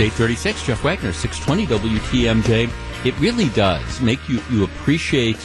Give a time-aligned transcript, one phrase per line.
[0.00, 3.04] It's 836, Jeff Wagner, 620 WTMJ.
[3.04, 5.36] It really does make you, you appreciate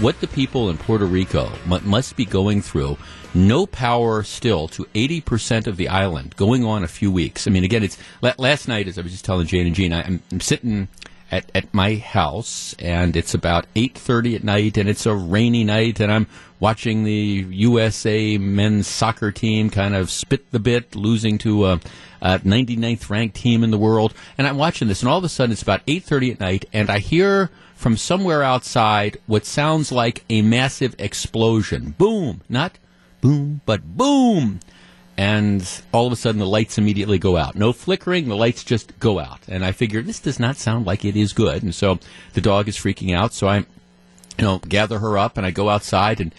[0.00, 2.98] what the people in Puerto Rico must be going through.
[3.32, 7.46] No power still to 80% of the island going on a few weeks.
[7.46, 10.20] I mean, again, it's last night, as I was just telling Jane and Jean, I'm,
[10.32, 10.88] I'm sitting
[11.30, 16.00] at, at my house and it's about 8.30 at night and it's a rainy night
[16.00, 16.26] and I'm
[16.62, 21.80] watching the USA men's soccer team kind of spit the bit, losing to a,
[22.20, 24.14] a 99th ranked team in the world.
[24.38, 26.88] And I'm watching this and all of a sudden it's about 8.30 at night and
[26.88, 31.96] I hear from somewhere outside what sounds like a massive explosion.
[31.98, 32.42] Boom!
[32.48, 32.78] Not
[33.20, 34.60] boom, but boom!
[35.18, 37.54] and all of a sudden the lights immediately go out.
[37.54, 39.40] No flickering, the lights just go out.
[39.48, 41.62] And I figure this does not sound like it is good.
[41.62, 41.98] And so
[42.32, 43.34] the dog is freaking out.
[43.34, 43.66] So I,
[44.38, 46.34] you know, gather her up and I go outside and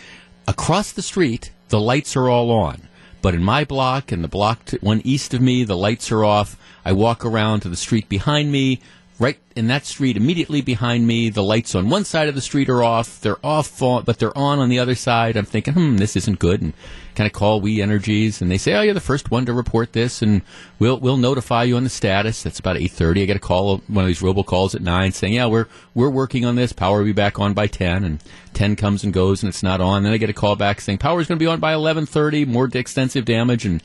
[0.47, 2.87] across the street, the lights are all on.
[3.21, 6.25] But in my block and the block to, one east of me, the lights are
[6.25, 6.57] off.
[6.83, 8.81] I walk around to the street behind me
[9.19, 11.29] right in that street immediately behind me.
[11.29, 13.21] The lights on one side of the street are off.
[13.21, 15.37] They're off, but they're on on the other side.
[15.37, 16.61] I'm thinking, hmm, this isn't good.
[16.61, 16.73] And
[17.15, 19.93] kind of call We Energies, and they say, oh, you're the first one to report
[19.93, 20.41] this, and
[20.79, 22.43] we'll we'll notify you on the status.
[22.43, 23.23] That's about 8:30.
[23.23, 26.45] I get a call, one of these robocalls at nine, saying, yeah, we're we're working
[26.45, 26.73] on this.
[26.73, 29.81] Power will be back on by 10, and 10 comes and goes, and it's not
[29.81, 30.03] on.
[30.03, 32.47] Then I get a call back saying power is going to be on by 11:30.
[32.47, 33.81] More extensive damage and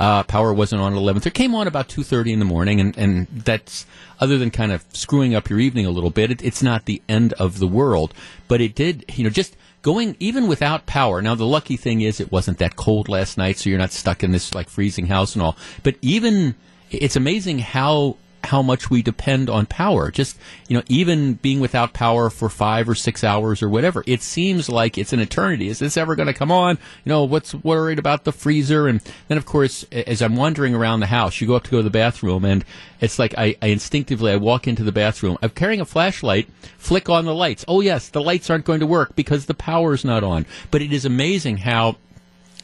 [0.00, 1.22] uh, power wasn't on at 11.
[1.26, 3.84] It came on about 2.30 in the morning, and, and that's,
[4.18, 7.02] other than kind of screwing up your evening a little bit, it, it's not the
[7.06, 8.14] end of the world.
[8.48, 11.22] But it did, you know, just going even without power.
[11.22, 14.22] Now, the lucky thing is it wasn't that cold last night, so you're not stuck
[14.22, 15.56] in this, like, freezing house and all.
[15.82, 16.54] But even,
[16.90, 20.10] it's amazing how how much we depend on power.
[20.10, 20.38] Just,
[20.68, 24.68] you know, even being without power for five or six hours or whatever, it seems
[24.68, 25.68] like it's an eternity.
[25.68, 26.78] Is this ever going to come on?
[27.04, 28.88] You know, what's worried about the freezer?
[28.88, 31.76] And then, of course, as I'm wandering around the house, you go up to go
[31.78, 32.64] to the bathroom and
[33.00, 35.38] it's like I, I instinctively, I walk into the bathroom.
[35.42, 36.48] I'm carrying a flashlight,
[36.78, 37.64] flick on the lights.
[37.68, 40.46] Oh yes, the lights aren't going to work because the power's not on.
[40.70, 41.96] But it is amazing how,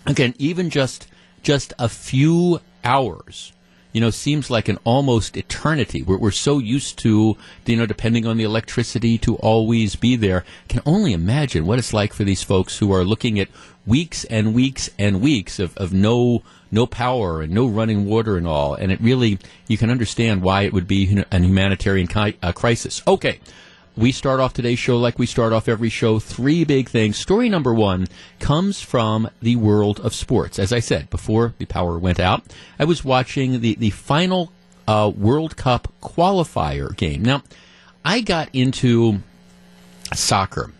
[0.06, 1.06] again, even just,
[1.42, 3.52] just a few hours
[3.96, 6.02] you know, seems like an almost eternity.
[6.02, 7.34] We're, we're so used to,
[7.64, 10.44] you know, depending on the electricity to always be there.
[10.64, 13.48] I Can only imagine what it's like for these folks who are looking at
[13.86, 18.46] weeks and weeks and weeks of, of no no power and no running water and
[18.46, 18.74] all.
[18.74, 23.00] And it really, you can understand why it would be an humanitarian ki- uh, crisis.
[23.08, 23.40] Okay.
[23.96, 26.18] We start off today's show like we start off every show.
[26.18, 27.16] Three big things.
[27.16, 28.08] Story number one
[28.40, 30.58] comes from the world of sports.
[30.58, 32.42] As I said before the power went out,
[32.78, 34.52] I was watching the, the final
[34.86, 37.22] uh, World Cup qualifier game.
[37.22, 37.42] Now,
[38.04, 39.20] I got into
[40.12, 40.72] soccer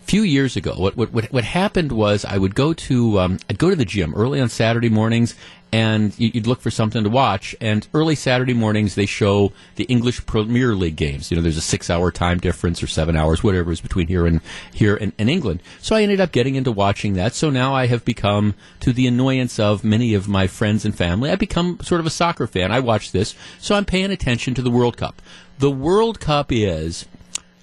[0.00, 0.72] a few years ago.
[0.74, 4.14] What, what, what, happened was I would go to, um, I'd go to the gym
[4.14, 5.34] early on Saturday mornings
[5.72, 7.56] and you'd look for something to watch.
[7.60, 11.30] And early Saturday mornings, they show the English Premier League games.
[11.30, 14.42] You know, there's a six-hour time difference or seven hours, whatever is between here and
[14.72, 15.62] here and, and, England.
[15.80, 17.34] So I ended up getting into watching that.
[17.34, 21.30] So now I have become, to the annoyance of many of my friends and family,
[21.30, 22.70] I've become sort of a soccer fan.
[22.70, 25.22] I watch this, so I'm paying attention to the World Cup.
[25.58, 27.06] The World Cup is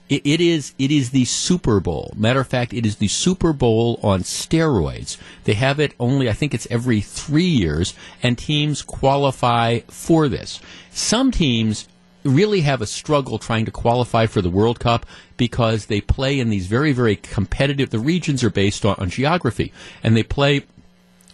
[0.09, 2.13] it, it is it is the Super Bowl.
[2.15, 5.17] Matter of fact, it is the Super Bowl on steroids.
[5.43, 10.59] They have it only I think it's every three years, and teams qualify for this.
[10.91, 11.87] Some teams
[12.23, 15.05] really have a struggle trying to qualify for the World Cup
[15.37, 17.91] because they play in these very, very competitive.
[17.91, 19.71] The regions are based on, on geography,
[20.03, 20.63] and they play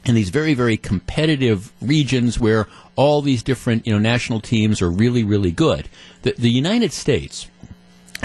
[0.06, 4.90] in these very, very competitive regions where all these different, you know, national teams are
[4.90, 5.90] really, really good.
[6.22, 7.48] The, the United States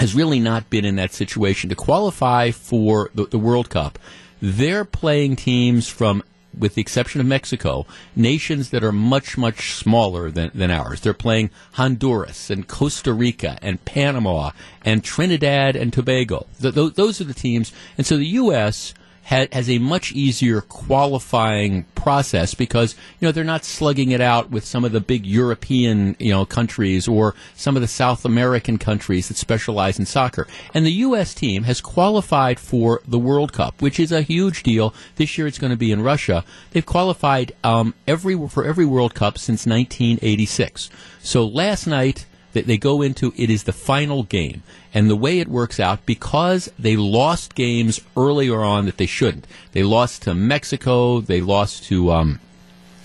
[0.01, 3.99] has really not been in that situation to qualify for the, the World Cup.
[4.41, 6.23] They're playing teams from
[6.57, 7.85] with the exception of Mexico,
[8.15, 11.01] nations that are much, much smaller than, than ours.
[11.01, 14.51] They're playing Honduras and Costa Rica and Panama
[14.83, 16.47] and Trinidad and Tobago.
[16.59, 17.71] th- those are the teams.
[17.95, 23.43] And so the U.S ha- has a much easier qualifying process because you know they're
[23.43, 27.75] not slugging it out with some of the big European you know countries or some
[27.75, 30.47] of the South American countries that specialize in soccer.
[30.73, 31.33] And the U.S.
[31.33, 34.93] team has qualified for the World Cup, which is a huge deal.
[35.15, 36.43] This year it's going to be in Russia.
[36.71, 40.89] They've qualified um, every for every World Cup since 1986.
[41.21, 44.63] So last night they, they go into it is the final game.
[44.93, 49.47] And the way it works out, because they lost games earlier on that they shouldn't.
[49.71, 51.21] They lost to Mexico.
[51.21, 52.39] They lost to, um,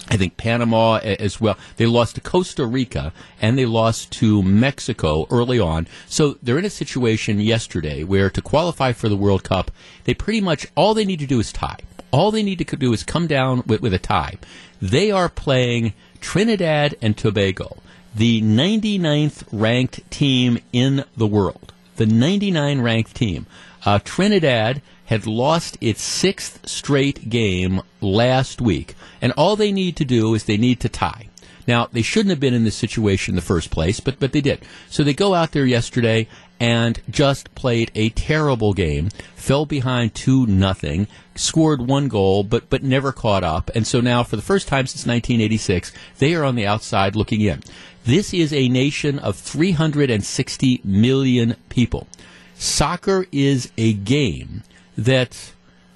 [0.08, 1.56] I think Panama as well.
[1.76, 5.86] They lost to Costa Rica and they lost to Mexico early on.
[6.08, 9.70] So they're in a situation yesterday where to qualify for the World Cup,
[10.04, 11.78] they pretty much all they need to do is tie.
[12.12, 14.38] All they need to do is come down with, with a tie.
[14.80, 17.78] They are playing Trinidad and Tobago.
[18.16, 21.74] The 99th ranked team in the world.
[21.96, 23.46] The 99 ranked team.
[23.84, 30.04] Uh, Trinidad had lost its sixth straight game last week, and all they need to
[30.04, 31.28] do is they need to tie.
[31.66, 34.40] Now, they shouldn't have been in this situation in the first place, but, but they
[34.40, 34.60] did.
[34.88, 36.26] So they go out there yesterday
[36.58, 42.82] and just played a terrible game, fell behind 2 nothing, scored one goal, but, but
[42.82, 43.70] never caught up.
[43.74, 47.40] And so now, for the first time since 1986, they are on the outside looking
[47.40, 47.62] in.
[48.06, 52.06] This is a nation of 360 million people.
[52.54, 54.62] Soccer is a game
[54.96, 55.52] that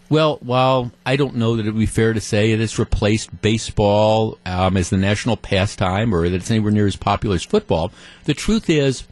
[0.08, 3.40] well, while I don't know that it would be fair to say it has replaced
[3.40, 7.92] baseball um, as the national pastime or that it's anywhere near as popular as football,
[8.24, 9.04] the truth is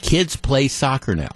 [0.00, 1.28] kids play soccer now.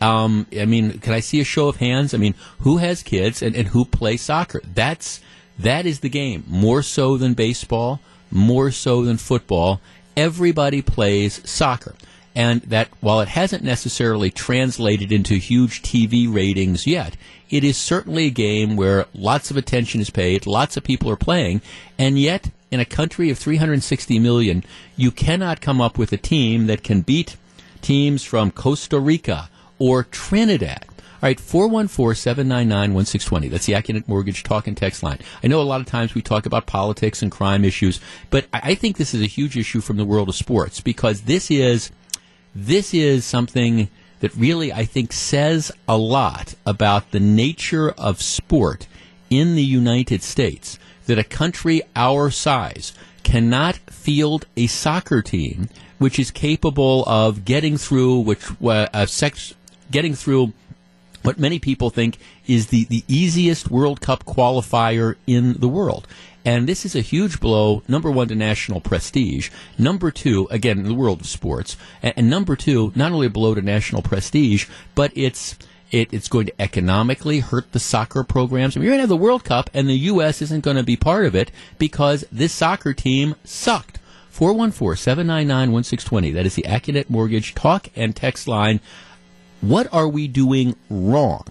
[0.00, 2.14] Um, I mean, can I see a show of hands?
[2.14, 4.62] I mean, who has kids and, and who play soccer?
[4.64, 5.20] That's
[5.58, 6.44] that is the game.
[6.46, 9.80] More so than baseball, more so than football.
[10.16, 11.94] Everybody plays soccer
[12.36, 17.16] and that while it hasn't necessarily translated into huge TV ratings yet,
[17.48, 21.16] it is certainly a game where lots of attention is paid, lots of people are
[21.16, 21.62] playing,
[21.98, 24.64] and yet in a country of 360 million,
[24.96, 27.36] you cannot come up with a team that can beat
[27.80, 29.48] teams from Costa Rica
[29.78, 30.84] or Trinidad.
[31.26, 33.50] All right, 414-799-1620.
[33.50, 35.18] That's the Accunet Mortgage talk and text line.
[35.42, 38.00] I know a lot of times we talk about politics and crime issues,
[38.30, 41.50] but I think this is a huge issue from the world of sports because this
[41.50, 41.90] is–
[42.54, 43.88] this is something
[44.20, 48.86] that really, I think, says a lot about the nature of sport
[49.28, 50.78] in the United States.
[51.06, 52.92] That a country our size
[53.24, 59.54] cannot field a soccer team which is capable of getting through which uh, sex,
[59.90, 60.52] getting through
[61.26, 66.06] what many people think is the, the easiest World Cup qualifier in the world.
[66.44, 69.50] And this is a huge blow, number one, to national prestige.
[69.76, 71.76] Number two, again, in the world of sports.
[72.00, 75.56] And, and number two, not only a blow to national prestige, but it's.
[75.92, 78.76] It, it's going to economically hurt the soccer programs.
[78.76, 80.42] I mean, you're going to have the World Cup, and the U.S.
[80.42, 84.00] isn't going to be part of it because this soccer team sucked.
[84.36, 86.32] 414 799 1620.
[86.32, 88.80] That is the Accunet Mortgage talk and text line.
[89.68, 91.44] What are we doing wrong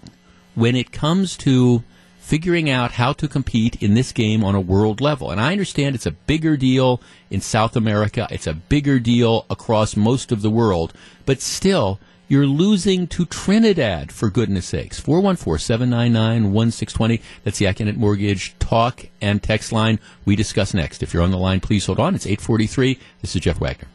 [0.54, 1.82] when it comes to
[2.26, 5.30] figuring out how to compete in this game on a world level.
[5.30, 9.94] And I understand it's a bigger deal in South America, it's a bigger deal across
[9.94, 10.92] most of the world,
[11.24, 14.98] but still, you're losing to Trinidad, for goodness sakes.
[14.98, 17.22] 414 799 1620.
[17.44, 21.04] That's the Accunet Mortgage talk and text line we discuss next.
[21.04, 22.16] If you're on the line, please hold on.
[22.16, 22.98] It's 843.
[23.22, 23.86] This is Jeff Wagner.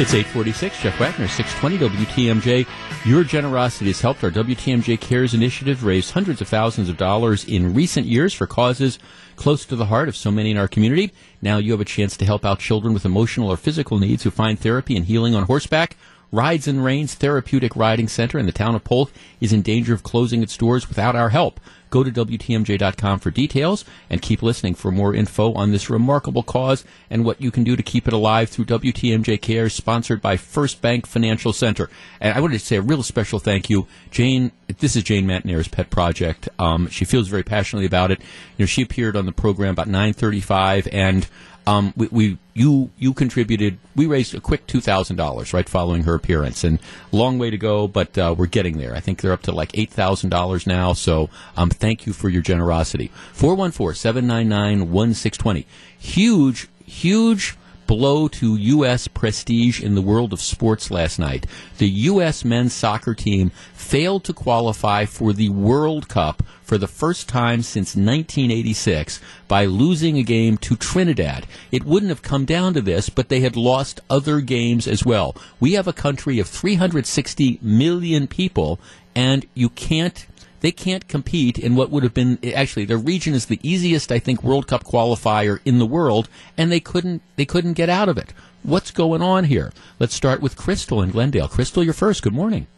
[0.00, 0.80] It's 846.
[0.80, 2.66] Jeff Wagner, 620 WTMJ.
[3.04, 7.74] Your generosity has helped our WTMJ Cares initiative raise hundreds of thousands of dollars in
[7.74, 8.98] recent years for causes
[9.36, 11.12] close to the heart of so many in our community.
[11.42, 14.30] Now you have a chance to help out children with emotional or physical needs who
[14.30, 15.98] find therapy and healing on horseback.
[16.32, 19.10] Rides and Reins Therapeutic Riding Center in the town of Polk
[19.40, 21.60] is in danger of closing its doors without our help.
[21.90, 26.84] Go to WTMJ.com for details and keep listening for more info on this remarkable cause
[27.10, 30.80] and what you can do to keep it alive through WTMJ Cares, sponsored by First
[30.80, 31.90] Bank Financial Center.
[32.20, 33.88] And I wanted to say a real special thank you.
[34.12, 36.48] Jane, this is Jane Matenaer's pet project.
[36.60, 38.20] Um, she feels very passionately about it.
[38.56, 41.26] You know, she appeared on the program about 935 and
[41.70, 43.78] um, we, we, you you contributed.
[43.94, 46.80] We raised a quick two thousand dollars right following her appearance, and
[47.12, 48.96] long way to go, but uh, we're getting there.
[48.96, 50.94] I think they're up to like eight thousand dollars now.
[50.94, 53.12] So um, thank you for your generosity.
[53.36, 55.64] 414-799-1620.
[55.96, 59.06] Huge, huge blow to U.S.
[59.08, 61.46] prestige in the world of sports last night.
[61.78, 62.44] The U.S.
[62.44, 67.96] men's soccer team failed to qualify for the World Cup for the first time since
[67.96, 71.44] 1986 by losing a game to Trinidad.
[71.72, 75.34] It wouldn't have come down to this, but they had lost other games as well.
[75.58, 78.78] We have a country of 360 million people,
[79.16, 80.24] and you can't
[80.60, 84.20] they can't compete in what would have been actually their region is the easiest I
[84.20, 88.16] think World Cup qualifier in the world, and they couldn't they couldn't get out of
[88.16, 88.32] it.
[88.62, 89.72] What's going on here?
[89.98, 91.48] Let's start with Crystal in Glendale.
[91.48, 92.22] Crystal, you're first.
[92.22, 92.68] Good morning.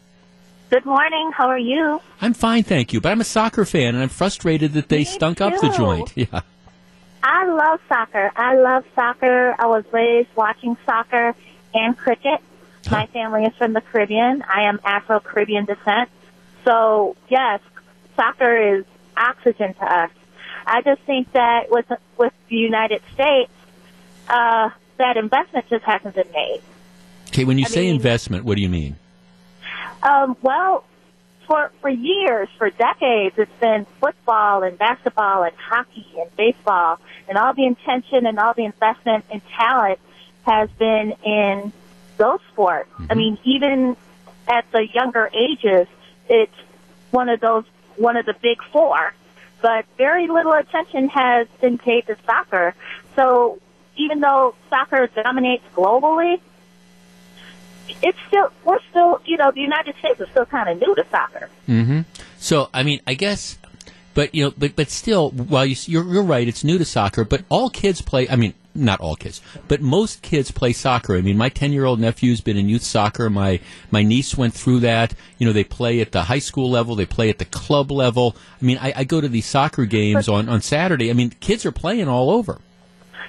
[0.73, 1.31] Good morning.
[1.31, 2.01] How are you?
[2.19, 2.99] I'm fine, thank you.
[2.99, 5.43] But I'm a soccer fan, and I'm frustrated that they Me stunk too.
[5.43, 6.11] up the joint.
[6.17, 6.41] Yeah.
[7.21, 8.31] I love soccer.
[8.35, 9.55] I love soccer.
[9.59, 11.35] I was raised watching soccer
[11.75, 12.41] and cricket.
[12.89, 14.41] My family is from the Caribbean.
[14.51, 16.09] I am Afro Caribbean descent.
[16.65, 17.59] So yes,
[18.15, 18.83] soccer is
[19.15, 20.09] oxygen to us.
[20.65, 21.85] I just think that with
[22.17, 23.51] with the United States,
[24.27, 26.61] uh, that investment just hasn't been made.
[27.27, 28.97] Okay, when you I say mean, investment, what do you mean?
[30.03, 30.83] Um, well,
[31.47, 37.37] for for years, for decades, it's been football and basketball and hockey and baseball, and
[37.37, 39.99] all the intention and all the investment and talent
[40.43, 41.71] has been in
[42.17, 42.89] those sports.
[42.91, 43.05] Mm-hmm.
[43.09, 43.97] I mean, even
[44.47, 45.87] at the younger ages,
[46.29, 46.55] it's
[47.11, 49.13] one of those, one of the big four.
[49.61, 52.75] But very little attention has been paid to soccer.
[53.15, 53.59] So
[53.95, 56.41] even though soccer dominates globally,
[58.01, 61.05] it's still, we're still, you know, the United States is still kind of new to
[61.09, 61.49] soccer.
[61.67, 62.01] Mm-hmm.
[62.37, 63.57] So, I mean, I guess,
[64.13, 67.23] but you know, but but still, while you, you're you're right, it's new to soccer.
[67.23, 68.29] But all kids play.
[68.29, 71.15] I mean, not all kids, but most kids play soccer.
[71.15, 73.29] I mean, my ten year old nephew's been in youth soccer.
[73.29, 73.59] My
[73.89, 75.15] my niece went through that.
[75.39, 76.95] You know, they play at the high school level.
[76.95, 78.35] They play at the club level.
[78.61, 81.09] I mean, I, I go to these soccer games on on Saturday.
[81.09, 82.61] I mean, kids are playing all over.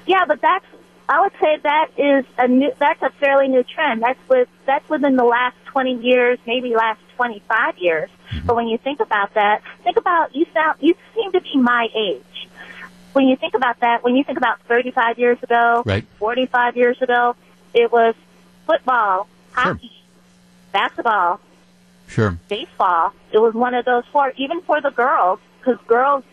[0.07, 0.67] Yeah, but that's
[1.09, 4.03] I would say that is a new that's a fairly new trend.
[4.03, 8.11] That's with that's within the last 20 years, maybe last 25 years.
[8.31, 8.47] Mm-hmm.
[8.47, 11.89] But when you think about that, think about you sound you seem to be my
[11.95, 12.49] age.
[13.13, 16.05] When you think about that, when you think about 35 years ago, Right.
[16.19, 17.37] 45 years ago,
[17.73, 18.15] it was
[18.67, 19.93] football, hockey,
[20.73, 21.41] basketball,
[22.09, 22.39] Sure.
[22.49, 23.13] baseball.
[23.31, 26.25] It was one of those four, even for the girls, because girls,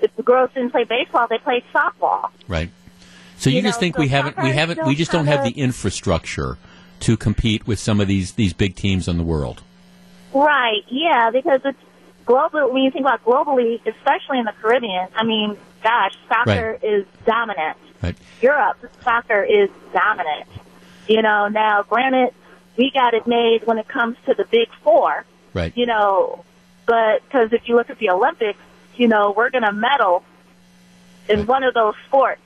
[0.00, 2.30] if the girls didn't play baseball, they played softball.
[2.48, 2.70] Right.
[3.40, 5.52] So you, You just think so we haven't we haven't we just don't have the
[5.52, 6.58] infrastructure
[7.00, 9.62] to compete with some of these these big teams in the world.
[10.34, 11.78] Right, yeah, because it's
[12.26, 12.70] global.
[12.70, 17.78] When you think about globally, especially in the Caribbean, I mean, gosh, soccer is dominant.
[18.02, 18.14] Right.
[18.42, 20.46] Europe, soccer is dominant.
[21.08, 22.34] You know, now granted,
[22.76, 25.72] we got it made when it comes to the big four, Right.
[25.74, 26.44] you know,
[26.84, 28.58] but because if you look at the Olympics,
[28.96, 30.24] you know, we're going to medal
[31.26, 31.48] in Right.
[31.48, 32.42] one of those sports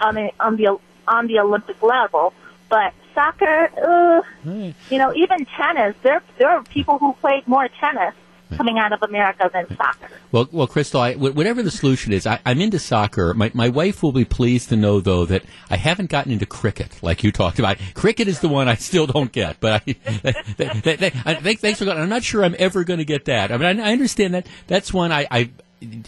[0.00, 2.32] on the, on the, on the Olympic level.
[2.68, 4.74] But soccer, uh, Right.
[4.90, 8.14] you know, even tennis, there, there are people who played more tennis
[8.56, 10.08] coming out of America than soccer.
[10.32, 13.34] Well, well, Crystal, I, whatever the solution is, I, I'm into soccer.
[13.34, 17.02] My, my wife will be pleased to know, though, that I haven't gotten into cricket
[17.02, 17.76] like you talked about.
[17.94, 21.60] Cricket is the one I still don't get, but I, th- th- th- I think
[21.60, 21.98] thanks for going.
[21.98, 23.50] I'm not sure I'm ever going to get that.
[23.52, 25.26] I mean, I, I understand that that's one I.
[25.30, 25.50] I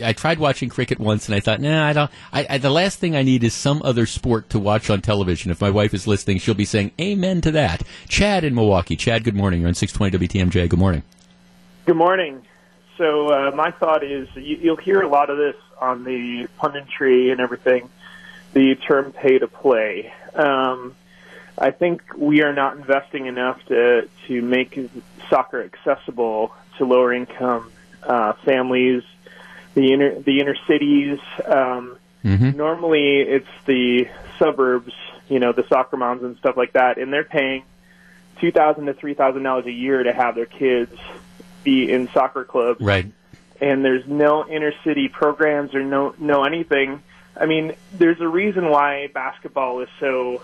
[0.03, 2.11] I tried watching cricket once, and I thought, nah, I don't.
[2.33, 5.51] I, I, the last thing I need is some other sport to watch on television.
[5.51, 7.83] If my wife is listening, she'll be saying amen to that.
[8.09, 8.97] Chad in Milwaukee.
[8.97, 9.61] Chad, good morning.
[9.61, 10.69] You're on 620 WTMJ.
[10.69, 11.03] Good morning.
[11.87, 12.43] Good morning.
[12.99, 17.31] So uh, my thought is you, you'll hear a lot of this on the punditry
[17.31, 17.89] and everything.
[18.53, 20.97] The term "pay to play." Um,
[21.57, 24.79] I think we are not investing enough to to make
[25.29, 27.71] soccer accessible to lower income
[28.03, 29.03] uh, families,
[29.75, 31.19] the inner the inner cities.
[31.47, 32.55] Um, Mm-hmm.
[32.55, 34.07] Normally, it's the
[34.39, 34.93] suburbs,
[35.31, 37.63] you know, the soccer moms and stuff like that, and they're paying
[38.43, 40.95] two thousand to three thousand dollars a year to have their kids
[41.65, 43.11] be in soccer clubs Right.
[43.59, 47.03] and there's no inner city programs or no no anything.
[47.35, 50.43] I mean, there's a reason why basketball is so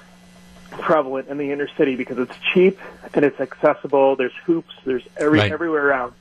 [0.71, 2.79] prevalent in the inner city because it's cheap
[3.13, 4.17] and it's accessible.
[4.17, 5.53] There's hoops, there's every Right.
[5.53, 6.15] everywhere around.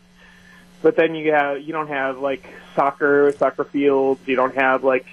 [0.86, 4.22] But then you have you don't have like soccer, soccer fields.
[4.28, 5.08] You don't have like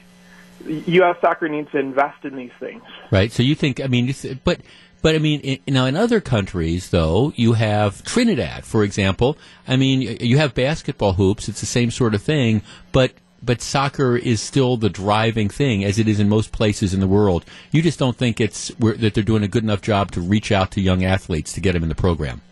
[0.67, 1.17] U.S.
[1.23, 2.83] soccer needs to invest in these things.
[3.11, 3.33] Right.
[3.33, 4.15] So you think, I mean,
[4.45, 4.61] but,
[5.01, 9.39] but I mean, in, now in other countries, though, you have Trinidad, for example.
[9.67, 11.49] I mean, you have basketball hoops.
[11.49, 12.61] It's the same sort of thing,
[12.93, 17.01] but, but soccer is still the driving thing, as it is in most places in
[17.01, 17.47] the world.
[17.71, 20.73] You just don't think it's that they're doing a good enough job to reach out
[20.73, 22.43] to young athletes to get them in the program.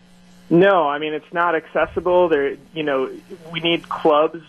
[0.51, 2.27] No, I mean it's not accessible.
[2.29, 3.09] There, you know,
[3.51, 4.43] we need clubs,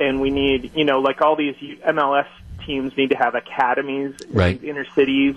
[0.00, 2.28] and we need, you know, like all these MLS
[2.64, 4.62] teams need to have academies Right.
[4.62, 5.34] in inner cities,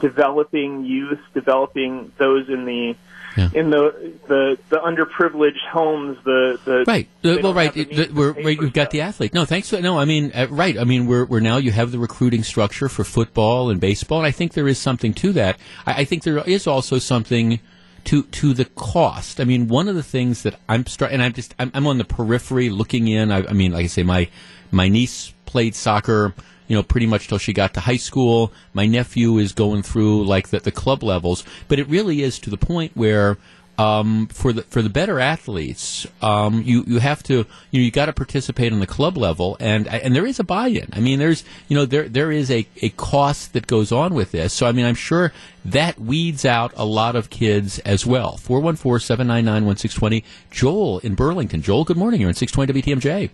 [0.00, 2.96] developing youth, developing those in the
[3.36, 3.48] Yeah.
[3.54, 6.18] in the the the underprivileged homes.
[6.24, 7.08] The the Right.
[7.24, 7.72] Uh, well, right.
[7.72, 9.32] the we're, right we've got the athlete.
[9.32, 9.70] No, thanks.
[9.70, 10.76] For, no, I mean, uh, right.
[10.78, 14.26] I mean, we're, we're now, you have the recruiting structure for football and baseball, and
[14.26, 15.56] I think there is something to that.
[15.86, 17.60] I, I think there is also something
[18.04, 19.40] to, to the cost.
[19.40, 21.98] I mean, one of the things that I'm start, and I'm just, I'm, I'm on
[21.98, 23.30] the periphery looking in.
[23.30, 24.28] I, I mean, like I say, my,
[24.70, 26.34] my niece played soccer,
[26.68, 28.52] you know, pretty much till she got to high school.
[28.72, 32.50] My nephew is going through like the, the club levels, but it really is to
[32.50, 33.38] the point where,
[33.78, 37.34] um, for the for the better athletes, um, you you have to
[37.70, 40.44] you know, you got to participate on the club level, and and there is a
[40.44, 40.88] buy-in.
[40.92, 44.32] I mean, there's you know there there is a, a cost that goes on with
[44.32, 44.52] this.
[44.52, 45.32] So I mean, I'm sure
[45.64, 48.36] that weeds out a lot of kids as well.
[48.38, 50.24] 414-799-1620.
[50.50, 51.62] Joel in Burlington.
[51.62, 52.20] Joel, good morning.
[52.20, 53.30] You're in 620 WTMJ.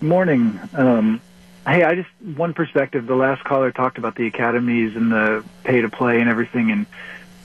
[0.00, 0.58] Morning.
[0.74, 1.20] Um,
[1.66, 3.06] hey, I just one perspective.
[3.06, 6.86] The last caller talked about the academies and the pay to play and everything, and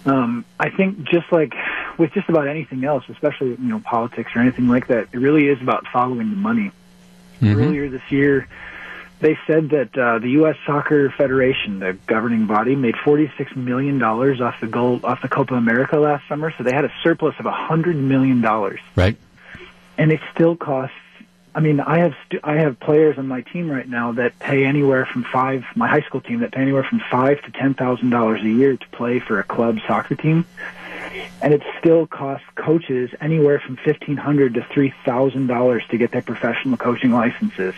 [0.08, 1.54] um, I think just like
[1.98, 5.48] with just about anything else, especially you know politics or anything like that, it really
[5.48, 6.72] is about following the money.
[7.42, 7.56] Mhm.
[7.56, 8.48] Earlier this year,
[9.20, 10.56] they said that uh, the U.S.
[10.66, 15.56] Soccer Federation, the governing body, made forty-six million dollars off the gold off the Copa
[15.56, 16.52] America last summer.
[16.58, 19.18] So they had a surplus of a hundred million dollars, Right.
[19.98, 20.96] and it still costs.
[21.56, 24.64] I mean, I have stu- I have players on my team right now that pay
[24.66, 25.66] anywhere from five.
[25.76, 28.78] My high school team that pay anywhere from five to ten thousand dollars a year
[28.78, 30.46] to play for a club soccer team,
[31.42, 36.12] and it still costs coaches anywhere from fifteen hundred to three thousand dollars to get
[36.12, 37.76] their professional coaching licenses.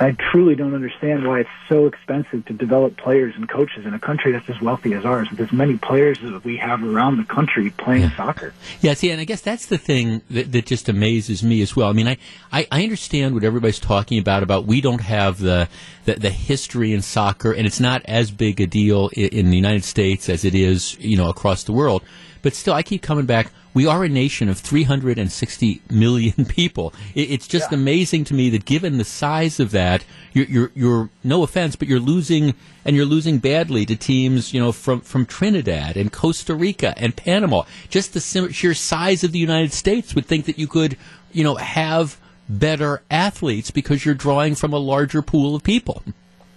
[0.00, 3.98] I truly don't understand why it's so expensive to develop players and coaches in a
[4.00, 7.24] country that's as wealthy as ours, with as many players as we have around the
[7.24, 8.52] country playing soccer.
[8.80, 11.88] Yeah, see, and I guess that's the thing that, that just amazes me as well.
[11.88, 12.16] I mean, I,
[12.50, 15.68] I, I understand what everybody's talking about, about we don't have the,
[16.06, 19.56] the, the history in soccer, and it's not as big a deal in, in the
[19.56, 22.02] United States as it is, you know, across the world.
[22.44, 23.50] But still, I keep coming back.
[23.72, 26.92] We are a nation of 360 million people.
[27.14, 31.10] It, it's just amazing to me that given the size of that, you're, you're, you're,
[31.24, 35.24] no offense, but you're losing, and you're losing badly to teams, you know, from, from
[35.24, 37.62] Trinidad and Costa Rica and Panama.
[37.88, 40.98] Just the sim- sheer size of the United States would think that you could,
[41.32, 46.02] you know, have better athletes because you're drawing from a larger pool of people.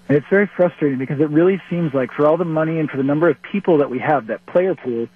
[0.10, 3.04] It's very frustrating because it really seems like for all the money and for the
[3.04, 5.08] number of people that we have, that player pool,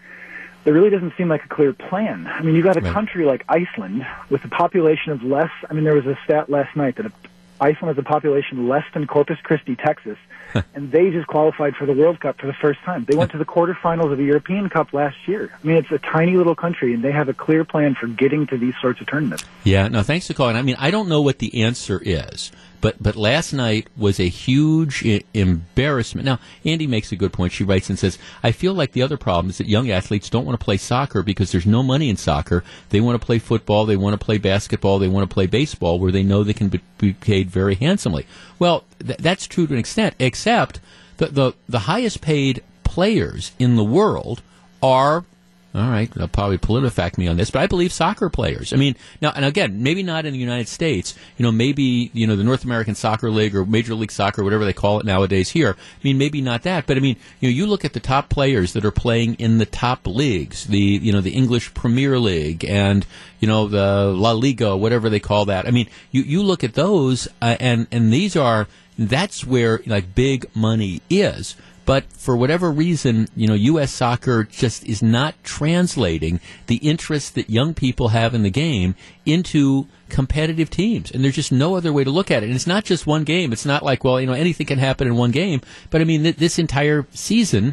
[0.63, 2.27] there really doesn't seem like a clear plan.
[2.27, 2.93] I mean, you've got a Right.
[2.93, 5.51] country like Iceland with a population of less.
[5.69, 7.11] I mean, there was a stat last night that
[7.59, 10.17] Iceland has a population less than Corpus Christi, Texas,
[10.73, 13.05] and they just qualified for the World Cup for the first time.
[13.05, 15.51] They went to the quarterfinals of the European Cup last year.
[15.51, 18.47] I mean, it's a tiny little country, and they have a clear plan for getting
[18.47, 19.43] to these sorts of tournaments.
[19.63, 20.55] Yeah, no, thanks for calling.
[20.55, 24.27] I mean, I don't know what the answer is, but but last night was a
[24.27, 26.25] huge I- embarrassment.
[26.25, 27.53] Now, Andy makes a good point.
[27.53, 30.45] She writes and says, "I feel like the other problem is that young athletes don't
[30.45, 32.63] want to play soccer because there's no money in soccer.
[32.89, 35.99] They want to play football, they want to play basketball, they want to play baseball,
[35.99, 38.25] where they know they can be, be paid very handsomely.
[38.57, 40.79] Well, th- that's true to an extent, except
[41.17, 44.41] the, the the highest paid players in the world
[44.81, 45.25] are
[45.73, 48.73] all right, they'll probably PolitiFact me on this, but I believe soccer players.
[48.73, 51.15] I mean, now and again, maybe not in the United States.
[51.37, 54.65] You know, maybe you know the North American Soccer League or Major League Soccer, whatever
[54.65, 55.49] they call it nowadays.
[55.49, 58.01] Here, I mean, maybe not that, but I mean, you know, you look at the
[58.01, 62.19] top players that are playing in the top leagues, the you know the English Premier
[62.19, 63.05] League and
[63.39, 65.67] you know the La Liga, whatever they call that.
[65.67, 68.67] I mean, you you look at those, uh, and and these are
[69.09, 71.55] that's where like big money is.
[71.85, 73.91] But for whatever reason, you know, U.S.
[73.91, 79.87] soccer just is not translating the interest that young people have in the game into
[80.07, 81.11] competitive teams.
[81.11, 82.47] And there's just no other way to look at it.
[82.47, 83.51] And it's not just one game.
[83.51, 85.61] It's not like, well, you know, anything can happen in one game.
[85.89, 87.65] But I mean, th- this entire season,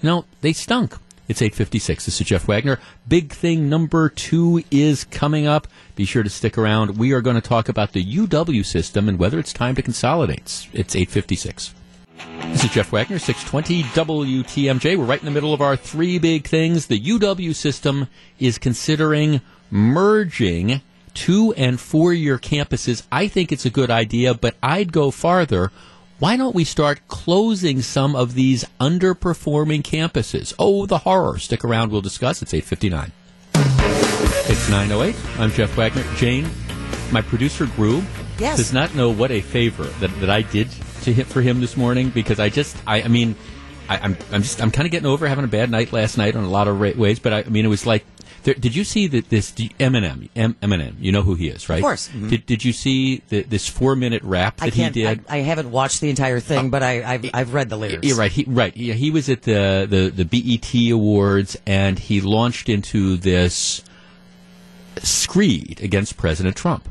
[0.00, 0.96] you know, they stunk.
[1.28, 2.04] It's 856.
[2.04, 2.78] This is Jeff Wagner.
[3.08, 5.66] Big thing number two is coming up.
[5.96, 6.98] Be sure to stick around.
[6.98, 10.68] We are going to talk about the UW system and whether it's time to consolidate.
[10.72, 11.74] It's 856.
[12.42, 14.96] This is Jeff Wagner, 620 WTMJ.
[14.96, 16.86] We're right in the middle of our three big things.
[16.86, 18.06] The UW system
[18.38, 20.80] is considering merging
[21.12, 23.02] two and four year campuses.
[23.10, 25.72] I think it's a good idea, but I'd go farther.
[26.18, 30.54] Why don't we start closing some of these underperforming campuses?
[30.58, 31.38] Oh, the horror.
[31.38, 31.92] Stick around.
[31.92, 32.40] We'll discuss.
[32.40, 33.12] It's 859.
[34.48, 35.14] It's 908.
[35.38, 36.04] I'm Jeff Wagner.
[36.16, 36.48] Jane,
[37.12, 38.02] my producer, Gru,
[38.38, 38.56] Yes.
[38.56, 40.70] does not know what a favor that, that I did
[41.02, 43.34] to him, for him this morning because I just, I, I mean,
[43.88, 46.34] I, I'm, I'm just, I'm kind of getting over having a bad night last night
[46.34, 48.04] on a lot of ra- ways, but I, I mean, it was like,
[48.46, 50.94] there, did you see that this Eminem, M- Eminem?
[51.00, 51.78] You know who he is, right?
[51.78, 52.08] Of course.
[52.08, 52.30] Mhm.
[52.30, 55.24] Did, did you see the, this four minute rap that he did?
[55.28, 58.06] I, I haven't watched the entire thing, but I, I've, I've read the lyrics.
[58.06, 58.30] Yeah, right.
[58.30, 58.74] He, right.
[58.76, 63.82] Yeah, he was at the, the, the BET Awards, and he launched into this
[65.02, 66.88] screed against President Trump.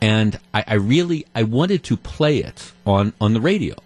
[0.00, 3.76] And I, I really I wanted to play it on, on the radio.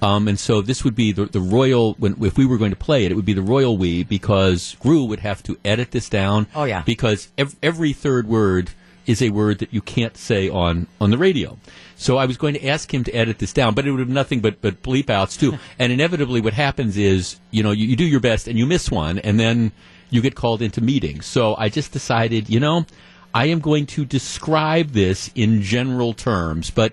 [0.00, 2.76] Um, and so this would be the, the royal when if we were going to
[2.76, 6.08] play it, it would be the royal we because Gru would have to edit this
[6.08, 6.46] down.
[6.54, 6.82] Oh, yeah.
[6.82, 8.70] because ev- every third word
[9.06, 11.58] is a word that you can't say on on the radio.
[11.96, 14.08] So I was going to ask him to edit this down, but it would have
[14.08, 15.58] nothing but but bleep outs too.
[15.78, 18.90] and inevitably, what happens is you know you, you do your best and you miss
[18.90, 19.72] one, and then
[20.10, 21.26] you get called into meetings.
[21.26, 22.86] So I just decided, you know,
[23.34, 26.92] I am going to describe this in general terms, but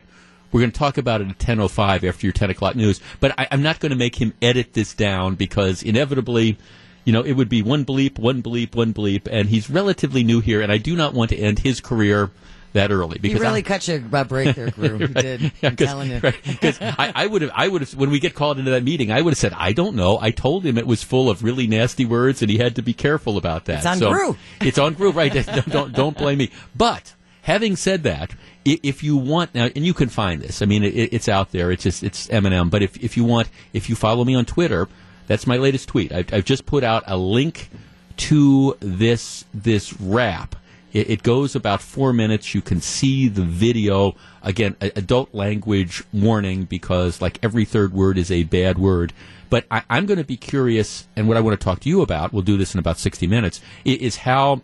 [0.56, 3.02] we're going to talk about it at 10.05 after your 10 o'clock news.
[3.20, 6.58] But I, I'm not going to make him edit this down because inevitably,
[7.04, 10.40] you know, it would be one bleep, one bleep, one bleep, and he's relatively new
[10.40, 12.32] here, and I do not want to end his career
[12.72, 13.16] that early.
[13.16, 14.98] He Because really I, cut you a uh, break there, Gru.
[15.00, 15.42] He did.
[15.42, 16.20] Yeah, I'm telling you.
[16.24, 18.84] right, 'cause I, I would have, I would have, when we get called into that
[18.86, 20.18] meeting, I would have said, I don't know.
[20.22, 22.94] I told him it was full of really nasty words, and he had to be
[22.94, 23.80] careful about that.
[23.80, 24.38] It's on so, Gru.
[24.62, 25.34] It's on Gru, right?
[25.46, 26.52] don't, don't, don't blame me.
[26.74, 27.14] But
[27.46, 28.34] having said that,
[28.66, 31.72] if you want now, and you can find this, I mean, it, it's out there.
[31.72, 32.72] It's just it's Eminem.
[32.72, 34.90] But if if you want, if you follow me on Twitter,
[35.28, 36.12] that's my latest tweet.
[36.12, 37.70] I've, I've just put out a link
[38.18, 40.56] to this this rap.
[40.92, 42.56] It, it, goes about four minutes.
[42.56, 44.16] You can see the video.
[44.42, 49.14] Again, adult language warning because like every third word is a bad word.
[49.50, 52.02] But I, I'm going to be curious, and what I want to talk to you
[52.02, 54.62] about, we'll do this in about 60 minutes, is how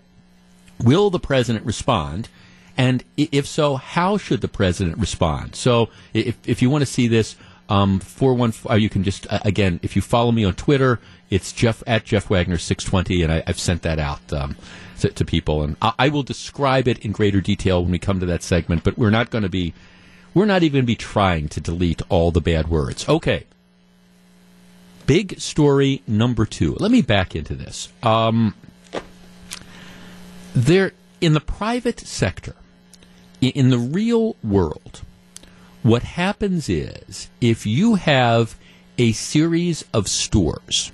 [0.79, 2.29] will the president respond?
[2.81, 5.55] And if so, how should the president respond?
[5.55, 7.35] So if, if you want to see this,
[7.69, 11.51] um, 414, uh, you can just, uh, again, if you follow me on Twitter, it's
[11.53, 14.55] Jeff at Jeff Wagner 620, and I, have sent that out um,
[14.99, 15.61] to, to, people.
[15.61, 18.83] And I, I, will describe it in greater detail when we come to that segment,
[18.83, 19.75] but we're not going to be,
[20.33, 23.07] we're not even going to be trying to delete all the bad words.
[23.07, 23.45] Okay.
[25.05, 26.75] Big story number two.
[26.79, 27.89] Let me back into this.
[28.01, 28.55] Um,
[30.55, 32.55] there, in the private sector,
[33.41, 35.01] in the real world,
[35.83, 38.55] what happens is if you have
[38.97, 40.91] a series of stores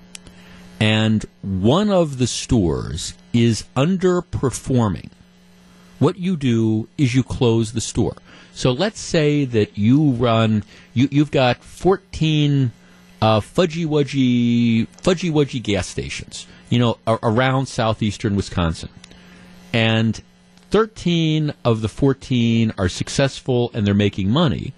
[0.79, 5.09] and one of the stores is underperforming,
[5.99, 8.15] what you do is you close the store.
[8.53, 12.71] So let's say that you run, you, you've got 14
[13.21, 18.89] uh, fudgy wudgy, fudgy wudgy gas stations, you know, around southeastern Wisconsin.
[19.73, 20.21] And
[20.69, 24.73] 13 of the 14 are successful and they're making money.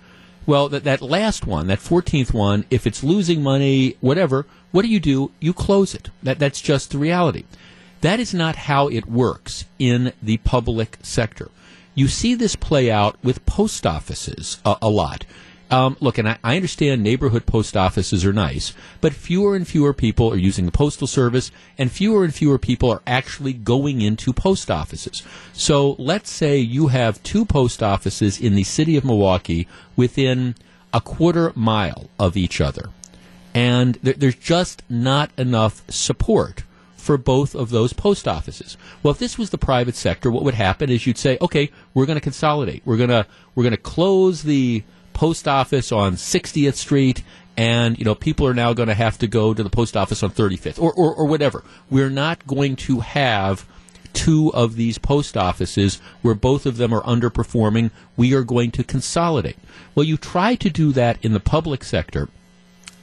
[0.45, 4.88] Well, that, that last one, that 14th one, if it's losing money, whatever, what do
[4.88, 5.32] you do?
[5.39, 6.10] You close it.
[6.23, 7.45] That, that's just the reality.
[8.02, 11.49] That is not how it works in the public sector.
[11.95, 15.25] You see this play out with post offices a, a lot.
[15.71, 19.93] Um, look, and I, I, understand neighborhood post offices are nice, but fewer and fewer
[19.93, 24.34] people are using the postal service, and fewer and fewer people are actually going into
[24.34, 25.21] post offices.
[25.53, 30.55] So let's say you have two post offices in the city of Milwaukee within
[30.91, 32.89] a quarter mile of each other,
[33.53, 36.63] and there, there's just not enough support
[36.95, 38.75] for both of those post offices.
[39.03, 42.08] Well, if this was the private sector, what would happen is you'd say, okay, we're
[42.08, 42.82] going to consolidate.
[42.86, 47.24] We're going to we're going to close the post office on 60th Street,
[47.58, 50.24] and you know people are now going to have to go to the post office
[50.24, 51.63] on 35th, or, or, or whatever.
[51.89, 53.65] We're not going to have
[54.13, 57.91] two of these post offices where both of them are underperforming.
[58.17, 59.58] We are going to consolidate.
[59.95, 62.30] Well, you try to do that in the public sector.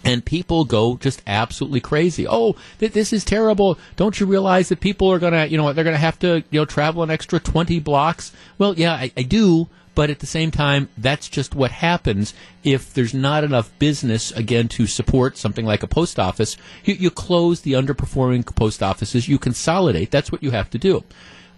[0.05, 2.29] And people go just absolutely crazy.
[2.29, 3.77] Oh, th- this is terrible!
[3.97, 6.65] Don't you realize that people are gonna, you know, they're gonna have to, you know,
[6.65, 8.33] travel an extra twenty blocks?
[8.57, 12.95] Well, yeah, I, I do, but at the same time, that's just what happens if
[12.95, 16.57] there's not enough business, again, to support something like a post office.
[16.85, 20.13] You, you close the underperforming post offices, you consolidate.
[20.13, 21.03] That's what you have to do.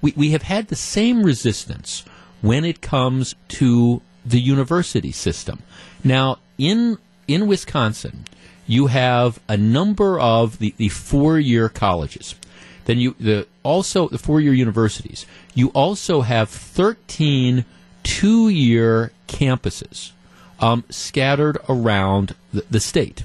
[0.01, 2.05] We, we have had the same resistance
[2.41, 5.59] when it comes to the university system.
[6.05, 6.97] Now, in,
[7.27, 8.25] in Wisconsin,
[8.69, 12.37] you have a number of the, the four year colleges.
[12.85, 15.27] Then you the also the four year universities.
[15.55, 17.67] You also have thirteen
[18.03, 20.13] two year campuses
[20.61, 23.25] um, scattered around the, the, state.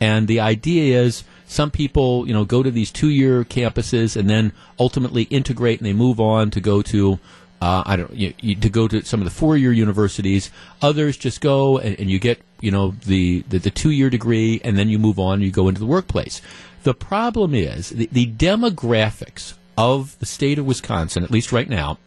[0.00, 4.28] And the idea is some people, you know, go to these two year campuses and
[4.28, 7.18] then ultimately integrate and they move on to go to.
[7.62, 10.50] Uh, I don't you, you, to go to some of the four year universities.
[10.82, 14.60] Others just go and, and you get you know the, the, the two year degree
[14.62, 16.42] and then you move on and you go into the workplace.
[16.82, 21.98] The problem is the, the demographics of the state of Wisconsin, at least right now,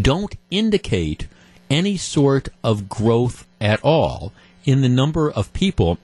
[0.00, 1.26] don't indicate
[1.70, 4.32] any sort of growth at all
[4.64, 5.98] in the number of people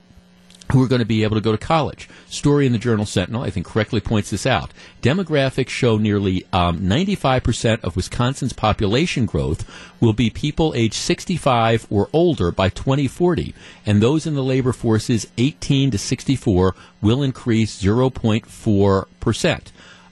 [0.72, 2.08] who are going to be able to go to college.
[2.28, 4.72] Story in the Journal Sentinel, I think, correctly points this out.
[5.02, 9.68] Demographics show nearly um, 95% of Wisconsin's population growth
[10.00, 15.26] will be people age 65 or older by 2040, and those in the labor forces
[15.36, 19.60] 18 to 64 will increase 0.4%.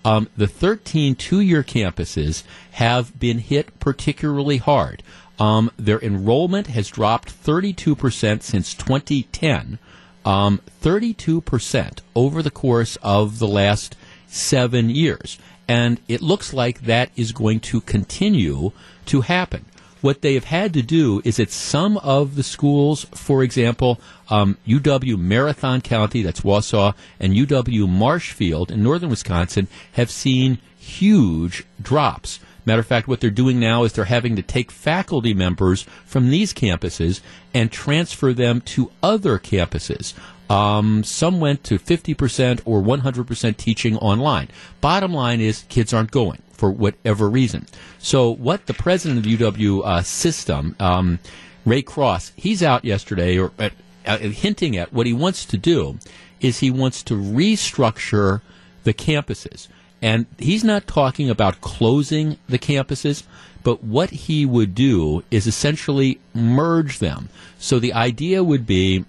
[0.04, 5.02] Um, the 13 two year campuses have been hit particularly hard.
[5.38, 9.78] Um, their enrollment has dropped 32% since 2010.
[10.24, 13.96] Um, 32% over the course of the last
[14.28, 15.38] seven years.
[15.66, 18.72] And it looks like that is going to continue
[19.06, 19.64] to happen.
[20.02, 24.58] What they have had to do is at some of the schools, for example, um,
[24.66, 32.40] UW Marathon County, that's Wausau, and UW Marshfield in northern Wisconsin have seen huge drops.
[32.64, 36.30] Matter of fact, what they're doing now is they're having to take faculty members from
[36.30, 37.20] these campuses
[37.54, 40.14] and transfer them to other campuses.
[40.50, 44.48] Um, some went to 50% or 100% teaching online.
[44.80, 47.66] Bottom line is kids aren't going for whatever reason.
[47.98, 51.18] So what the president of the UW uh, system, um,
[51.66, 53.70] Ray Cross, he's out yesterday or uh,
[54.06, 55.98] uh, hinting at what he wants to do
[56.40, 58.42] is he wants to restructure
[58.84, 59.66] the campuses.
[60.00, 63.24] And he's not talking about closing the campuses,
[63.64, 67.28] but what he would do is essentially merge them.
[67.58, 69.04] So the idea would be,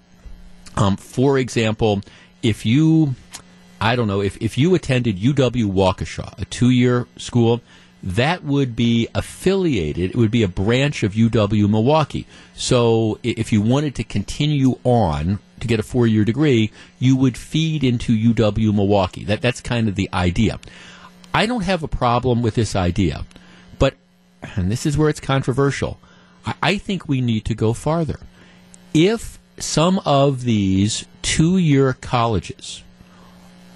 [0.74, 2.00] um, for example,
[2.42, 3.14] if you,
[3.80, 7.60] I don't know, if, if you attended UW Waukesha, a two year school,
[8.02, 10.10] that would be affiliated.
[10.10, 12.26] It would be a branch of UW Milwaukee.
[12.54, 17.38] So if you wanted to continue on to get a four year degree, you would
[17.38, 19.24] feed into UW Milwaukee.
[19.24, 20.60] That, that's kind of the idea.
[21.32, 23.24] I don't have a problem with this idea,
[23.78, 23.94] but,
[24.54, 25.98] and this is where it's controversial,
[26.44, 28.20] I, I think we need to go farther.
[28.92, 32.82] If some of these two year colleges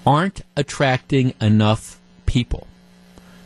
[0.09, 2.65] aren't attracting enough people,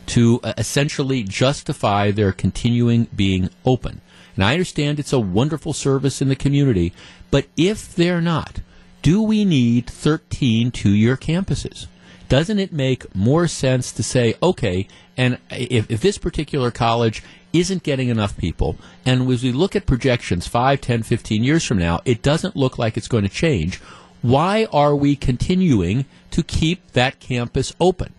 [0.05, 3.99] to uh, essentially justify their continuing being open.
[4.35, 6.93] And I understand it's a wonderful service in the community,
[7.31, 8.61] but if they're not,
[9.01, 11.87] do we need 13 two year campuses?
[12.29, 17.21] Doesn't it make more sense to say, okay, and if, if this particular college
[17.51, 21.77] isn't getting enough people, and as we look at projections 5, 10, 15 years from
[21.77, 23.81] now, it doesn't look like it's going to change,
[24.23, 28.13] why are we continuing to keep that campus open?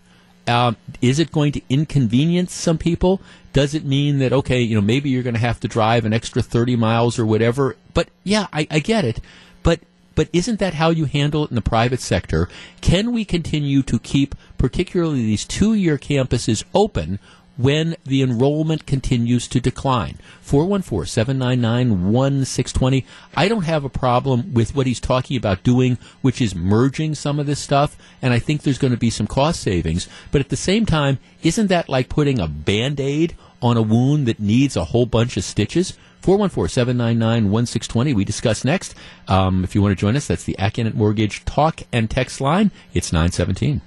[0.47, 3.21] Um, is it going to inconvenience some people?
[3.55, 6.13] Does it mean that okay, you know, maybe you're going to have to drive an
[6.13, 7.77] extra thirty miles or whatever?
[7.95, 9.21] But yeah, I, I get it.
[9.63, 9.81] But
[10.15, 12.49] but isn't that how you handle it in the private sector?
[12.83, 17.19] Can we continue to keep particularly these two-year campuses open
[17.57, 20.19] when the enrollment continues to decline.
[20.45, 23.05] 414-799-1620.
[23.35, 27.39] I don't have a problem with what he's talking about doing, which is merging some
[27.39, 30.09] of this stuff, and I think there's going to be some cost savings.
[30.33, 34.41] But at the same time, isn't that like putting a Band-Aid on a wound that
[34.41, 35.97] needs a whole bunch of stitches?
[36.23, 38.15] 414-799-1620.
[38.15, 38.95] We discuss next.
[39.29, 42.71] Um, if you want to join us, that's the Accunet Mortgage talk and text line.
[42.95, 43.83] It's 917.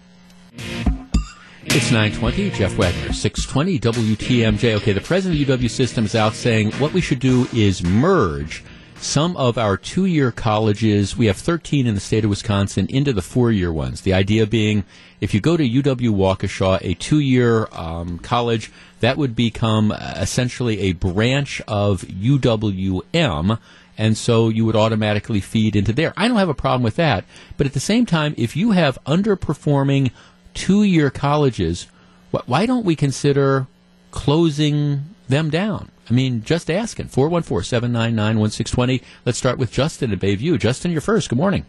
[1.69, 4.75] It's 920, Jeff Wagner, 620 WTMJ.
[4.77, 8.63] Okay, the president of UW System is out saying what we should do is merge
[8.99, 13.13] some of our two year colleges, we have 13 in the state of Wisconsin, into
[13.13, 14.01] the four year ones.
[14.01, 14.83] The idea being
[15.21, 20.79] if you go to UW Waukesha, a two year um, college, that would become essentially
[20.81, 23.59] a branch of UWM.
[23.99, 26.13] And so you would automatically feed into there.
[26.15, 27.25] I don't have a problem with that.
[27.57, 30.11] But at the same time, if you have underperforming
[30.57, 31.87] two year colleges,
[32.31, 33.67] why don't we consider
[34.11, 35.91] closing them down?
[36.09, 37.07] I mean, just asking.
[37.07, 39.01] 414 799 1620.
[39.25, 40.57] Let's start with Justin at Bayview.
[40.59, 41.29] Justin, you're first.
[41.29, 41.65] Good morning.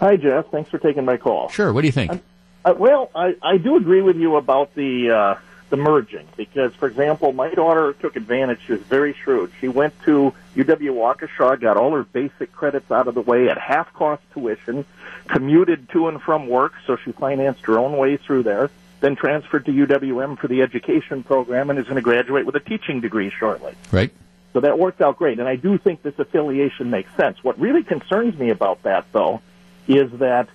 [0.00, 0.46] Hi, Jeff.
[0.50, 1.48] Thanks for taking my call.
[1.48, 1.72] Sure.
[1.72, 2.22] What do you think?
[2.64, 6.86] Uh, well, I, I do agree with you about the uh, the merging because, for
[6.86, 8.60] example, my daughter took advantage.
[8.66, 9.50] She was very shrewd.
[9.60, 13.58] She went to UW Waukesha, got all her basic credits out of the way at
[13.58, 14.84] half cost tuition,
[15.28, 18.70] commuted to and from work, so she financed her own way through there.
[19.00, 22.60] Then transferred to UWM for the education program and is going to graduate with a
[22.60, 23.74] teaching degree shortly.
[23.92, 24.10] Right.
[24.54, 27.42] So that worked out great, and I do think this affiliation makes sense.
[27.42, 29.42] What really concerns me about that, though,
[29.88, 30.48] is that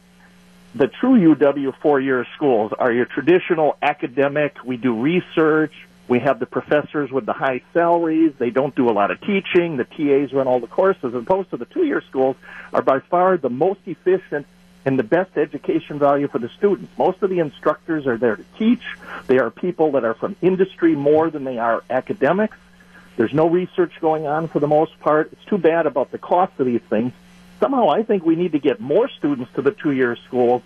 [0.74, 4.56] the true UW four-year schools are your traditional academic.
[4.64, 5.74] We do research.
[6.08, 8.34] We have the professors with the high salaries.
[8.40, 9.78] They don't do a lot of teaching.
[9.78, 11.04] The TAs run all the courses.
[11.04, 12.36] As opposed to the two-year schools
[12.74, 14.48] are by far the most efficient
[14.86, 16.92] and the best education value for the students.
[16.98, 18.84] Most of the instructors are there to teach.
[19.28, 22.58] They are people that are from industry more than they are academics.
[23.18, 25.32] There's no research going on for the most part.
[25.34, 27.12] It's too bad about the cost of these things.
[27.60, 30.62] Somehow I think we need to get more students to the two-year schools,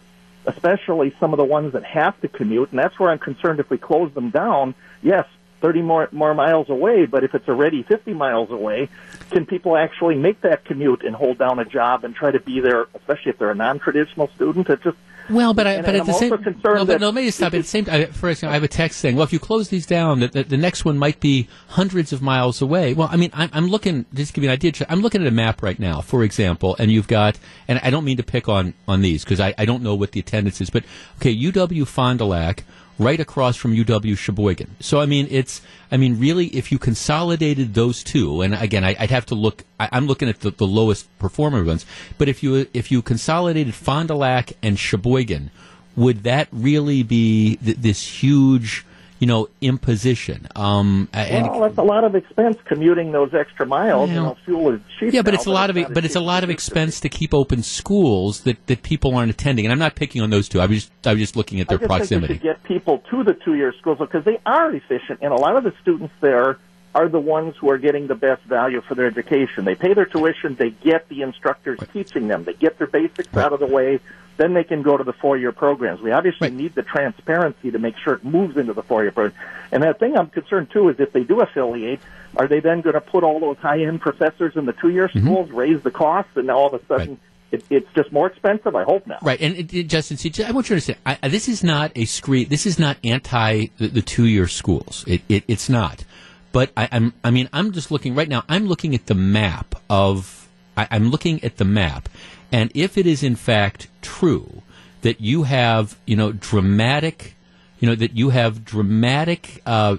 [0.46, 2.70] especially some of the ones that have to commute.
[2.70, 5.26] And that's where I'm concerned if we close them down, yes,
[5.64, 8.90] 30 more, more miles away, but if it's already 50 miles away,
[9.32, 12.60] can people actually make that commute and hold down a job and try to be
[12.60, 14.70] there, especially if they're a non-traditional student?
[14.70, 14.98] It just
[15.30, 17.54] well, but I, and, but and at I'm the same no, but no, maybe stop.
[17.54, 19.70] At the same time, for example, I have a text saying, "Well, if you close
[19.70, 23.16] these down, the, the, the next one might be hundreds of miles away." Well, I
[23.16, 24.06] mean, I'm, I'm looking.
[24.14, 24.74] Just to give you an idea.
[24.90, 28.04] I'm looking at a map right now, for example, and you've got, and I don't
[28.04, 30.70] mean to pick on on these because I, I don't know what the attendance is,
[30.70, 30.84] but
[31.20, 32.66] okay, UW Fond du Lac
[33.00, 34.76] right across from UW Sheboygan.
[34.80, 38.96] So I mean, it's I mean, really, if you consolidated those two, and again, I,
[39.00, 39.64] would have to look.
[39.80, 41.86] I, am looking at the, the lowest performer ones,
[42.18, 45.52] but if you if you consolidated Fond du Lac and Sheboygan,
[45.96, 48.86] would that really be th- this huge?
[49.24, 50.50] You know, imposition.
[50.54, 54.10] Um, and well, that's a lot of expense commuting those extra miles.
[54.10, 55.14] You know, fuel is cheap.
[55.14, 57.00] yeah, but now, it's a lot of not but it's a lot of it expense
[57.00, 59.66] to keep open schools that, that people aren't attending.
[59.66, 60.60] And I'm not picking on those two.
[60.60, 62.34] I was just I was just looking at I their just proximity.
[62.34, 65.64] think get people to the two-year schools because they are efficient, and a lot of
[65.64, 66.60] the students there
[66.94, 69.64] are the ones who are getting the best value for their education.
[69.64, 73.54] They pay their tuition, they get the instructors teaching them, they get their basics out
[73.54, 74.02] of the way,
[74.38, 76.02] then they can go to the four-year programs.
[76.02, 76.58] We obviously Right.
[76.58, 79.40] need the transparency to make sure it moves into the four-year program.
[79.72, 82.00] And that thing I'm concerned too is if they do affiliate,
[82.36, 85.26] are they then going to put all those high-end professors in the two-year mm-hmm.
[85.26, 87.20] schools, raise the costs, and now all of a sudden
[87.52, 87.62] Right.
[87.62, 88.76] it, it's just more expensive?
[88.76, 89.24] I hope not.
[89.24, 90.98] Right, and it, it- Justin, see, I want you to understand.
[91.06, 92.50] I, this is not a screen.
[92.50, 95.04] This is not anti the, the two-year schools.
[95.08, 96.04] It, it, it's not.
[96.52, 97.14] But I, I'm.
[97.24, 98.44] I mean, I'm just looking right now.
[98.48, 100.48] I'm looking at the map of.
[100.78, 102.10] I, I'm looking at the map,
[102.54, 104.62] and if it is in fact true
[105.02, 107.36] that you have, you know, dramatic,
[107.80, 109.98] you know, that you have dramatic uh,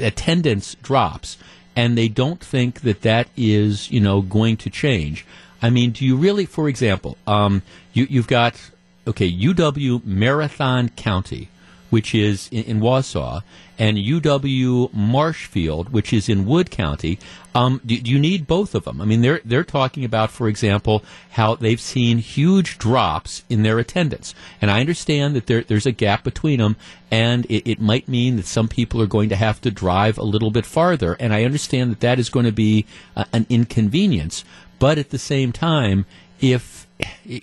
[0.00, 1.36] attendance drops,
[1.76, 5.24] and they don't think that that is, you know, going to change.
[5.62, 8.58] I mean, do you really, for example, um, you, you've got,
[9.06, 11.48] okay, UW Marathon County,
[11.90, 13.42] which is in, in Wausau,
[13.78, 17.18] and UW Marshfield, which is in Wood County.
[17.54, 19.00] Um, do, do you need both of them?
[19.00, 23.78] I mean, they're they're talking about, for example, how they've seen huge drops in their
[23.78, 26.76] attendance, and I understand that there, there's a gap between them,
[27.10, 30.22] and it, it might mean that some people are going to have to drive a
[30.22, 34.44] little bit farther, and I understand that that is going to be uh, an inconvenience.
[34.78, 36.06] But at the same time,
[36.40, 36.86] if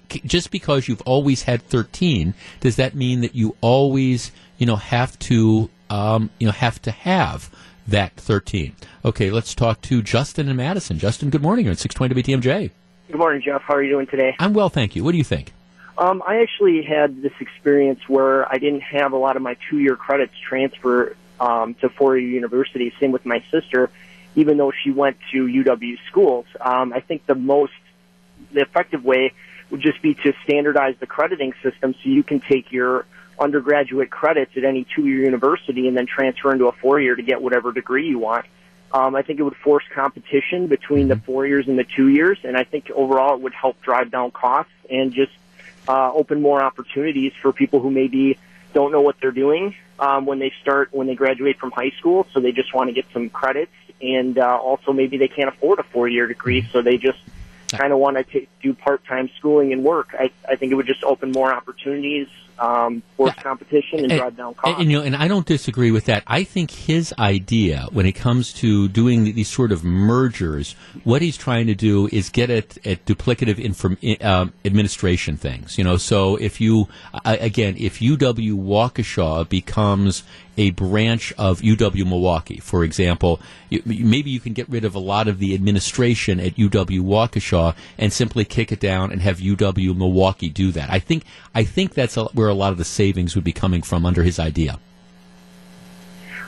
[0.07, 5.17] just because you've always had 13, does that mean that you always, you know, have
[5.19, 7.49] to, um, you know, have to have
[7.87, 8.75] that 13?
[9.05, 10.99] Okay, let's talk to Justin and Madison.
[10.99, 11.65] Justin, good morning.
[11.65, 12.71] You're at 620 WTMJ.
[13.07, 13.61] Good morning, Jeff.
[13.61, 14.35] How are you doing today?
[14.39, 15.03] I'm well, thank you.
[15.03, 15.53] What do you think?
[15.97, 19.95] Um, I actually had this experience where I didn't have a lot of my two-year
[19.95, 22.93] credits transfer um, to four-year university.
[22.99, 23.89] Same with my sister,
[24.35, 26.45] even though she went to UW schools.
[26.59, 27.73] Um, I think the most
[28.51, 29.33] the effective way
[29.69, 33.05] would just be to standardize the crediting system so you can take your
[33.39, 37.71] undergraduate credits at any two-year university and then transfer into a four-year to get whatever
[37.71, 38.45] degree you want.
[38.91, 42.39] Um, I think it would force competition between the four years and the two years,
[42.43, 45.33] and I think overall it would help drive down costs and just
[45.87, 48.37] uh, open more opportunities for people who maybe
[48.73, 52.27] don't know what they're doing um, when they start when they graduate from high school.
[52.33, 55.79] So they just want to get some credits, and uh, also maybe they can't afford
[55.79, 57.19] a four-year degree, so they just
[57.69, 60.15] kind of want to do part-time schooling and work.
[60.17, 62.27] I, I think it would just open more opportunities,
[62.59, 63.43] um, force Yeah.
[63.43, 64.79] competition, and, And- drive down costs.
[64.81, 66.23] and, you know, and I don't disagree with that.
[66.27, 71.37] I think his idea, when it comes to doing these sort of mergers, what he's
[71.37, 75.77] trying to do is get at, at duplicative inform, um, administration things.
[75.77, 76.87] You know, so if you
[77.25, 80.23] again, if UW Waukesha becomes
[80.57, 83.39] a branch of UW Milwaukee, for example,
[83.69, 87.75] you, maybe you can get rid of a lot of the administration at UW Waukesha
[87.97, 90.89] and simply kick it down and have UW Milwaukee do that.
[90.89, 93.81] I think I think that's a, where a lot of the savings would be coming
[93.83, 94.79] from under his idea.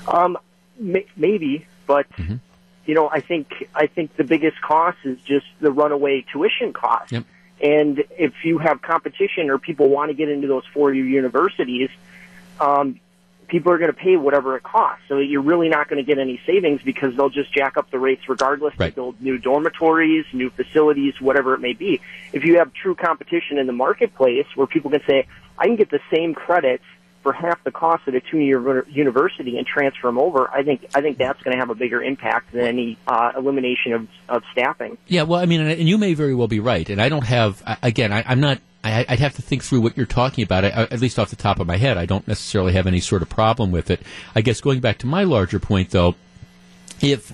[0.07, 0.37] Um,
[0.79, 2.35] may- maybe, but Mm-hmm.
[2.85, 7.11] you know, I think I think the biggest cost is just the runaway tuition cost.
[7.11, 7.25] Yep.
[7.61, 11.89] And if you have competition or people want to get into those four-year universities,
[12.59, 12.99] um,
[13.49, 15.03] people are going to pay whatever it costs.
[15.07, 17.99] So you're really not going to get any savings because they'll just jack up the
[17.99, 18.77] rates regardless.
[18.77, 18.93] Right.
[18.93, 22.01] They build new dormitories, new facilities, whatever it may be.
[22.31, 25.89] If you have true competition in the marketplace where people can say, I can get
[25.89, 26.85] the same credits
[27.21, 31.01] for half the cost at a two-year university and transfer them over, I think I
[31.01, 34.97] think that's going to have a bigger impact than any uh, elimination of, of staffing.
[35.07, 37.61] Yeah, well, I mean, and you may very well be right, and I don't have
[37.83, 38.13] again.
[38.13, 38.59] I, I'm not.
[38.81, 40.63] I, I'd have to think through what you're talking about.
[40.63, 43.21] I, at least off the top of my head, I don't necessarily have any sort
[43.21, 44.01] of problem with it.
[44.35, 46.15] I guess going back to my larger point, though,
[47.01, 47.33] if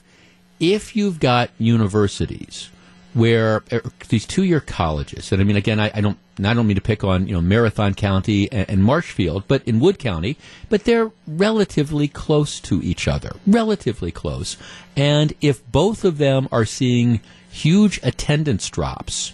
[0.60, 2.69] if you've got universities
[3.13, 6.67] where er, these two-year colleges, and I mean, again, I, I don't, and I don't
[6.67, 10.38] mean to pick on you know Marathon County and, and Marshfield, but in Wood County,
[10.69, 14.58] but they're relatively close to each other, relatively close,
[14.95, 19.33] and if both of them are seeing huge attendance drops.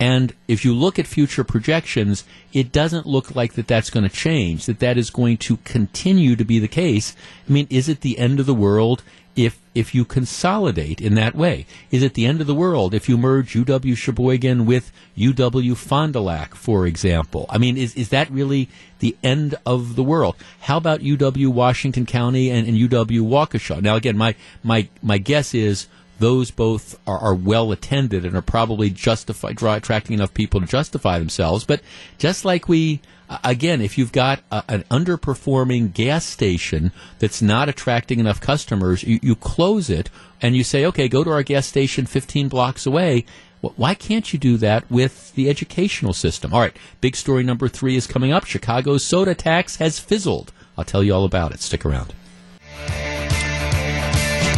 [0.00, 2.24] And if you look at future projections,
[2.54, 6.36] it doesn't look like that that's going to change, that that is going to continue
[6.36, 7.14] to be the case.
[7.46, 9.02] I mean, is it the end of the world
[9.44, 11.66] if, if you consolidate in that way?
[11.90, 16.12] Is it the end of the world if you merge UW Sheboygan with UW Fond
[16.12, 17.46] du Lac, for example?
[17.48, 18.68] I mean, is, is that really
[18.98, 20.36] the end of the world?
[20.60, 23.80] How about UW Washington County and, and UW Waukesha?
[23.82, 25.86] Now, again, my, my, my guess is
[26.20, 30.66] those both are, are well attended and are probably justify, draw, attracting enough people to
[30.66, 31.64] justify themselves.
[31.64, 31.80] But
[32.18, 33.00] just like we,
[33.42, 39.18] again, if you've got a, an underperforming gas station that's not attracting enough customers, you,
[39.22, 40.10] you close it
[40.40, 43.24] and you say, okay, go to our gas station 15 blocks away.
[43.62, 46.54] Why can't you do that with the educational system?
[46.54, 48.44] All right, big story number three is coming up.
[48.46, 50.52] Chicago's soda tax has fizzled.
[50.78, 51.60] I'll tell you all about it.
[51.60, 52.14] Stick around.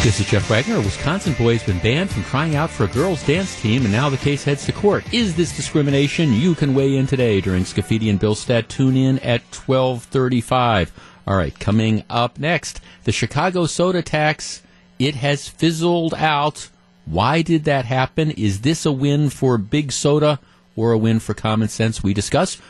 [0.03, 0.79] This is Jeff Wagner.
[0.79, 3.93] A Wisconsin boy has been banned from trying out for a girls' dance team, and
[3.93, 5.05] now the case heads to court.
[5.15, 6.33] Is this discrimination?
[6.33, 8.67] You can weigh in today during Scaffidi and Billstat.
[8.67, 10.91] Tune in at 1235.
[11.25, 14.63] All right, coming up next, the Chicago soda tax.
[14.99, 16.69] It has fizzled out.
[17.05, 18.33] Why did that happen?
[18.33, 20.41] Is this a win for big soda
[20.75, 22.03] or a win for common sense?
[22.03, 22.61] We discuss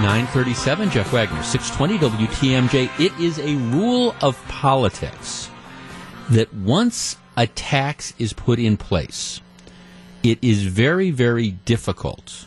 [0.00, 2.98] 937, Jeff Wagner, 620 WTMJ.
[2.98, 5.50] It is a rule of politics
[6.32, 9.40] that once a tax is put in place,
[10.22, 12.46] it is very, very difficult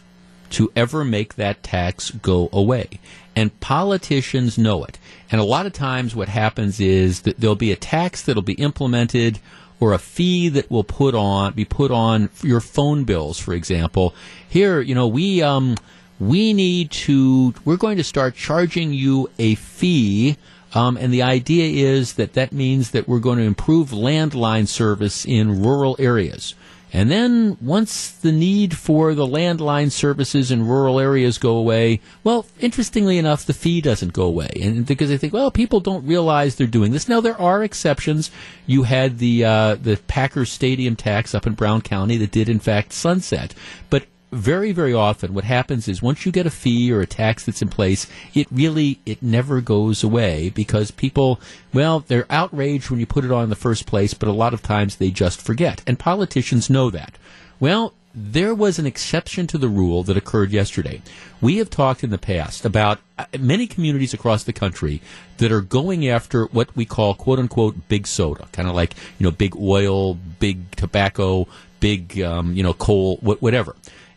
[0.52, 3.00] to ever make that tax go away.
[3.36, 4.98] And politicians know it.
[5.32, 8.54] And a lot of times what happens is that there'll be a tax that'll be
[8.54, 9.40] implemented
[9.80, 14.16] or a fee that will put on be put on your phone bills, for example.
[14.48, 15.76] Here, you know, we um
[16.20, 20.38] we need to we're going to start charging you a fee
[20.76, 25.26] um, and the idea is that that means that we're going to improve landline service
[25.26, 26.54] in rural areas.
[26.94, 32.46] And then once the need for the landline services in rural areas go away, well,
[32.62, 34.50] interestingly enough, the fee doesn't go away.
[34.62, 37.10] And because they think, well, people don't realize they're doing this.
[37.10, 38.32] Now there are exceptions.
[38.66, 42.60] You had the uh, the Packers Stadium tax up in Brown County that did in
[42.60, 43.54] fact sunset,
[43.90, 44.06] but
[44.36, 47.62] very, very often what happens is once you get a fee or a tax that's
[47.62, 51.40] in place, it really, it never goes away because people,
[51.74, 54.54] well, they're outraged when you put it on in the first place, but a lot
[54.54, 55.82] of times they just forget.
[55.88, 57.18] And politicians know that.
[57.60, 61.02] Well, there was an exception to the rule that occurred yesterday.
[61.42, 65.02] We have talked in the past about uh, many communities across the country
[65.38, 69.26] that are going after what we call quote unquote big soda, kind of like, you
[69.26, 71.46] know, big oil, big tobacco,
[71.82, 73.76] big, um, you know, coal, whatever.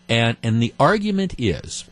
[0.09, 1.85] And, and the argument is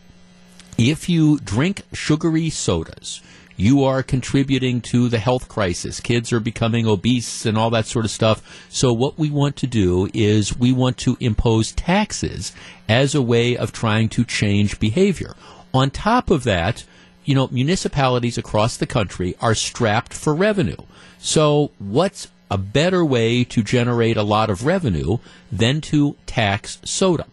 [0.78, 3.20] if you drink sugary sodas,
[3.56, 6.00] you are contributing to the health crisis.
[6.00, 8.66] Kids are becoming obese and all that sort of stuff.
[8.68, 12.52] So what we want to do is we want to impose taxes
[12.88, 15.34] as a way of trying to change behavior.
[15.72, 16.84] On top of that,
[17.24, 20.76] you know, municipalities across the country are strapped for revenue.
[21.18, 25.18] So what's a better way to generate a lot of revenue
[25.50, 27.26] than to tax soda?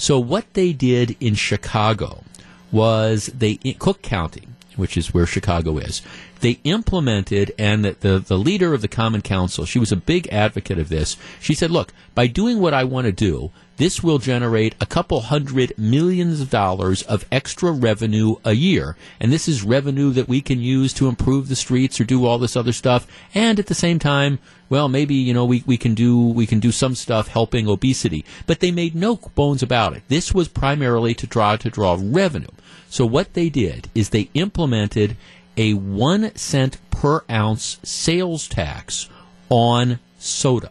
[0.00, 2.24] So what they did in Chicago
[2.72, 6.00] was they Cook County, which is where Chicago is,
[6.40, 10.26] they implemented, and the, the, the, leader of the Common Council, she was a big
[10.32, 11.18] advocate of this.
[11.38, 13.50] She said, look, by doing what I want to do,
[13.80, 18.94] this will generate a couple hundred millions of dollars of extra revenue a year.
[19.18, 22.36] And this is revenue that we can use to improve the streets or do all
[22.36, 23.06] this other stuff.
[23.34, 26.60] And at the same time, well, maybe, you know, we, we can do, we can
[26.60, 28.22] do some stuff helping obesity.
[28.46, 30.02] But they made no bones about it.
[30.08, 32.52] This was primarily to draw, to draw revenue.
[32.90, 35.16] So what they did is they implemented
[35.56, 39.08] a one cent per ounce sales tax
[39.48, 40.70] on soda.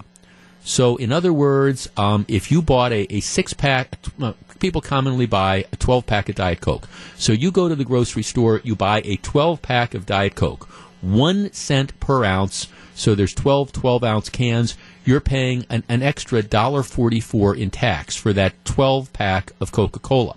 [0.69, 5.25] So, in other words, um, if you bought a, a six pack, uh, people commonly
[5.25, 6.87] buy a 12 pack of Diet Coke.
[7.17, 10.69] So, you go to the grocery store, you buy a 12 pack of Diet Coke,
[11.01, 12.67] one cent per ounce.
[12.93, 14.77] So, there's 12 12 ounce cans.
[15.03, 20.35] You're paying an, an extra $1.44 in tax for that 12 pack of Coca Cola.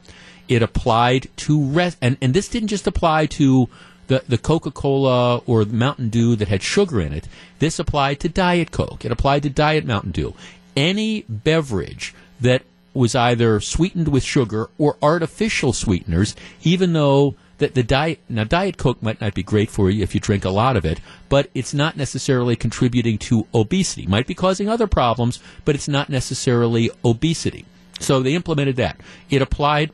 [0.48, 3.68] It applied to, rest, and, and this didn't just apply to
[4.12, 7.26] the, the Coca Cola or Mountain Dew that had sugar in it.
[7.60, 9.06] This applied to Diet Coke.
[9.06, 10.34] It applied to Diet Mountain Dew.
[10.76, 17.82] Any beverage that was either sweetened with sugar or artificial sweeteners, even though that the
[17.84, 20.76] diet now diet coke might not be great for you if you drink a lot
[20.76, 20.98] of it
[21.28, 26.08] but it's not necessarily contributing to obesity might be causing other problems but it's not
[26.08, 27.64] necessarily obesity
[28.00, 28.98] so they implemented that
[29.30, 29.92] it applied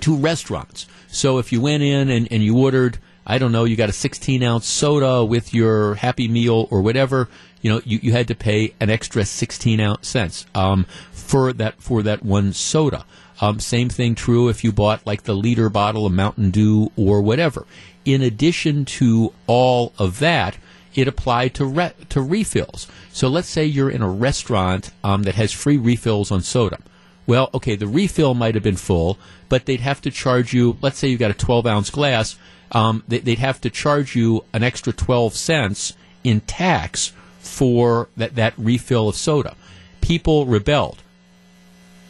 [0.00, 3.76] to restaurants so if you went in and, and you ordered I don't know, you
[3.76, 7.28] got a 16 ounce soda with your Happy Meal or whatever,
[7.60, 11.80] you know, you, you had to pay an extra 16 ounce cents um, for that
[11.80, 13.06] for that one soda.
[13.40, 17.22] Um, same thing true if you bought like the liter bottle of Mountain Dew or
[17.22, 17.66] whatever.
[18.04, 20.58] In addition to all of that,
[20.94, 22.88] it applied to re- to refills.
[23.12, 26.78] So let's say you're in a restaurant um, that has free refills on soda.
[27.26, 29.18] Well, okay, the refill might have been full,
[29.48, 30.76] but they'd have to charge you.
[30.82, 32.36] Let's say you got a 12 ounce glass
[32.72, 35.94] um, they, would have to charge you an extra 12 cents
[36.24, 39.56] in tax for that, that refill of soda.
[40.00, 41.02] People rebelled.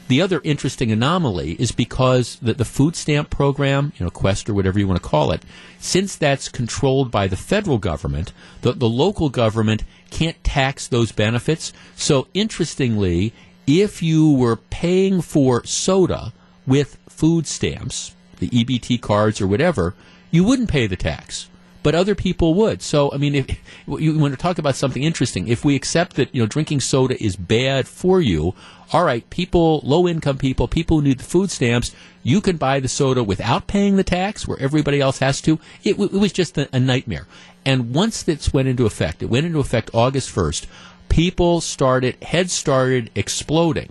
[0.08, 4.54] The other interesting anomaly is because the, the food stamp program, you know, Quest or
[4.54, 5.42] whatever you want to call it,
[5.78, 11.72] since that's controlled by the federal government, the, the local government can't tax those benefits.
[11.96, 13.32] So interestingly,
[13.66, 16.32] if you were paying for soda
[16.66, 19.94] with food stamps, the EBT cards or whatever,
[20.32, 21.48] you wouldn't pay the tax
[21.82, 22.82] but other people would.
[22.82, 26.34] So, I mean, if you want to talk about something interesting, if we accept that
[26.34, 28.54] you know drinking soda is bad for you,
[28.92, 32.80] all right, people, low income people, people who need the food stamps, you can buy
[32.80, 35.58] the soda without paying the tax, where everybody else has to.
[35.82, 37.26] It, it was just a, a nightmare.
[37.64, 40.66] And once this went into effect, it went into effect August first.
[41.08, 43.90] People started, heads started exploding,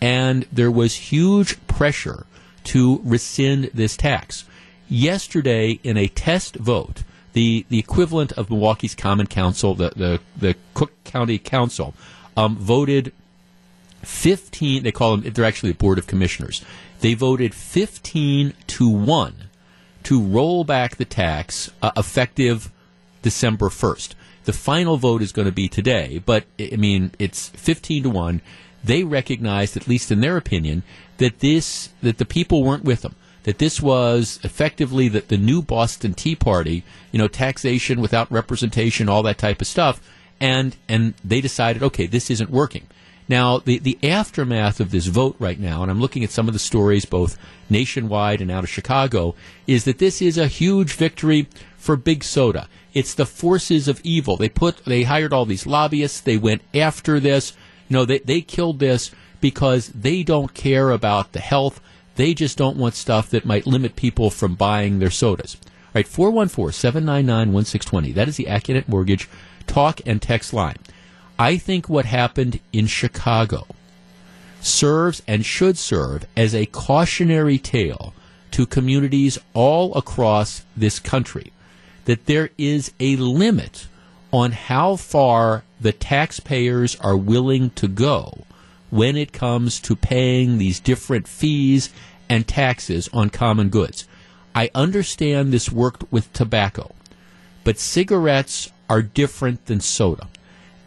[0.00, 2.26] and there was huge pressure
[2.64, 4.44] to rescind this tax.
[4.92, 10.54] Yesterday, in a test vote, the, the equivalent of Milwaukee's Common Council, the, the, the
[10.74, 11.94] Cook County Council,
[12.36, 13.10] um, voted
[14.02, 16.62] 15, they call them, they're actually the Board of Commissioners.
[17.00, 19.34] They voted 15 to 1
[20.02, 22.70] to roll back the tax uh, effective
[23.22, 24.12] December 1st.
[24.44, 28.42] The final vote is going to be today, but I mean, it's 15 to 1.
[28.84, 30.82] They recognized, at least in their opinion,
[31.16, 33.14] that this, that the people weren't with them
[33.44, 39.08] that this was effectively the, the new Boston Tea Party, you know, taxation without representation,
[39.08, 40.00] all that type of stuff.
[40.40, 42.86] And, and they decided, okay, this isn't working.
[43.28, 46.54] Now, the, the aftermath of this vote right now, and I'm looking at some of
[46.54, 47.38] the stories both
[47.70, 49.34] nationwide and out of Chicago,
[49.66, 52.68] is that this is a huge victory for Big Soda.
[52.92, 54.36] It's the forces of evil.
[54.36, 56.20] They put, they hired all these lobbyists.
[56.20, 57.54] They went after this.
[57.88, 61.80] You know, they, they killed this because they don't care about the health
[62.22, 65.56] they just don't want stuff that might limit people from buying their sodas.
[65.64, 68.12] All right, 414 799 1620.
[68.12, 69.28] That is the Accunet Mortgage
[69.66, 70.76] talk and text line.
[71.36, 73.66] I think what happened in Chicago
[74.60, 78.14] serves and should serve as a cautionary tale
[78.52, 81.52] to communities all across this country
[82.04, 83.88] that there is a limit
[84.32, 88.44] on how far the taxpayers are willing to go
[88.92, 91.88] when it comes to paying these different fees
[92.32, 94.08] and taxes on common goods.
[94.54, 96.94] I understand this worked with tobacco,
[97.62, 100.28] but cigarettes are different than soda.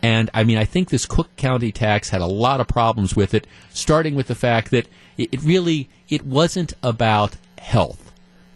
[0.02, 3.36] And I mean, I think this Cook County tax had a lot of problems with
[3.36, 4.88] it, starting with the fact that
[5.20, 8.12] it really it wasn't about health.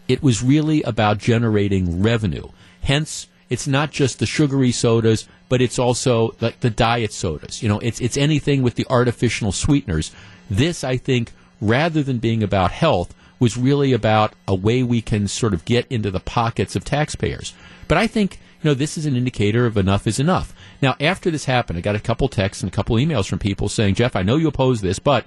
[0.08, 2.48] It was really about generating revenue.
[2.82, 7.62] Hence, it's not just the sugary sodas, but it's also like the diet sodas.
[7.62, 10.10] You know, it's it's anything with the artificial sweeteners.
[10.50, 11.30] This, I think,
[11.60, 15.86] rather than being about health, was really about a way we can sort of get
[15.90, 17.54] into the pockets of taxpayers.
[17.88, 20.54] But I think you know this is an indicator of enough is enough.
[20.82, 23.68] Now, after this happened, I got a couple texts and a couple emails from people
[23.68, 25.24] saying, "Jeff, I know you oppose this, but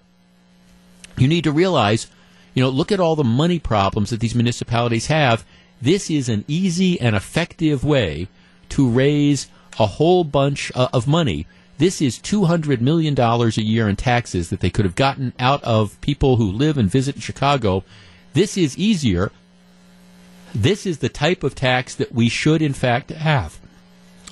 [1.17, 2.07] you need to realize,
[2.53, 5.45] you know, look at all the money problems that these municipalities have.
[5.81, 8.27] This is an easy and effective way
[8.69, 9.47] to raise
[9.79, 11.47] a whole bunch uh, of money.
[11.77, 15.99] This is $200 million a year in taxes that they could have gotten out of
[16.01, 17.83] people who live and visit in Chicago.
[18.33, 19.31] This is easier.
[20.53, 23.59] This is the type of tax that we should, in fact, have.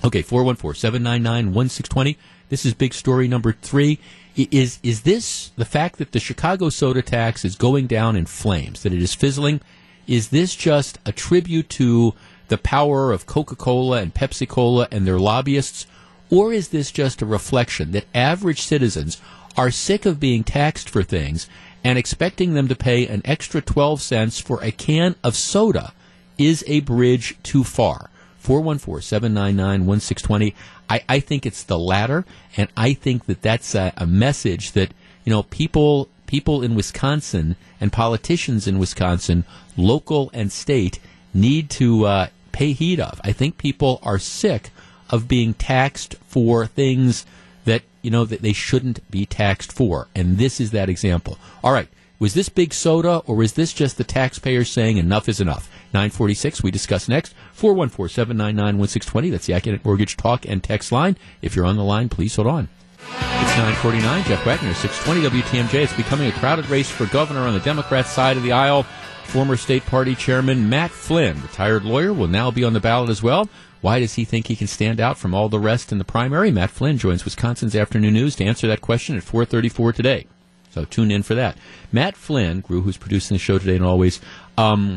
[0.04, 2.18] Okay, 414 799 1620.
[2.50, 4.00] This is big story number three.
[4.36, 8.84] Is, is this the fact that the Chicago soda tax is going down in flames,
[8.84, 9.62] that it is fizzling?
[10.08, 12.14] Is this just a tribute to
[12.50, 15.86] the power of Coca Cola and Pepsi Cola and their lobbyists?
[16.32, 19.22] Or is this just a reflection that average citizens
[19.58, 21.48] are sick of being taxed for things
[21.84, 25.94] and expecting them to pay an extra 12 cents for a can of soda
[26.38, 28.10] is a bridge too far?
[28.40, 30.56] 414 799 1620.
[30.90, 32.26] I think it's the latter,
[32.58, 37.56] and I think that that's a, a message that, you know, people people in Wisconsin
[37.80, 39.44] and politicians in Wisconsin,
[39.78, 41.00] local and state,
[41.34, 43.20] need to uh, pay heed of.
[43.24, 44.72] I think people are sick
[45.12, 47.26] of being taxed for things
[47.66, 51.38] that you know that they shouldn't be taxed for, and this is that example.
[51.64, 51.88] All right,
[52.18, 55.70] was this big soda, or was this just the taxpayers saying enough is enough?
[55.94, 57.34] 946, we discuss next.
[57.58, 59.32] 414-799-1620.
[59.32, 61.18] That's the Accunet Mortgage Talk and Text line.
[61.42, 62.70] If you're on the line, please hold on.
[63.00, 65.84] It's 949, Jeff Wagner, 620 WTMJ.
[65.84, 68.84] It's becoming a crowded race for governor on the Democrat side of the aisle.
[69.26, 73.24] Former state party chairman Matt Flynn, retired lawyer, will now be on the ballot as
[73.24, 73.50] well.
[73.82, 76.52] Why does he think he can stand out from all the rest in the primary?
[76.52, 80.28] Matt Flynn joins Wisconsin's Afternoon News to answer that question at 4:34 today.
[80.70, 81.58] So tune in for that.
[81.92, 84.22] Matt Flynn, Gru, who's producing the show today and always,
[84.58, 84.96] um,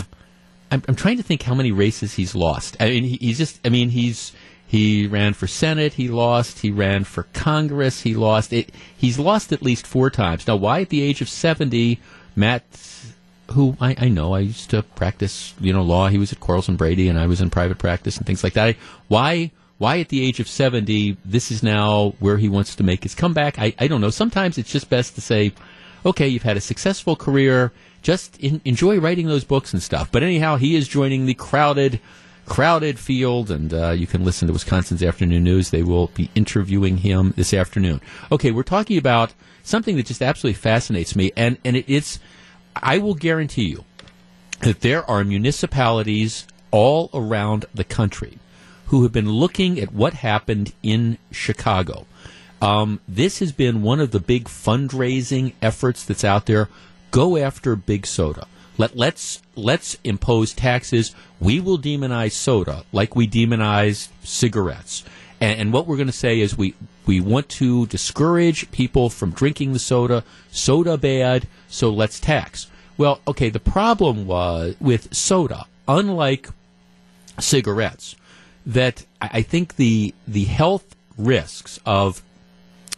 [0.71, 2.77] I'm, I'm, trying to think how many races he's lost.
[2.79, 4.33] I mean, he, he's just, I mean, he's
[4.67, 5.95] He ran for Senate.
[5.95, 6.61] He lost.
[6.61, 8.03] He ran for Congress.
[8.03, 8.53] He lost.
[8.53, 10.47] It, he's lost at least four times.
[10.47, 12.01] Now, why at the age of 70,
[12.35, 12.65] Matt,
[13.53, 16.09] who I, I know, I used to practice, you know, law.
[16.09, 18.55] He was at Quarles and Brady, and I was in private practice and things like
[18.55, 18.77] that.
[19.09, 19.51] Why?
[19.79, 23.15] Why at the age of 70, this is now where he wants to make his
[23.15, 23.59] comeback?
[23.59, 24.11] I, I don't know.
[24.11, 25.53] Sometimes it's just best to say,
[26.07, 27.73] okay, you've had a successful career.
[28.01, 30.13] Just in, enjoy writing those books and stuff.
[30.13, 32.01] But anyhow, he is joining the crowded
[32.47, 35.71] crowded field, and uh, you can listen to Wisconsin's Afternoon News.
[35.71, 38.01] They will be interviewing him this afternoon.
[38.31, 39.33] Okay, we're talking about
[39.63, 42.19] something that just absolutely fascinates me, and, and it, it's,
[42.77, 43.85] I will guarantee you
[44.61, 48.39] that there are municipalities all around the country
[48.87, 52.07] who have been looking at what happened in Chicago.
[52.61, 56.69] Um, this has been one of the big fundraising efforts that's out there.
[57.11, 58.47] Go after big soda.
[58.77, 61.15] Let let's let's impose taxes.
[61.39, 65.05] We will demonize soda like we demonize cigarettes.
[65.41, 66.75] And, and what we're going to say is we
[67.07, 70.25] we want to discourage people from drinking the soda.
[70.51, 72.69] Soda bad, so let's tax.
[72.97, 73.51] Well, okay.
[73.51, 76.49] The problem was with soda, unlike
[77.39, 78.17] cigarettes,
[78.65, 82.23] that I think the the health risks of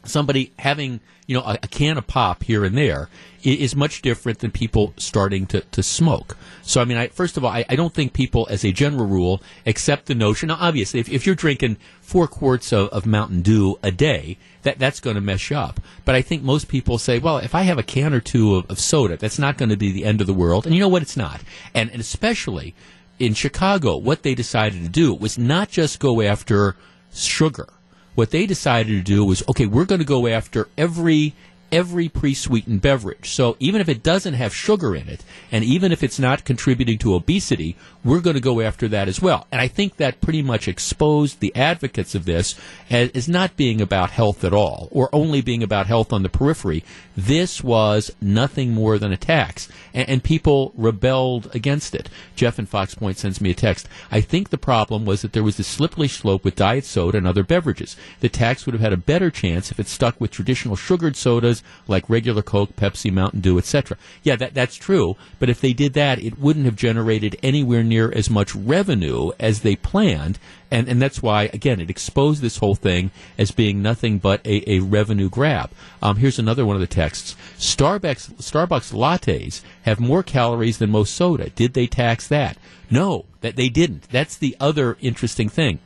[0.09, 3.09] somebody having you know a, a, can of pop here and there
[3.43, 6.37] is much different than people starting to, to smoke.
[6.63, 9.07] So I mean, I, first of all, I, I don't think people, as a general
[9.07, 10.49] rule, accept the notion.
[10.49, 14.79] Now, obviously, if, if you're drinking four quarts of, of Mountain Dew a day, that
[14.79, 15.81] that's going to mess you up.
[16.05, 18.71] But I think most people say, well, if I have a can or two of,
[18.71, 20.67] of soda, that's not going to be the end of the world.
[20.67, 21.03] And you know what?
[21.03, 21.41] It's not.
[21.73, 22.75] And, and especially
[23.19, 26.75] in Chicago, what they decided to do was not just go after
[27.13, 27.69] sugar
[28.17, 31.35] what they decided to do was, okay, we're going to go after every
[31.73, 33.31] every pre-sweetened beverage.
[33.31, 36.99] So even if it doesn't have sugar in it, and even if it's not contributing
[36.99, 39.47] to obesity, we're going to go after that as well.
[39.51, 42.55] And I think that pretty much exposed the advocates of this
[42.91, 46.29] as, as not being about health at all, or only being about health on the
[46.29, 46.85] periphery.
[47.17, 52.09] This was nothing more than a tax, and, and people rebelled against it.
[52.37, 53.89] Jeff in Fox Point sends me a text.
[54.11, 57.27] I think the problem was that there was this slippery slope with diet soda and
[57.27, 57.97] other beverages.
[58.21, 61.56] The tax would have had a better chance if it stuck with traditional sugared sodas
[61.89, 63.99] like regular Coke, Pepsi, Mountain Dew, etc.
[64.23, 67.97] Yeah, that, that's true, but if they did that, it wouldn't have generated anywhere near
[67.97, 70.39] near as much revenue as they planned.
[70.71, 74.71] And, and that's why, again, it exposed this whole thing as being nothing but a,
[74.71, 75.71] a revenue grab.
[76.03, 77.37] Um, here's another one of the texts.
[77.57, 81.51] Starbucks, Starbucks lattes have more calories than most soda.
[81.51, 82.59] Did they tax that?
[82.91, 84.09] No, that they didn't.
[84.11, 85.79] That's the other interesting thing.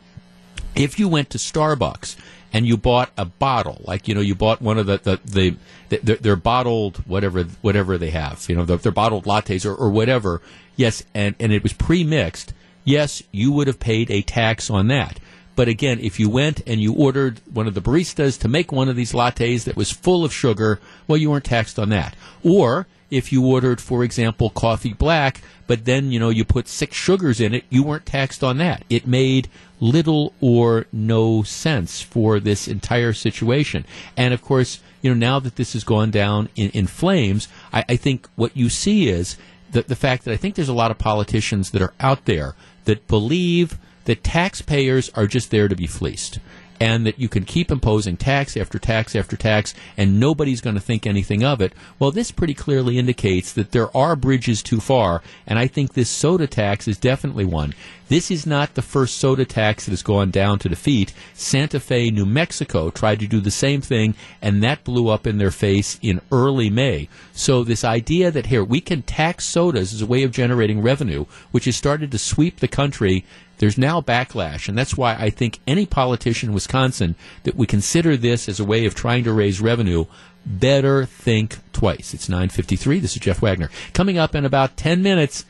[0.74, 2.16] If you went to Starbucks
[2.52, 5.56] and you bought a bottle, like you know, you bought one of the the,
[5.88, 9.74] the, the they're, bottled whatever whatever they have, you know, they're, they're bottled lattes or,
[9.74, 10.40] or whatever.
[10.76, 12.52] Yes, and and it was pre-mixed.
[12.84, 15.20] Yes, you would have paid a tax on that.
[15.54, 18.88] But again, if you went and you ordered one of the baristas to make one
[18.88, 22.16] of these lattes that was full of sugar, well, you weren't taxed on that.
[22.42, 26.96] Or if you ordered, for example, coffee black, but then, you know, you put six
[26.96, 28.84] sugars in it, you weren't taxed on that.
[28.88, 29.48] It made
[29.80, 33.84] little or no sense for this entire situation.
[34.16, 37.84] And of course, you know, now that this has gone down in, in flames, I,
[37.88, 39.36] I think what you see is
[39.72, 42.54] that the fact that I think there's a lot of politicians that are out there
[42.84, 46.40] that believe that taxpayers are just there to be fleeced
[46.80, 50.80] and that you can keep imposing tax after tax after tax and nobody's going to
[50.80, 51.74] think anything of it.
[51.98, 56.08] Well, this pretty clearly indicates that there are bridges too far, and I think this
[56.08, 57.74] soda tax is definitely one.
[58.10, 61.12] This is not the first soda tax that has gone down to defeat.
[61.32, 65.38] Santa Fe, New Mexico tried to do the same thing, and that blew up in
[65.38, 67.08] their face in early May.
[67.32, 71.26] So, this idea that here we can tax sodas as a way of generating revenue,
[71.52, 73.24] which has started to sweep the country,
[73.60, 78.16] there's now backlash, and that's why I think any politician in Wisconsin that we consider
[78.16, 80.06] this as a way of trying to raise revenue
[80.46, 82.14] better think twice.
[82.14, 82.98] It's 9:53.
[83.00, 83.68] This is Jeff Wagner.
[83.92, 85.44] Coming up in about 10 minutes,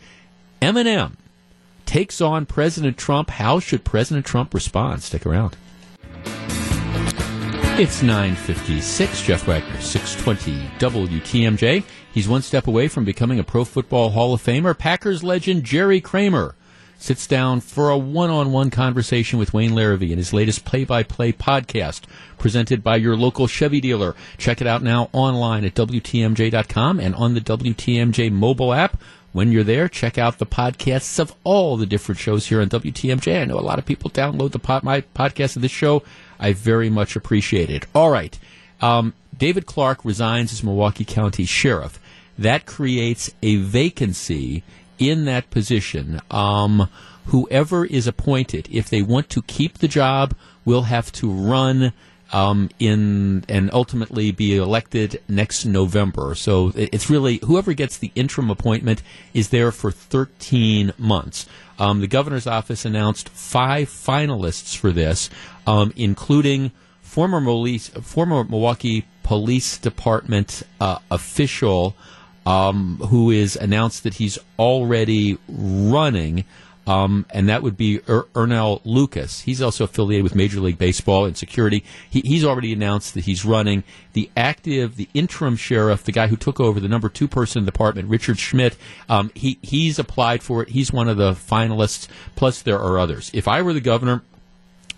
[0.60, 1.12] Eminem
[1.86, 3.30] takes on President Trump.
[3.30, 5.04] How should President Trump respond?
[5.04, 5.56] Stick around.
[7.78, 9.22] It's 9:56.
[9.22, 11.84] Jeff Wagner, 620 WTMJ.
[12.12, 14.76] He's one step away from becoming a Pro Football Hall of Famer.
[14.76, 16.56] Packers legend Jerry Kramer
[17.02, 22.02] sits down for a one-on-one conversation with Wayne Larrivee in his latest play-by-play podcast
[22.38, 24.14] presented by your local Chevy dealer.
[24.38, 29.00] Check it out now online at WTMJ.com and on the WTMJ mobile app.
[29.32, 33.40] When you're there, check out the podcasts of all the different shows here on WTMJ.
[33.40, 36.02] I know a lot of people download the pod, my podcast of this show.
[36.38, 37.86] I very much appreciate it.
[37.94, 38.36] All right.
[38.80, 42.00] Um, David Clark resigns as Milwaukee County Sheriff.
[42.38, 44.64] That creates a vacancy
[45.00, 46.20] in that position.
[46.30, 46.88] Um,
[47.26, 50.34] whoever is appointed, if they want to keep the job,
[50.64, 51.92] will have to run
[52.32, 56.34] um, in and ultimately be elected next November.
[56.36, 59.02] So it's really whoever gets the interim appointment
[59.34, 61.46] is there for 13 months.
[61.78, 65.30] Um, the governor's office announced five finalists for this,
[65.66, 67.40] um, including former,
[68.02, 71.96] former Milwaukee Police Department uh, official
[72.46, 76.44] um, who is announced that he's already running
[76.86, 79.42] um, and that would be er- Earnell Lucas.
[79.42, 81.84] He's also affiliated with Major League Baseball and security.
[82.08, 83.84] He, he's already announced that he's running.
[84.12, 87.64] The active, the interim sheriff, the guy who took over the number two person in
[87.64, 88.76] the department, Richard Schmidt,
[89.08, 90.70] um, he, he's applied for it.
[90.70, 93.30] He's one of the finalists, plus there are others.
[93.34, 94.22] If I were the governor,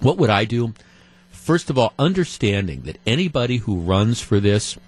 [0.01, 0.72] what would I do?
[1.30, 4.78] First of all, understanding that anybody who runs for this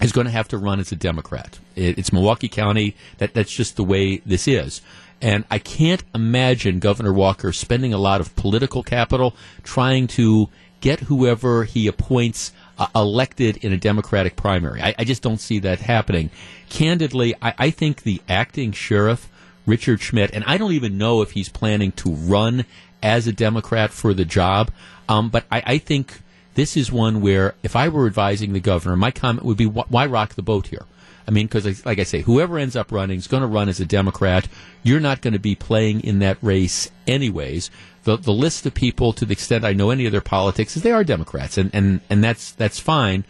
[0.00, 1.58] is going to have to run as a Democrat.
[1.76, 2.96] It, it's Milwaukee County.
[3.18, 4.80] That, that's just the way this is.
[5.20, 11.00] And I can't imagine Governor Walker spending a lot of political capital trying to get
[11.00, 14.82] whoever he appoints uh, elected in a Democratic primary.
[14.82, 16.28] I, I, just don't see that happening.
[16.68, 19.30] Candidly, I, I think the acting sheriff,
[19.64, 22.66] Richard Schmidt, and I don't even know if he's planning to run
[23.02, 24.70] as a Democrat for the job,
[25.08, 26.20] um, but I, I think
[26.54, 30.06] this is one where if I were advising the governor, my comment would be, why
[30.06, 30.86] rock the boat here?
[31.26, 33.80] I mean, because like I say, whoever ends up running is going to run as
[33.80, 34.46] a Democrat.
[34.82, 37.70] You're not going to be playing in that race anyways.
[38.02, 40.82] The the list of people, to the extent I know any of their politics, is
[40.82, 43.24] they are Democrats, and and and that's that's fine.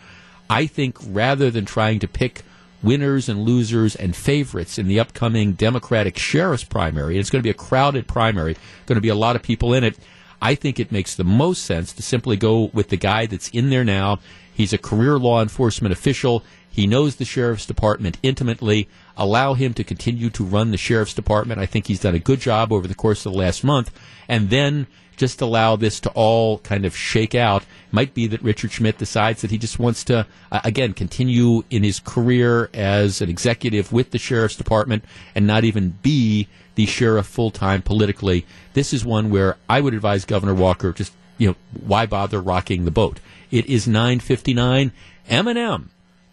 [0.51, 2.43] I think rather than trying to pick
[2.83, 7.51] winners and losers and favorites in the upcoming Democratic sheriff's primary, it's going to be
[7.51, 8.57] a crowded primary,
[8.87, 9.97] going to be a lot of people in it.
[10.45, 13.71] I think it makes the most sense to simply go with the guy that's in
[13.71, 14.19] there now.
[14.53, 16.45] He's a career law enforcement official.
[16.71, 18.87] He knows the sheriff's department intimately.
[19.17, 21.61] Allow him to continue to run the sheriff's department.
[21.61, 23.91] I think he's done a good job over the course of the last month.
[24.29, 24.87] And then
[25.17, 27.65] just allow this to all kind of shake out.
[27.91, 31.85] Might be that Richard Schmidt decides that he just wants to, uh, again, continue in
[31.85, 37.27] his career as an executive with the sheriff's department and not even be the sheriff
[37.27, 38.47] full time politically.
[38.73, 42.85] This is one where I would advise Governor Walker just, you know, why bother rocking
[42.85, 43.21] the boat?
[43.51, 44.93] It is 959.
[45.29, 45.89] Eminem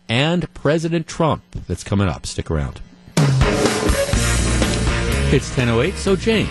[0.09, 2.25] and President Trump that's coming up.
[2.25, 2.81] Stick around.
[5.33, 6.49] It's 10.08, so Jane.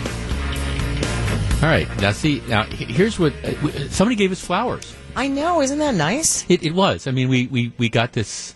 [1.61, 4.95] All right, now see, now here's what, uh, somebody gave us flowers.
[5.15, 6.49] I know, isn't that nice?
[6.49, 7.05] It, it was.
[7.05, 8.55] I mean, we, we, we got this...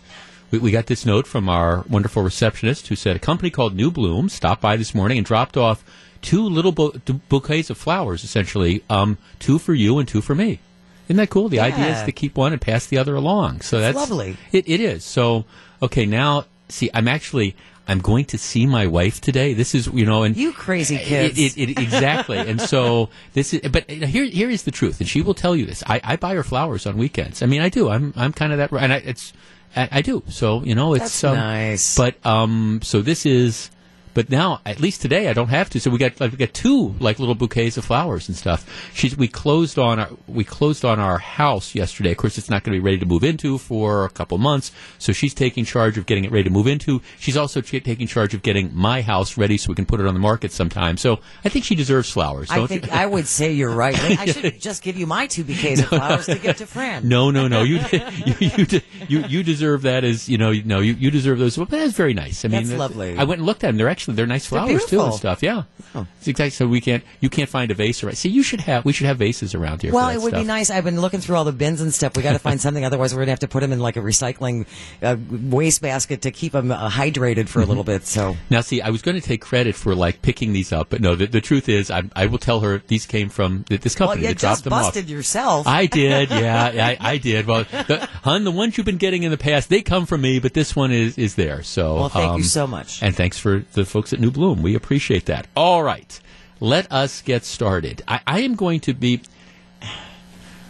[0.52, 3.91] We, we got this note from our wonderful receptionist who said a company called New
[3.91, 5.84] Bloom stopped by this morning and dropped off
[6.22, 10.60] two little bouquets of flowers, essentially, um, two for you and two for me.
[11.08, 11.50] Isn't that cool?
[11.50, 11.66] The yeah.
[11.66, 13.62] idea is to keep one and pass the other along.
[13.62, 14.38] So that's lovely.
[14.52, 15.04] It, it is.
[15.04, 15.46] So
[15.82, 17.56] okay, now see, I'm actually
[17.88, 19.54] I'm going to see my wife today.
[19.54, 21.38] This is you know, and you crazy kids.
[21.38, 22.38] It, it, it, exactly.
[22.38, 25.66] and so this is, but here here is the truth, and she will tell you
[25.66, 25.84] this.
[25.86, 27.43] I, I buy her flowers on weekends.
[27.43, 27.89] I mean, I do.
[27.89, 29.34] I'm I'm kind of that, and I, it's
[29.76, 30.24] I, I, do.
[30.30, 31.98] So you know, it's um, nice.
[31.98, 33.70] But um, so this is
[34.16, 35.80] but now, at least today, I don't have to.
[35.82, 38.66] So we got like, we got two like little bouquets of flowers and stuff.
[38.93, 42.11] She's we closed on our we closed on our house yesterday.
[42.11, 44.72] Of course, it's not going to be ready to move into for a couple months.
[44.99, 47.01] So she's taking charge of getting it ready to move into.
[47.20, 50.07] She's also ch- taking charge of getting my house ready so we can put it
[50.07, 50.95] on the market sometime.
[50.95, 52.49] So I think she deserves flowers.
[52.49, 52.93] I think you?
[52.93, 53.99] I would say you're right.
[54.18, 57.09] I should just give you my two bouquets of flowers to give to Fran.
[57.09, 57.63] No, no, no.
[57.63, 60.53] You you you, you, you deserve that as you know.
[60.53, 61.57] No, you, you deserve those.
[61.57, 62.45] But that's very nice.
[62.45, 63.18] I mean, that's lovely.
[63.18, 63.76] I went and looked at them.
[63.76, 65.41] They're actually actually they're nice flowers they're too and stuff.
[65.41, 66.06] Yeah, oh.
[66.20, 66.51] it's exactly.
[66.51, 68.16] So we can't you can't find a vase around.
[68.16, 69.93] See, you should have we should have vases around here.
[69.93, 70.41] Well, it would stuff.
[70.41, 70.70] be nice.
[70.70, 72.16] I've been looking through all the bins and stuff.
[72.16, 72.86] We got to find something.
[72.86, 74.68] Otherwise, we're gonna have to put them in like a recycling
[75.01, 77.62] uh, waste basket to keep them uh, hydrated for mm-hmm.
[77.62, 78.06] a little bit.
[78.06, 81.01] So now, see, I was going to take credit for like picking these up, but
[81.01, 81.16] no.
[81.16, 84.22] The, the truth is, I, I, will tell her these came from this company.
[84.22, 85.68] Well, you just busted yourself.
[85.68, 86.30] I did.
[86.36, 87.47] Yeah, I, I, did.
[87.47, 90.39] Well, the, hun, the ones you've been getting in the past, they come from me,
[90.39, 91.64] but this one is is there.
[91.64, 94.62] So well, thank um, you so much, and thanks for the folks at New Bloom.
[94.62, 95.48] We appreciate that.
[95.56, 96.20] All right,
[96.60, 98.04] let us get started.
[98.06, 99.22] I, I am going to be.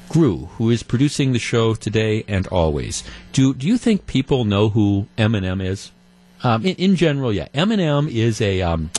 [0.10, 4.70] Gru, who is producing the show today and always, do do you think people know
[4.70, 5.92] who Eminem is?
[6.44, 8.92] Um, in, in, general, yeah, Eminem is a um,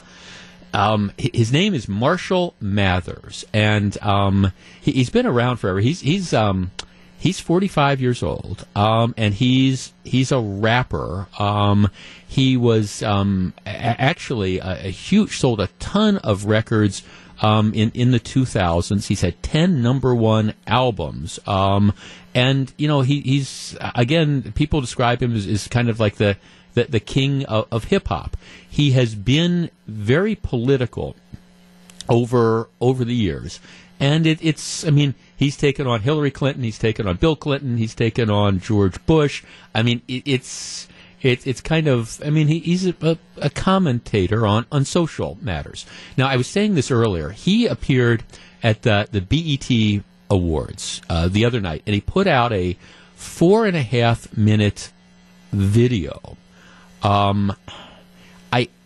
[0.74, 4.50] um, his name is Marshall Mathers, and um,
[4.80, 5.78] he, has been around forever.
[5.78, 6.72] He's he's um,
[7.18, 11.26] he's 45 years old, um, and he's he's a rapper.
[11.38, 11.90] Um,
[12.26, 17.02] he was um, a- actually a, a, huge sold a ton of records.
[17.42, 21.92] Um, in in the 2000s, he's had 10 number one albums, um,
[22.34, 26.38] and you know he, he's again people describe him as, as kind of like the
[26.72, 28.38] the, the king of, of hip hop.
[28.68, 31.14] He has been very political
[32.08, 33.60] over over the years.
[33.98, 37.76] And it, it's, I mean, he's taken on Hillary Clinton, he's taken on Bill Clinton,
[37.76, 39.44] he's taken on George Bush.
[39.74, 40.88] I mean, it, it's
[41.22, 45.86] it, it's kind of, I mean, he, he's a, a, commentator on, on social matters.
[46.16, 47.30] Now, I was saying this earlier.
[47.30, 48.22] He appeared
[48.62, 52.76] at the, the BET Awards uh, the other night, and he put out a
[53.14, 54.92] four and a half minute
[55.52, 56.36] video.
[57.02, 57.54] Um,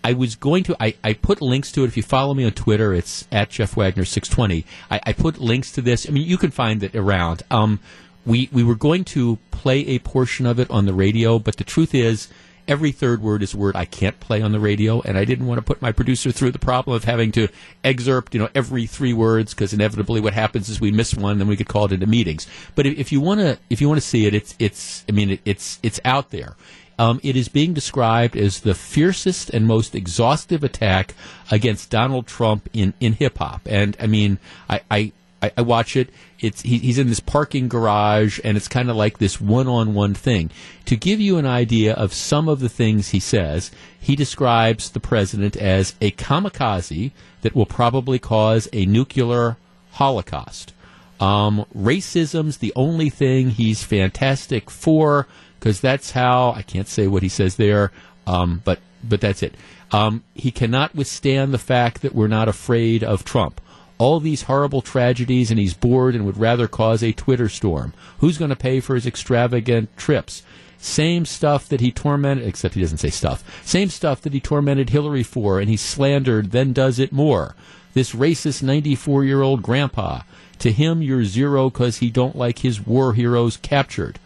[0.02, 1.88] I was going to I, I put links to it.
[1.88, 4.64] If you follow me on Twitter, it's at Jeff Wagner six twenty.
[4.90, 6.08] I, I put links to this.
[6.08, 7.42] I mean, you can find it around.
[7.50, 7.80] Um,
[8.26, 11.64] we we were going to play a portion of it on the radio, but the
[11.64, 12.28] truth is
[12.68, 15.46] every third word is a word I can't play on the radio, and I didn't
[15.46, 17.48] want to put my producer through the problem of having to
[17.82, 21.48] excerpt, you know, every three words because inevitably what happens is we miss one, then
[21.48, 22.46] we get called into meetings.
[22.74, 25.12] But if, if you want to, if you want to see it, it's it's I
[25.12, 26.56] mean it, it's it's out there.
[27.00, 31.14] Um, it is being described as the fiercest and most exhaustive attack
[31.50, 33.62] against Donald Trump in, in hip hop.
[33.64, 34.36] And I mean,
[34.68, 35.12] I, I,
[35.56, 36.10] I, watch it.
[36.40, 40.50] It's he, he's in this parking garage, and it's kind of like this one-on-one thing.
[40.84, 45.00] To give you an idea of some of the things he says, he describes the
[45.00, 49.56] president as a kamikaze that will probably cause a nuclear
[49.92, 50.74] holocaust.
[51.18, 55.26] Um, racism's the only thing he's fantastic for
[55.60, 57.92] because that's how I can't say what he says there,
[58.26, 59.54] um, but but that's it.
[59.92, 63.60] Um, he cannot withstand the fact that we're not afraid of Trump
[64.00, 67.92] all these horrible tragedies and he's bored and would rather cause a Twitter storm.
[68.20, 70.42] Who's going to pay for his extravagant trips?
[70.78, 73.44] Same stuff that he tormented, except he doesn't say stuff.
[73.62, 77.54] Same stuff that he tormented Hillary for and he slandered, then does it more.
[77.92, 80.22] This racist 94 year old grandpa.
[80.60, 84.18] To him, you're zero because he don't like his war heroes captured.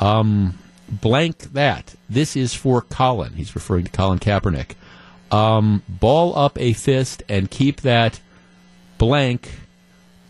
[0.00, 0.58] Um,
[0.92, 1.94] blank that.
[2.08, 3.34] This is for Colin.
[3.34, 4.74] He's referring to Colin Kaepernick.
[5.30, 8.20] Um, ball up a fist and keep that
[8.98, 9.50] blank,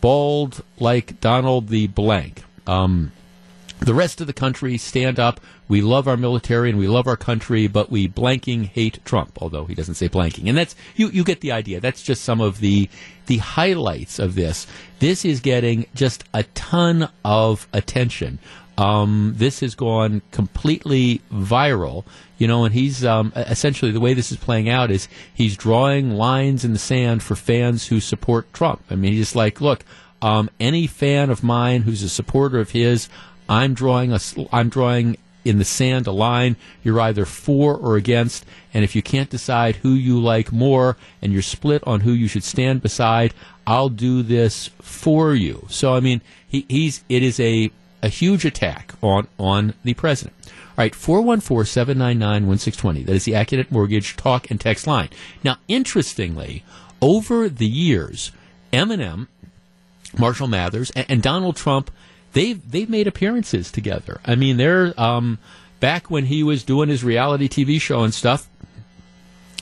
[0.00, 2.44] bald like Donald the blank.
[2.66, 3.10] Um,
[3.80, 5.40] the rest of the country stand up.
[5.66, 9.42] We love our military and we love our country, but we blanking hate Trump.
[9.42, 11.08] Although he doesn't say blanking, and that's you.
[11.08, 11.80] You get the idea.
[11.80, 12.88] That's just some of the
[13.26, 14.66] the highlights of this.
[15.00, 18.38] This is getting just a ton of attention.
[18.78, 22.04] Um, this has gone completely viral,
[22.38, 26.12] you know, and he's um, essentially the way this is playing out is he's drawing
[26.12, 28.82] lines in the sand for fans who support Trump.
[28.90, 29.84] I mean, he's like, look,
[30.22, 33.08] um, any fan of mine who's a supporter of his,
[33.48, 34.20] I'm drawing a,
[34.52, 36.56] I'm drawing in the sand a line.
[36.82, 41.32] You're either for or against, and if you can't decide who you like more, and
[41.32, 43.34] you're split on who you should stand beside,
[43.66, 45.66] I'll do this for you.
[45.68, 47.70] So I mean, he, he's it is a
[48.02, 50.34] a huge attack on, on the president.
[50.46, 53.02] All right, 414 799 1620.
[53.04, 55.10] That is the Accunet Mortgage talk and text line.
[55.44, 56.64] Now, interestingly,
[57.00, 58.32] over the years,
[58.72, 59.28] Eminem,
[60.18, 61.90] Marshall Mathers, and, and Donald Trump,
[62.32, 64.20] they've, they've made appearances together.
[64.24, 65.38] I mean, they're, um,
[65.80, 68.48] back when he was doing his reality TV show and stuff,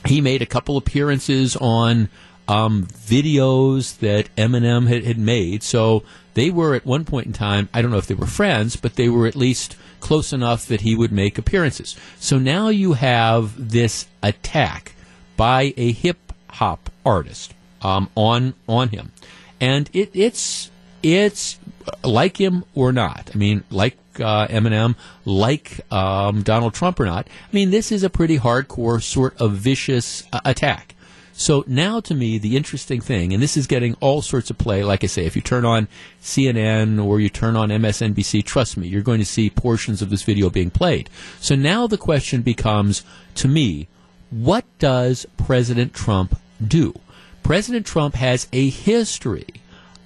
[0.05, 2.09] he made a couple appearances on
[2.47, 5.63] um, videos that Eminem had, had made.
[5.63, 8.75] So they were at one point in time, I don't know if they were friends,
[8.75, 11.95] but they were at least close enough that he would make appearances.
[12.19, 14.93] So now you have this attack
[15.37, 19.11] by a hip hop artist um, on on him,
[19.59, 20.69] and it, it's
[21.03, 21.59] it's
[22.03, 23.31] like him or not.
[23.33, 27.27] I mean, like uh, Eminem, like um, Donald Trump or not.
[27.27, 30.95] I mean, this is a pretty hardcore sort of vicious uh, attack.
[31.41, 34.83] So now to me, the interesting thing, and this is getting all sorts of play,
[34.83, 35.87] like I say, if you turn on
[36.21, 40.21] CNN or you turn on MSNBC, trust me, you're going to see portions of this
[40.21, 41.09] video being played.
[41.39, 43.03] So now the question becomes,
[43.35, 43.87] to me,
[44.29, 46.93] what does President Trump do?
[47.41, 49.47] President Trump has a history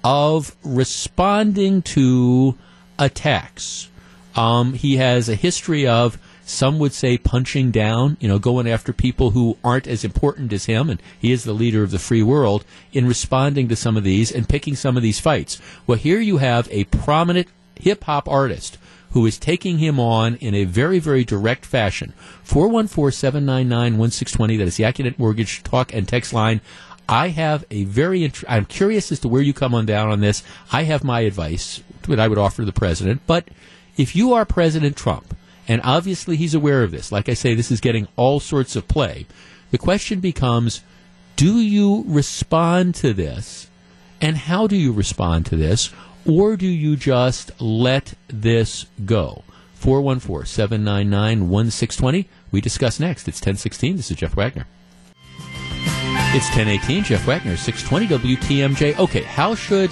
[0.02, 2.56] of responding to
[2.98, 3.90] attacks.
[4.36, 6.16] Um, he has a history of
[6.46, 10.66] some would say punching down, you know, going after people who aren't as important as
[10.66, 14.04] him, and he is the leader of the free world, in responding to some of
[14.04, 15.60] these and picking some of these fights.
[15.88, 18.78] Well, here you have a prominent hip hop artist
[19.10, 22.12] who is taking him on in a very, very direct fashion.
[22.44, 26.60] 414 799 1620, that is the Accunet Mortgage talk and text line.
[27.08, 30.20] I have a very, int- I'm curious as to where you come on down on
[30.20, 30.44] this.
[30.70, 33.48] I have my advice that I would offer the president, but
[33.96, 35.36] if you are President Trump,
[35.68, 37.10] and obviously he's aware of this.
[37.10, 39.26] Like I say, this is getting all sorts of play.
[39.70, 40.82] The question becomes
[41.36, 43.68] do you respond to this?
[44.20, 45.92] And how do you respond to this?
[46.26, 49.44] Or do you just let this go?
[49.74, 52.28] 414 799 1620.
[52.50, 53.28] We discuss next.
[53.28, 53.96] It's 1016.
[53.96, 54.66] This is Jeff Wagner.
[56.34, 58.98] It's 1018, Jeff Wagner, 620 WTMJ.
[58.98, 59.90] Okay, how should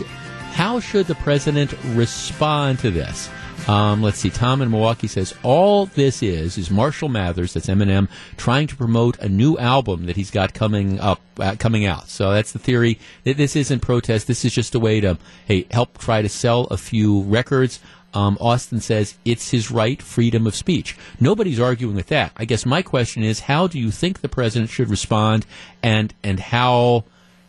[0.53, 3.29] how should the president respond to this?
[3.67, 4.29] Um, let's see.
[4.29, 9.19] Tom in Milwaukee says all this is is Marshall Mathers, that's Eminem, trying to promote
[9.21, 12.09] a new album that he's got coming up, uh, coming out.
[12.09, 12.99] So that's the theory.
[13.25, 14.27] This isn't protest.
[14.27, 17.81] This is just a way to hey help try to sell a few records.
[18.13, 20.97] Um, Austin says it's his right, freedom of speech.
[21.19, 22.33] Nobody's arguing with that.
[22.37, 25.47] I guess my question is, how do you think the president should respond,
[25.83, 27.05] and and how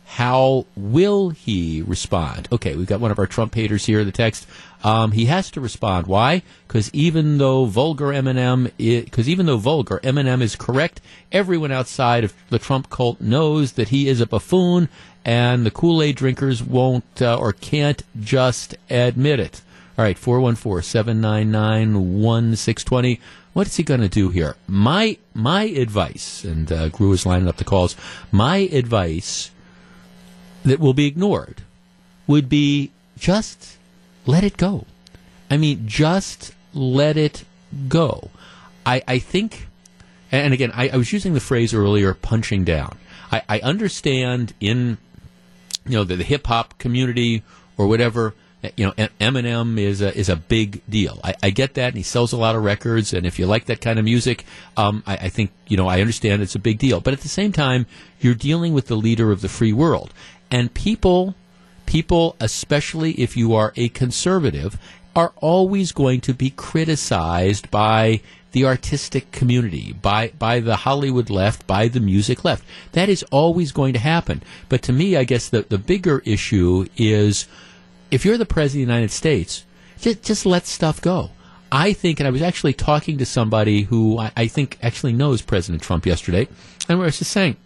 [0.06, 2.48] how will he respond?
[2.50, 4.04] Okay, we've got one of our Trump haters here.
[4.04, 4.46] The text.
[4.84, 6.06] Um, he has to respond.
[6.06, 6.42] Why?
[6.66, 11.00] Because even though vulgar Eminem, because even though vulgar Eminem is correct,
[11.32, 14.88] everyone outside of the Trump cult knows that he is a buffoon,
[15.24, 19.62] and the Kool Aid drinkers won't uh, or can't just admit it.
[19.98, 23.20] All right, 414 799 1620.
[23.54, 24.54] What is he going to do here?
[24.66, 27.96] My my advice, and uh, Gru is lining up the calls,
[28.30, 29.50] my advice
[30.64, 31.62] that will be ignored
[32.26, 33.75] would be just
[34.26, 34.84] let it go.
[35.50, 37.44] I mean, just let it
[37.88, 38.30] go.
[38.84, 39.68] I, I think,
[40.30, 42.98] and again, I, I was using the phrase earlier, punching down.
[43.32, 44.98] I, I understand in,
[45.84, 47.42] you know, the, the hip hop community
[47.76, 48.34] or whatever,
[48.76, 51.20] you know, Eminem is a, is a big deal.
[51.22, 53.12] I, I, get that, and he sells a lot of records.
[53.12, 54.44] And if you like that kind of music,
[54.76, 57.00] um, I, I, think you know I understand it's a big deal.
[57.00, 57.86] But at the same time,
[58.20, 60.12] you're dealing with the leader of the free world,
[60.50, 61.34] and people,
[61.86, 64.78] people, especially if you are a conservative,
[65.14, 68.20] are always going to be criticized by
[68.52, 72.64] the artistic community, by by the Hollywood left, by the music left.
[72.92, 74.42] That is always going to happen.
[74.68, 77.46] But to me, I guess the the bigger issue is
[78.10, 79.64] if you're the president of the United States,
[80.00, 81.30] just just let stuff go.
[81.72, 85.42] I think, and I was actually talking to somebody who I, I think actually knows
[85.42, 86.48] President Trump yesterday,
[86.88, 87.56] and we were just saying,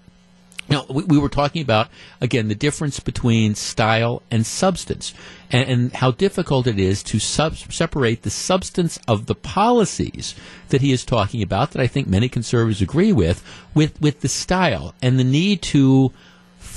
[0.77, 1.89] know, we, we, were talking about
[2.21, 5.15] again the difference between style and substance,
[5.51, 10.35] and, and how difficult it is to sub- separate the substance of the policies
[10.69, 11.73] that he is talking about.
[11.73, 13.45] That I think many conservatives agree with,
[13.75, 16.13] with with the style and the need to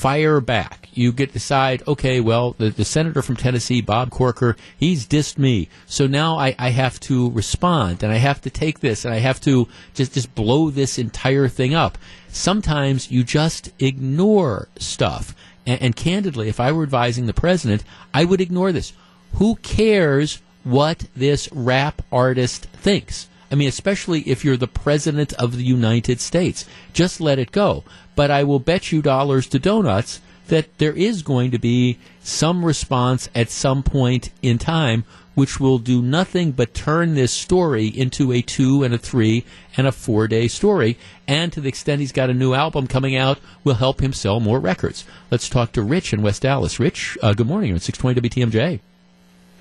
[0.04, 0.89] fire back.
[0.91, 5.70] You get decide, okay, well, the, the senator from Tennessee, Bob Corker, he's dissed me.
[5.86, 9.20] So now I, I have to respond and I have to take this and I
[9.20, 11.97] have to just, just blow this entire thing up.
[12.28, 15.34] Sometimes you just ignore stuff.
[15.66, 18.91] And, and candidly, if I were advising the president, I would ignore this.
[19.36, 23.30] Who cares what this rap artist thinks?
[23.54, 26.66] I mean, especially if you're the president of the United States.
[26.91, 27.84] Just let it go.
[28.16, 32.66] But I will bet you dollars to donuts that there is going to be some
[32.66, 38.32] response at some point in time which will do nothing but turn this story into
[38.32, 39.45] a two and a three
[39.78, 40.97] and a four day story.
[41.28, 44.39] And to the extent he's got a new album coming out, will help him sell
[44.39, 45.06] more records.
[45.30, 46.80] Let's talk to Rich in West Allis.
[46.80, 47.70] Rich, uh, good morning.
[47.70, 48.80] You're on 620 WTMJ.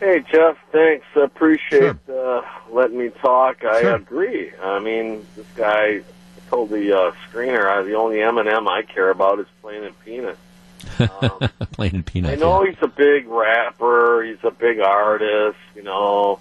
[0.03, 1.07] Hey, Jeff, thanks.
[1.15, 2.39] Appreciate sure.
[2.39, 2.43] uh,
[2.73, 3.65] letting me talk.
[3.65, 3.95] I sure.
[3.95, 4.51] agree.
[4.61, 6.01] I mean, this guy
[6.51, 10.37] told the uh, screener uh, the only Eminem I care about is Plain and Peanut.
[10.99, 12.33] Um, Plain and Peanut.
[12.33, 12.73] I know yeah.
[12.73, 14.25] he's a big rapper.
[14.25, 15.59] He's a big artist.
[15.77, 16.41] You know,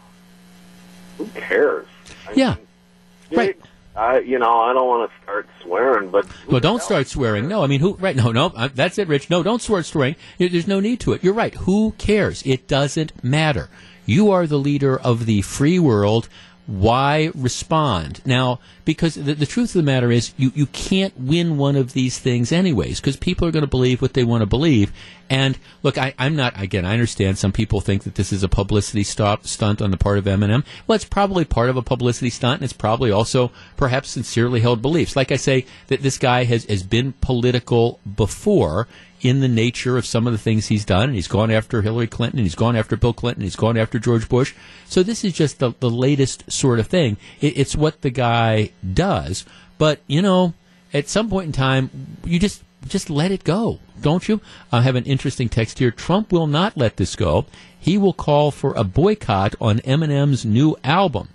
[1.19, 1.85] who cares?
[2.27, 3.59] I yeah, mean, right.
[3.95, 7.47] I, you know, I don't want to start swearing, but well, don't start swearing.
[7.49, 7.95] No, I mean, who?
[7.95, 8.15] Right?
[8.15, 9.29] No, no, uh, that's it, Rich.
[9.29, 10.15] No, don't start swearing.
[10.37, 11.23] There's no need to it.
[11.23, 11.53] You're right.
[11.55, 12.41] Who cares?
[12.45, 13.69] It doesn't matter.
[14.05, 16.29] You are the leader of the free world.
[16.67, 18.59] Why respond now?
[18.85, 22.19] Because the, the truth of the matter is, you you can't win one of these
[22.19, 22.99] things anyways.
[22.99, 24.93] Because people are going to believe what they want to believe,
[25.31, 28.49] and look, I, am not, again, I understand some people think that this is a
[28.49, 30.65] publicity stop, stunt on the part of Eminem.
[30.85, 34.81] Well, it's probably part of a publicity stunt, and it's probably also perhaps sincerely held
[34.81, 35.15] beliefs.
[35.15, 38.87] Like I say, that this guy has, has been political before
[39.21, 42.07] in the nature of some of the things he's done, and he's gone after Hillary
[42.07, 44.53] Clinton, and he's gone after Bill Clinton, and he's gone after George Bush.
[44.87, 47.17] So this is just the, the latest sort of thing.
[47.39, 49.45] It, it's what the guy does.
[49.77, 50.53] But, you know,
[50.93, 51.89] at some point in time,
[52.25, 54.41] you just just let it go, don't you?
[54.71, 55.91] I have an interesting text here.
[55.91, 57.45] Trump will not let this go.
[57.79, 61.29] He will call for a boycott on Eminem's new album.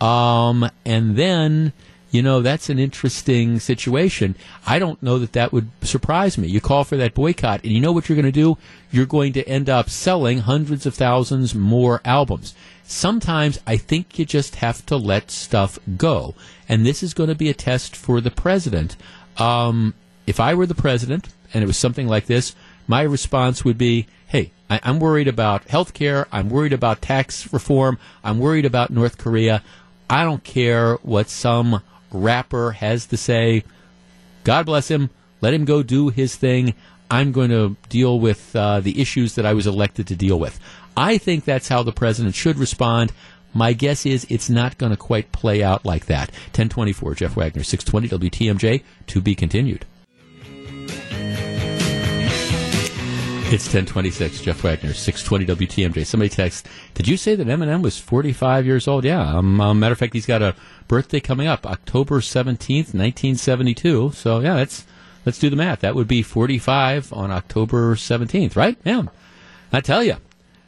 [0.00, 1.72] Um, and then,
[2.10, 4.34] you know, that's an interesting situation.
[4.66, 6.48] I don't know that that would surprise me.
[6.48, 8.56] You call for that boycott, and you know what you're going to do?
[8.90, 12.54] You're going to end up selling hundreds of thousands more albums.
[12.84, 16.34] Sometimes I think you just have to let stuff go.
[16.68, 18.96] And this is going to be a test for the president.
[19.36, 19.92] Um,
[20.26, 22.54] if I were the president and it was something like this,
[22.86, 26.26] my response would be, hey, I, am worried about health care.
[26.32, 27.98] I'm worried about tax reform.
[28.24, 29.62] I'm worried about North Korea.
[30.08, 31.82] I don't care what some
[32.12, 33.64] rapper has to say.
[34.44, 35.10] God bless him.
[35.40, 36.74] Let him go do his thing.
[37.10, 40.58] I'm going to deal with uh, the issues that I was elected to deal with.
[40.96, 43.12] I think that's how the president should respond.
[43.54, 46.30] My guess is it's not going to quite play out like that.
[46.52, 49.86] 1024, Jeff Wagner, 620 WTMJ, to be continued.
[53.50, 56.04] It's 1026, Jeff Wagner, 620 WTMJ.
[56.04, 59.06] Somebody text, did you say that Eminem was 45 years old?
[59.06, 59.22] Yeah.
[59.26, 60.54] Um, um, matter of fact, he's got a
[60.86, 64.12] birthday coming up, October 17th, 1972.
[64.12, 64.84] So, yeah, that's,
[65.24, 65.80] let's do the math.
[65.80, 68.76] That would be 45 on October 17th, right?
[68.84, 69.04] Yeah.
[69.72, 70.16] I tell you,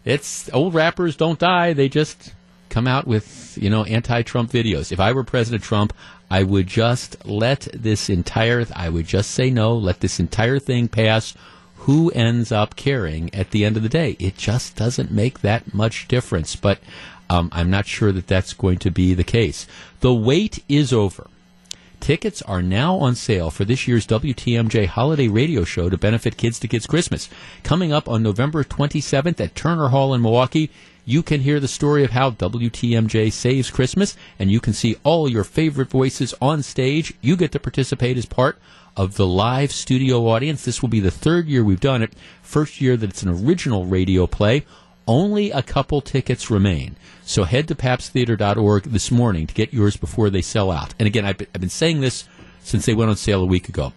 [0.06, 1.74] it's, old rappers don't die.
[1.74, 2.32] They just
[2.70, 4.90] come out with, you know, anti-Trump videos.
[4.90, 5.92] If I were President Trump,
[6.30, 10.88] I would just let this entire, I would just say no, let this entire thing
[10.88, 11.34] pass
[11.84, 14.16] who ends up caring at the end of the day?
[14.18, 16.54] It just doesn't make that much difference.
[16.54, 16.78] But
[17.30, 19.66] um, I'm not sure that that's going to be the case.
[20.00, 21.28] The wait is over.
[21.98, 26.58] Tickets are now on sale for this year's WTMJ holiday radio show to benefit Kids
[26.60, 27.28] to Kids Christmas.
[27.62, 30.70] Coming up on November 27th at Turner Hall in Milwaukee,
[31.04, 35.30] you can hear the story of how WTMJ saves Christmas, and you can see all
[35.30, 37.14] your favorite voices on stage.
[37.20, 38.58] You get to participate as part
[38.96, 40.64] of the live studio audience.
[40.64, 42.12] This will be the third year we've done it.
[42.42, 44.64] First year that it's an original radio play.
[45.06, 46.96] Only a couple tickets remain.
[47.22, 50.94] So head to pabsttheater.org this morning to get yours before they sell out.
[50.98, 52.28] And again, I've been, saying this
[52.62, 53.92] since they went on sale a week ago.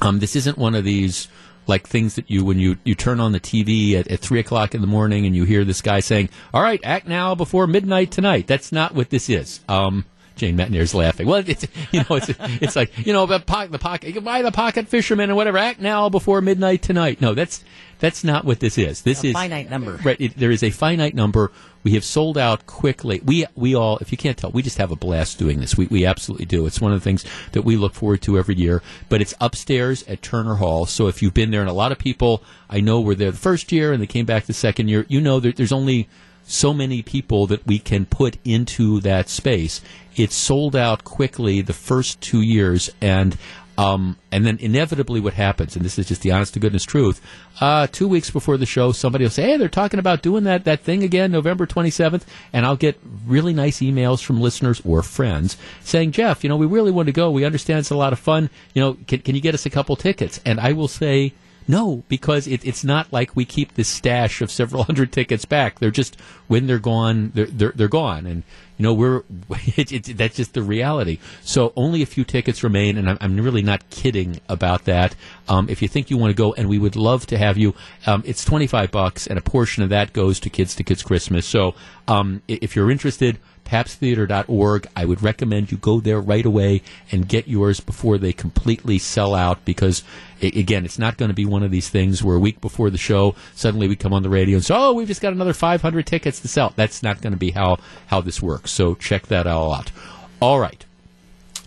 [0.00, 1.28] Um, this isn't one of these
[1.66, 4.74] like things that you when you you turn on the TV at, at three o'clock
[4.74, 8.10] in the morning and you hear this guy saying, "All right, act now before midnight
[8.10, 9.60] tonight." That's not what this is.
[9.68, 10.04] Um,
[10.40, 11.26] Jane Matenaer's laughing.
[11.26, 12.30] Well, it's you know it's
[12.62, 15.36] it's like you know the pocket the pocket you can buy the pocket fisherman and
[15.36, 15.58] whatever.
[15.58, 17.20] Act now before midnight tonight.
[17.20, 17.62] No, that's
[17.98, 19.02] that's not what this is.
[19.02, 20.00] This a is finite number.
[20.02, 20.18] Right.
[20.18, 21.52] It, there is a finite number.
[21.82, 23.20] We have sold out quickly.
[23.22, 25.76] We we all, if you can't tell, we just have a blast doing this.
[25.76, 26.64] We we absolutely do.
[26.64, 27.22] It's one of the things
[27.52, 28.82] that we look forward to every year.
[29.10, 30.86] But it's upstairs at Turner Hall.
[30.86, 33.36] So if you've been there, and a lot of people I know were there the
[33.36, 36.08] first year and they came back the second year, you know that there's only
[36.50, 39.80] so many people that we can put into that space.
[40.16, 43.38] It sold out quickly the first two years, and
[43.78, 47.18] um, and then inevitably what happens, and this is just the honest to goodness truth,
[47.62, 50.64] uh, two weeks before the show, somebody will say, hey, they're talking about doing that,
[50.64, 55.56] that thing again, November 27th, and I'll get really nice emails from listeners or friends
[55.82, 57.30] saying, Jeff, you know, we really want to go.
[57.30, 58.50] We understand it's a lot of fun.
[58.74, 60.40] You know, can, can you get us a couple tickets?
[60.44, 61.32] And I will say,
[61.68, 65.78] no, because it, it's not like we keep this stash of several hundred tickets back.
[65.78, 68.42] They're just when they're gone, they're they're, they're gone, and
[68.76, 69.22] you know we're
[69.76, 71.18] it, it, that's just the reality.
[71.42, 75.14] So only a few tickets remain, and I'm, I'm really not kidding about that.
[75.48, 77.74] Um, if you think you want to go, and we would love to have you,
[78.06, 81.02] um, it's twenty five bucks, and a portion of that goes to Kids to Kids
[81.02, 81.46] Christmas.
[81.46, 81.74] So
[82.08, 83.38] um, if you're interested
[83.70, 84.86] pabsttheater.org.
[84.96, 89.34] I would recommend you go there right away and get yours before they completely sell
[89.34, 90.02] out because,
[90.42, 92.98] again, it's not going to be one of these things where a week before the
[92.98, 96.06] show, suddenly we come on the radio and say, oh, we've just got another 500
[96.06, 96.72] tickets to sell.
[96.74, 98.72] That's not going to be how, how this works.
[98.72, 99.92] So check that out.
[100.40, 100.84] All right.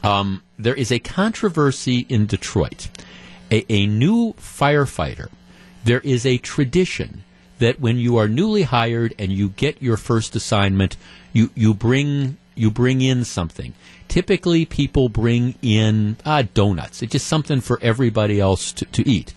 [0.04, 2.90] Um, there is a controversy in Detroit.
[3.50, 5.30] A, a new firefighter,
[5.86, 7.24] there is a tradition
[7.60, 10.98] that when you are newly hired and you get your first assignment,
[11.34, 13.74] you you bring you bring in something.
[14.08, 17.02] Typically, people bring in uh, donuts.
[17.02, 19.34] It's just something for everybody else to, to eat.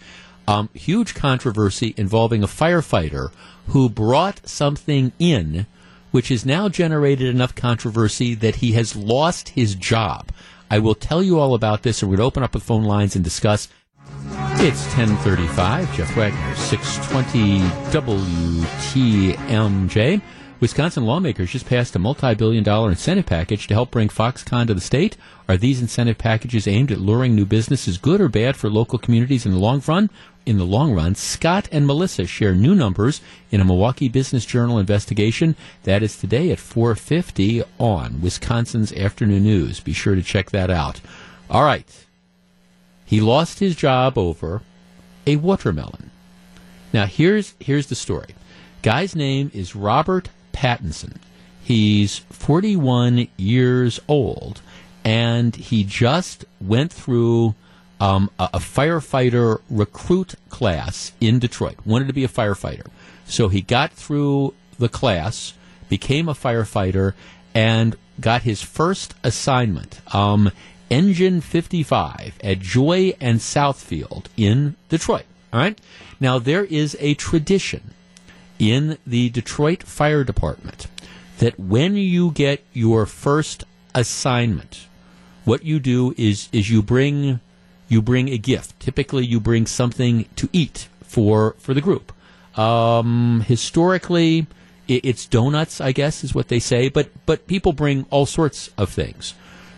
[0.47, 3.31] Um, huge controversy involving a firefighter
[3.69, 5.67] who brought something in,
[6.11, 10.31] which has now generated enough controversy that he has lost his job.
[10.71, 13.17] I will tell you all about this, and going to open up the phone lines
[13.17, 13.69] and discuss.
[14.59, 17.61] It's 1035, Jeff Wagner, 620
[17.93, 20.23] WTMJ.
[20.59, 24.81] Wisconsin lawmakers just passed a multi-billion dollar incentive package to help bring Foxconn to the
[24.81, 25.15] state.
[25.51, 29.45] Are these incentive packages aimed at luring new businesses good or bad for local communities
[29.45, 30.09] in the long run?
[30.47, 33.21] In the long run, Scott and Melissa share new numbers
[33.51, 39.81] in a Milwaukee Business Journal investigation that is today at 4:50 on Wisconsin's Afternoon News.
[39.81, 41.03] Be sure to check that out.
[41.51, 42.07] All right.
[43.05, 44.63] He lost his job over
[45.27, 46.11] a watermelon.
[46.95, 48.35] Now here's here's the story.
[48.81, 51.21] Guy's name is Robert Pattison.
[51.63, 54.63] He's 41 years old,
[55.05, 57.55] and he just went through
[58.01, 61.77] um, a, a, firefighter recruit class in Detroit.
[61.85, 62.87] Wanted to be a firefighter,
[63.27, 65.53] so he got through the class,
[65.91, 67.13] became a firefighter,
[67.55, 70.01] and got his first assignment.
[70.15, 70.53] Um,
[70.89, 75.25] Engine 55 at Joy and Southfield in Detroit.
[75.53, 75.79] All right.
[76.21, 77.93] Now there is a tradition
[78.59, 80.87] in the Detroit Fire Department
[81.39, 83.65] that when you get your first
[83.95, 84.87] assignment,
[85.45, 87.41] what you do is is you bring
[87.89, 88.79] you bring a gift.
[88.81, 92.13] Typically, you bring something to eat for for the group.
[92.59, 94.47] Um, historically,
[94.89, 96.89] it, it's donuts, I guess, is what they say.
[96.89, 99.35] But but people bring all sorts of things.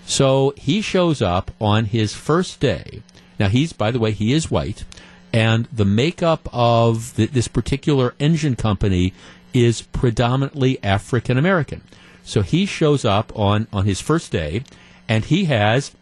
[0.06, 3.02] So he shows up on his first day.
[3.38, 4.84] Now he's, by the way, he is white,
[5.32, 9.12] and the makeup of this particular engine company
[9.52, 11.82] is predominantly African American.
[12.22, 14.64] So he shows up on on his first day,
[15.08, 15.92] and he has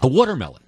[0.00, 0.62] a watermelon.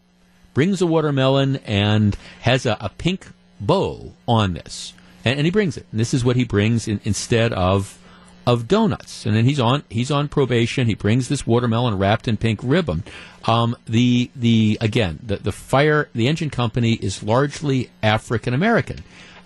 [0.54, 3.28] Brings a watermelon and has a, a pink
[3.58, 4.92] bow on this
[5.24, 5.86] and, and he brings it.
[5.90, 7.98] And this is what he brings in, instead of
[8.46, 9.26] of donuts.
[9.26, 10.86] And then he's on he's on probation.
[10.86, 13.04] He brings this watermelon wrapped in pink ribbon.
[13.44, 19.02] Um, the the again the the fire the engine company is largely African American,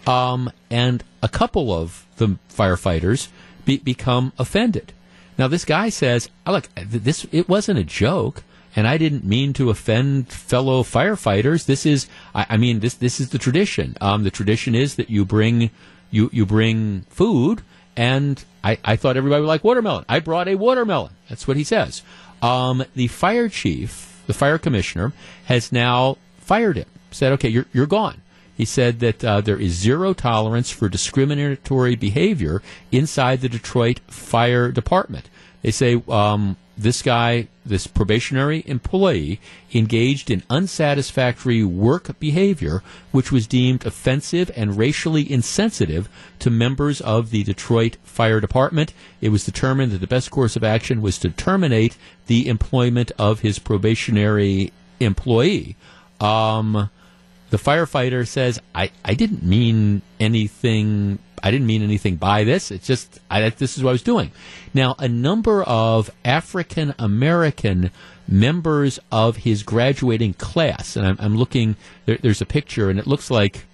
[0.06, 3.28] um, and a couple of the firefighters
[3.64, 4.92] be, become offended.
[5.38, 8.42] Now this guy says, oh, "Look, this it wasn't a joke."
[8.76, 11.64] and I didn't mean to offend fellow firefighters.
[11.64, 13.96] This is, I, I mean, this this is the tradition.
[14.02, 15.70] Um, the tradition is that you bring
[16.10, 17.62] you you bring food,
[17.96, 20.04] and I, I thought everybody would like watermelon.
[20.08, 21.12] I brought a watermelon.
[21.28, 22.02] That's what he says.
[22.42, 25.12] Um, the fire chief, the fire commissioner,
[25.46, 26.86] has now fired him.
[27.10, 28.20] Said, okay, you're you're gone.
[28.56, 34.72] He said that uh, there is zero tolerance for discriminatory behavior inside the Detroit Fire
[34.72, 35.28] Department.
[35.62, 39.40] They say um, this guy, this probationary employee,
[39.72, 42.82] engaged in unsatisfactory work behavior,
[43.12, 46.08] which was deemed offensive and racially insensitive
[46.38, 48.92] to members of the Detroit Fire Department.
[49.20, 51.96] It was determined that the best course of action was to terminate
[52.26, 55.76] the employment of his probationary employee.
[56.20, 56.90] Um,
[57.50, 62.70] the firefighter says, I, I didn't mean anything I didn't mean anything by this.
[62.70, 64.30] It's just I, this is what I was doing.
[64.74, 67.90] Now, a number of African American
[68.28, 71.76] members of his graduating class, and I'm, I'm looking.
[72.06, 73.64] There, there's a picture, and it looks like,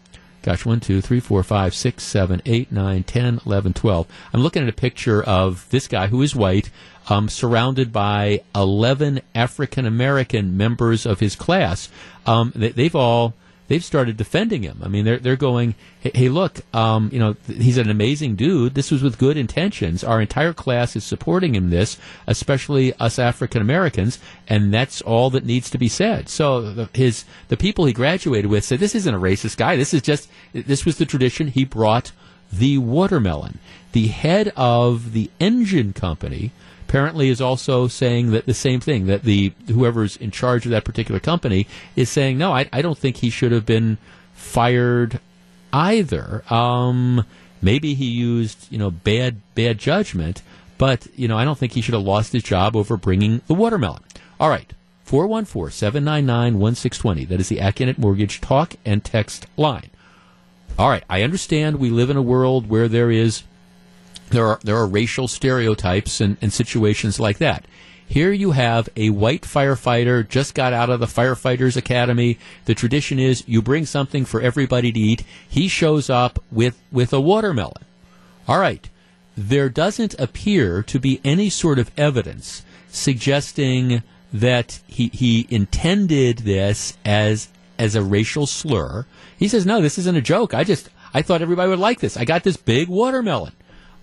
[0.43, 4.07] gosh, one, two, three, four, five, six, seven, eight, nine, ten, eleven, twelve.
[4.33, 6.71] I'm looking at a picture of this guy who is white,
[7.09, 11.89] um, surrounded by eleven African American members of his class.
[12.27, 13.35] Um, they, they've all
[13.73, 14.83] they've started defending him.
[14.83, 18.37] I mean, they're they're going, hey, hey look, um, you know, th- he's an amazing
[18.37, 18.75] dude.
[18.75, 20.05] This was with good intentions.
[20.05, 21.71] Our entire class is supporting him.
[21.71, 21.97] This,
[22.27, 26.29] especially us African Americans, and that's all that needs to be said.
[26.29, 29.77] So the, his the people he graduated with said, this isn't a racist guy.
[29.77, 31.49] This is just this was the tradition.
[31.49, 32.13] He brought
[32.53, 33.59] the watermelon.
[33.93, 36.53] The head of the engine company
[36.93, 40.85] apparently is also saying that the same thing that the whoever's in charge of that
[40.85, 41.67] particular company
[41.97, 43.97] is saying no I, I don't think he should have been
[44.35, 45.19] fired
[45.73, 46.45] either.
[46.53, 47.25] Um,
[47.63, 50.43] maybe he used you know bad bad judgment
[50.77, 53.55] but you know I don't think he should have lost his job over bringing the
[53.55, 54.03] watermelon.
[54.39, 54.71] All right.
[55.07, 59.89] 414-799-1620 that is the Accunet Mortgage talk and text line.
[60.79, 61.05] All right.
[61.09, 63.45] I understand we live in a world where there is
[64.33, 67.65] there are there are racial stereotypes and, and situations like that.
[68.07, 72.39] Here you have a white firefighter just got out of the firefighters academy.
[72.67, 75.25] The tradition is you bring something for everybody to eat.
[75.49, 77.85] He shows up with with a watermelon.
[78.49, 78.89] All right.
[79.35, 84.03] There doesn't appear to be any sort of evidence suggesting
[84.33, 87.49] that he he intended this as
[87.79, 89.07] as a racial slur.
[89.39, 90.53] He says, "No, this isn't a joke.
[90.53, 92.17] I just I thought everybody would like this.
[92.17, 93.53] I got this big watermelon."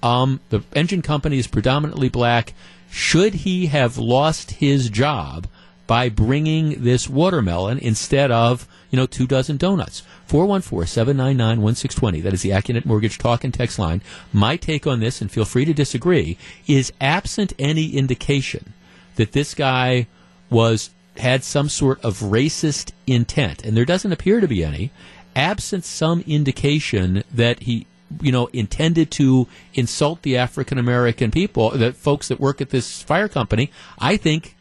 [0.02, 2.54] Um, the engine company is predominantly black.
[2.90, 5.48] Should he have lost his job
[5.88, 10.04] by bringing this watermelon instead of, you know, two dozen donuts?
[10.30, 12.24] 414-799-1620.
[12.24, 14.02] That is the Accunet Mortgage talk and text line.
[14.32, 18.74] My take on this, and feel free to disagree, is absent any indication
[19.16, 20.08] that this guy
[20.50, 24.92] was had some sort of racist intent, and there doesn't appear to be any,
[25.36, 27.86] absent some indication that he
[28.22, 33.02] you know, intended to insult the African American people, the folks that work at this
[33.02, 34.56] fire company, I think,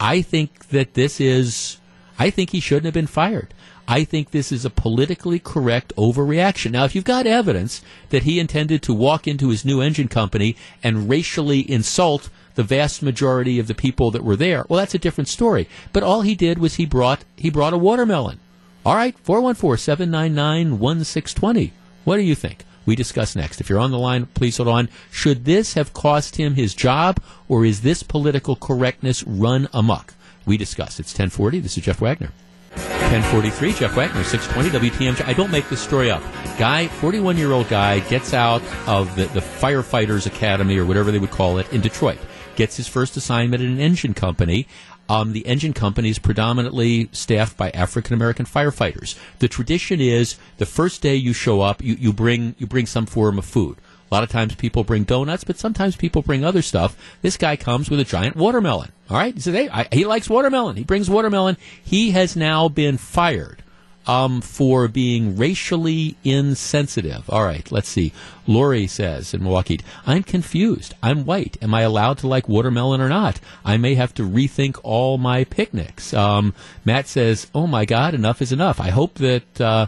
[0.00, 1.78] I think that this is,
[2.18, 3.54] I think he shouldn't have been fired.
[3.86, 6.70] I think this is a politically correct overreaction.
[6.70, 10.56] Now, if you've got evidence that he intended to walk into his new engine company
[10.82, 14.98] and racially insult the vast majority of the people that were there, well, that's a
[14.98, 15.68] different story.
[15.92, 18.40] But all he did was he brought he brought a watermelon.
[18.86, 21.72] All right, 414 799 1620.
[22.04, 22.64] What do you think?
[22.86, 23.60] We discuss next.
[23.60, 24.88] If you're on the line, please hold on.
[25.10, 30.14] Should this have cost him his job, or is this political correctness run amok?
[30.46, 31.00] We discuss.
[31.00, 31.60] It's 1040.
[31.60, 32.30] This is Jeff Wagner.
[32.76, 35.24] 1043, Jeff Wagner, 620 WTMJ.
[35.26, 36.22] I don't make this story up.
[36.58, 41.18] Guy, 41 year old guy, gets out of the, the Firefighters Academy or whatever they
[41.18, 42.18] would call it in Detroit.
[42.56, 44.66] Gets his first assignment at an engine company.
[45.08, 49.18] Um, the engine company is predominantly staffed by African American firefighters.
[49.38, 53.06] The tradition is the first day you show up, you, you bring you bring some
[53.06, 53.76] form of food.
[54.10, 56.96] A lot of times people bring donuts, but sometimes people bring other stuff.
[57.20, 58.92] This guy comes with a giant watermelon.
[59.10, 60.76] All right, he says, "Hey, I, he likes watermelon.
[60.76, 63.62] He brings watermelon." He has now been fired
[64.06, 67.28] um, for being racially insensitive.
[67.28, 68.12] All right, let's see.
[68.46, 70.94] Lori says in Milwaukee, I'm confused.
[71.02, 71.56] I'm white.
[71.62, 73.40] Am I allowed to like watermelon or not?
[73.64, 76.12] I may have to rethink all my picnics.
[76.12, 76.54] Um,
[76.84, 78.80] Matt says, Oh my God, enough is enough.
[78.80, 79.86] I hope that uh,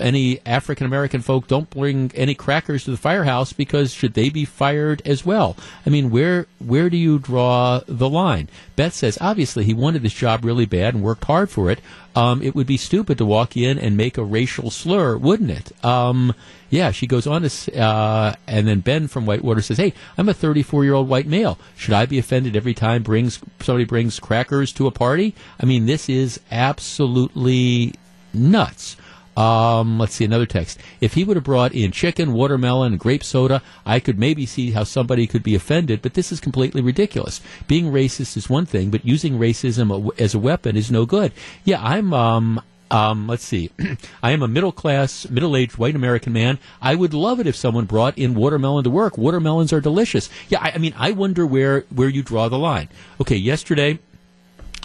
[0.00, 4.44] any African American folk don't bring any crackers to the firehouse because should they be
[4.44, 5.56] fired as well?
[5.86, 8.48] I mean, where where do you draw the line?
[8.76, 11.80] Beth says obviously he wanted this job really bad and worked hard for it.
[12.14, 15.84] Um, it would be stupid to walk in and make a racial slur, wouldn't it?
[15.84, 16.34] Um,
[16.70, 20.34] yeah, she goes on to, uh, and then Ben from Whitewater says, "Hey, I'm a
[20.34, 21.58] 34 year old white male.
[21.76, 25.34] Should I be offended every time brings somebody brings crackers to a party?
[25.60, 27.94] I mean, this is absolutely
[28.34, 28.96] nuts."
[29.38, 30.80] Um, let's see another text.
[31.00, 34.82] If he would have brought in chicken, watermelon, grape soda, I could maybe see how
[34.82, 36.02] somebody could be offended.
[36.02, 37.40] But this is completely ridiculous.
[37.68, 41.32] Being racist is one thing, but using racism as a weapon is no good.
[41.64, 42.12] Yeah, I'm.
[42.12, 42.60] Um,
[42.90, 43.70] um, let's see.
[44.22, 46.58] I am a middle class, middle aged white American man.
[46.80, 49.18] I would love it if someone brought in watermelon to work.
[49.18, 50.30] Watermelons are delicious.
[50.48, 52.88] Yeah, I, I mean, I wonder where where you draw the line.
[53.20, 54.00] Okay, yesterday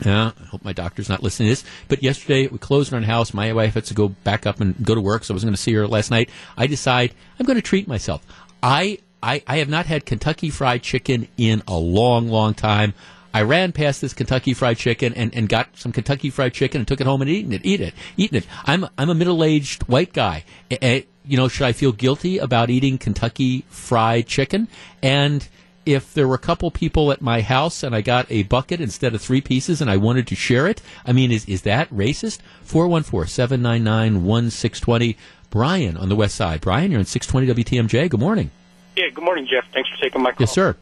[0.06, 1.64] yeah, I hope my doctor's not listening to this.
[1.88, 3.34] But yesterday we closed on our house.
[3.34, 5.56] My wife had to go back up and go to work, so I wasn't going
[5.56, 6.30] to see her last night.
[6.58, 8.26] I decide I'm going to treat myself.
[8.62, 12.94] I, I I have not had Kentucky Fried Chicken in a long, long time.
[13.34, 16.88] I ran past this Kentucky Fried Chicken and, and got some Kentucky Fried Chicken and
[16.88, 18.46] took it home and eaten it, eat it, eaten it.
[18.66, 20.44] I'm I'm a middle aged white guy.
[20.70, 24.68] you know, should I feel guilty about eating Kentucky Fried Chicken?
[25.02, 25.48] And
[25.86, 29.14] if there were a couple people at my house and I got a bucket instead
[29.14, 32.40] of three pieces and I wanted to share it, I mean, is, is that racist?
[32.64, 35.18] 414 799 1620.
[35.50, 36.62] Brian on the west side.
[36.62, 38.10] Brian, you're on 620 WTMJ.
[38.10, 38.50] Good morning.
[38.96, 39.66] Yeah, good morning, Jeff.
[39.72, 40.38] Thanks for taking my call.
[40.40, 40.76] Yes, sir.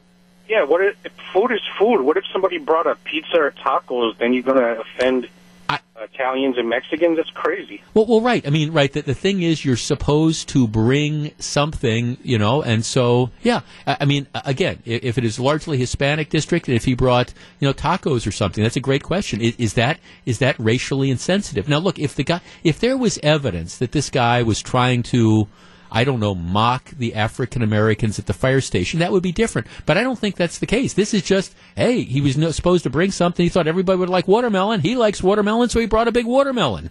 [0.48, 2.02] Yeah, what if, if food is food?
[2.02, 4.18] What if somebody brought a pizza or tacos?
[4.18, 5.28] Then you're going to offend
[6.02, 7.18] Italians and Mexicans.
[7.18, 7.82] That's crazy.
[7.94, 8.46] Well, well, right.
[8.46, 8.92] I mean, right.
[8.92, 13.62] The, the thing is, you're supposed to bring something, you know, and so yeah.
[13.86, 17.34] I, I mean, again, if, if, it is largely Hispanic district, and if he brought,
[17.60, 19.42] you know, tacos or something, that's a great question.
[19.42, 21.70] Is, is that is that racially insensitive?
[21.70, 25.48] Now, look, if the guy, if there was evidence that this guy was trying to
[25.92, 29.68] I don't know, mock the African Americans at the fire station, that would be different.
[29.86, 30.94] But I don't think that's the case.
[30.94, 33.44] This is just, hey, he was no, supposed to bring something.
[33.44, 34.80] He thought everybody would like watermelon.
[34.82, 36.90] He likes watermelon, so he brought a big watermelon.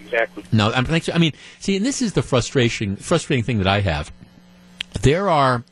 [0.00, 0.44] Exactly.
[0.52, 0.86] No, I'm.
[1.12, 4.12] I mean, see, and this is the frustration, frustrating thing that I have.
[5.02, 5.64] There are,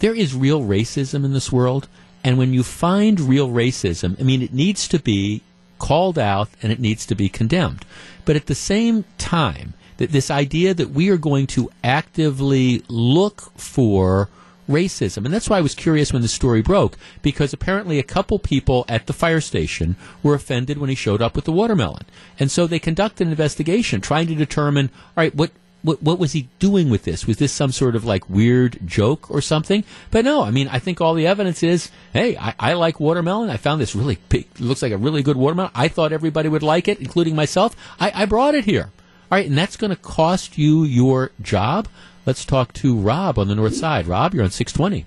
[0.00, 1.88] there is real racism in this world,
[2.24, 5.42] and when you find real racism, I mean, it needs to be
[5.78, 7.84] called out and it needs to be condemned.
[8.24, 13.52] But at the same time, that this idea that we are going to actively look
[13.54, 14.30] for
[14.66, 15.26] racism.
[15.26, 18.86] And that's why I was curious when the story broke, because apparently a couple people
[18.88, 22.06] at the fire station were offended when he showed up with the watermelon.
[22.38, 25.50] And so they conducted an investigation trying to determine, all right, what
[25.82, 27.26] what, what was he doing with this?
[27.26, 29.82] Was this some sort of like weird joke or something?
[30.10, 33.48] But no, I mean, I think all the evidence is, hey, I, I like watermelon.
[33.48, 35.72] I found this really big, looks like a really good watermelon.
[35.74, 37.74] I thought everybody would like it, including myself.
[37.98, 38.90] I, I brought it here.
[39.30, 41.86] All right, and that's going to cost you your job.
[42.26, 44.08] Let's talk to Rob on the north side.
[44.08, 45.06] Rob, you're on 620.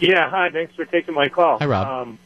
[0.00, 0.50] Yeah, hi.
[0.50, 1.58] Thanks for taking my call.
[1.58, 1.86] Hi, Rob.
[1.86, 2.18] Um,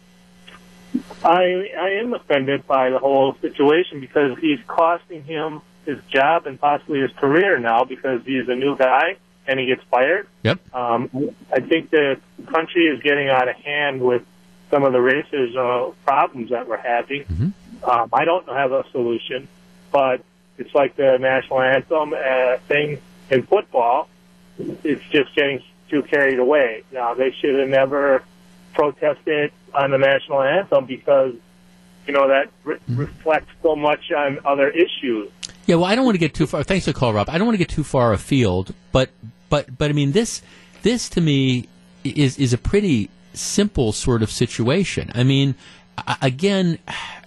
[1.24, 6.60] I I am offended by the whole situation because he's costing him his job and
[6.60, 10.26] possibly his career now because he's a new guy and he gets fired.
[10.42, 10.74] Yep.
[10.74, 14.22] Um, I think the country is getting out of hand with
[14.70, 17.24] some of the racist uh, problems that we're having.
[17.24, 17.88] Mm-hmm.
[17.88, 19.46] Um, I don't have a solution,
[19.92, 20.22] but
[20.58, 23.00] it's like the national anthem uh, thing
[23.30, 24.08] in football.
[24.58, 26.84] It's just getting too carried away.
[26.92, 28.22] Now they should have never
[28.72, 31.34] protested on the national anthem because
[32.06, 32.96] you know that re- mm-hmm.
[32.96, 35.30] reflects so much on other issues.
[35.66, 36.62] Yeah, well, I don't want to get too far.
[36.62, 37.28] Thanks for the call, Rob.
[37.30, 39.10] I don't want to get too far afield, but
[39.48, 40.42] but but I mean this
[40.82, 41.68] this to me
[42.04, 45.10] is is a pretty simple sort of situation.
[45.14, 45.54] I mean,
[46.22, 46.78] again,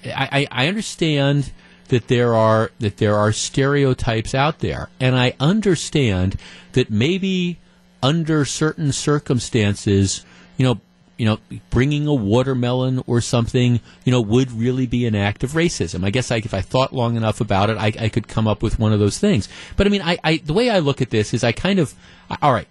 [0.05, 1.51] I, I understand
[1.89, 6.38] that there are that there are stereotypes out there, and I understand
[6.73, 7.59] that maybe
[8.03, 10.26] under certain circumstances,
[10.57, 10.80] you know,
[11.18, 11.39] you know,
[11.69, 16.05] bringing a watermelon or something, you know, would really be an act of racism.
[16.05, 18.61] I guess I, if I thought long enough about it, I, I could come up
[18.61, 19.49] with one of those things.
[19.76, 21.95] But I mean, I, I the way I look at this is I kind of,
[22.41, 22.68] all right,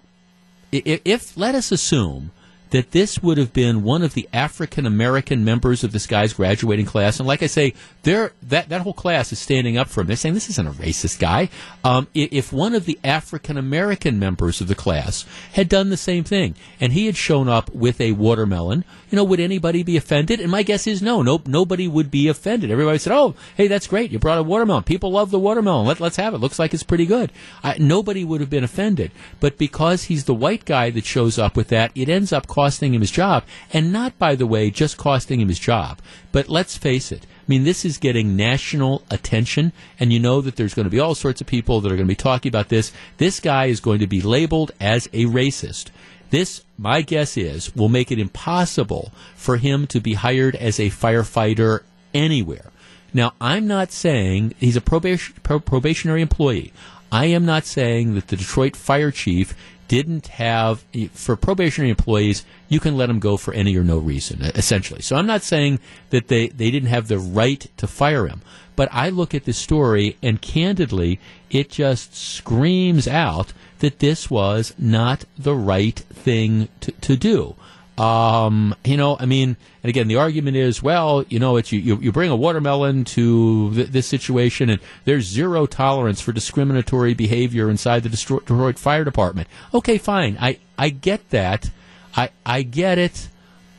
[0.70, 2.30] if, if let us assume
[2.70, 6.86] that this would have been one of the African American members of this guy's graduating
[6.86, 7.18] class.
[7.18, 10.06] And like I say, that that whole class is standing up for him.
[10.06, 11.48] They're saying this isn't a racist guy.
[11.84, 16.24] Um, if one of the African American members of the class had done the same
[16.24, 20.40] thing and he had shown up with a watermelon, you know, would anybody be offended?
[20.40, 22.70] And my guess is no, no, nobody would be offended.
[22.70, 24.10] Everybody said, "Oh, hey, that's great.
[24.10, 24.84] You brought a watermelon.
[24.84, 25.86] People love the watermelon.
[25.86, 26.38] Let, us have it.
[26.38, 27.32] Looks like it's pretty good."
[27.62, 29.12] I, nobody would have been offended.
[29.40, 32.94] But because he's the white guy that shows up with that, it ends up costing
[32.94, 33.44] him his job.
[33.70, 36.00] And not, by the way, just costing him his job.
[36.32, 37.24] But let's face it.
[37.24, 40.98] I mean, this is getting national attention, and you know that there's going to be
[40.98, 42.92] all sorts of people that are going to be talking about this.
[43.18, 45.90] This guy is going to be labeled as a racist.
[46.30, 50.88] This, my guess is, will make it impossible for him to be hired as a
[50.88, 51.82] firefighter
[52.14, 52.72] anywhere.
[53.12, 56.72] Now, I'm not saying he's a probation, probationary employee.
[57.12, 59.54] I am not saying that the Detroit fire chief
[59.88, 64.42] didn't have for probationary employees you can let them go for any or no reason
[64.42, 65.02] essentially.
[65.02, 65.80] So i'm not saying
[66.10, 68.42] that they, they didn't have the right to fire him.
[68.74, 74.74] But i look at this story and candidly it just screams out that this was
[74.78, 77.54] not the right thing to, to do
[77.98, 81.80] um, you know, I mean, and again, the argument is, well, you know, it's you,
[81.80, 87.14] you, you bring a watermelon to th- this situation, and there's zero tolerance for discriminatory
[87.14, 89.48] behavior inside the Detroit Fire Department.
[89.72, 91.70] Okay, fine, I I get that,
[92.14, 93.28] I I get it.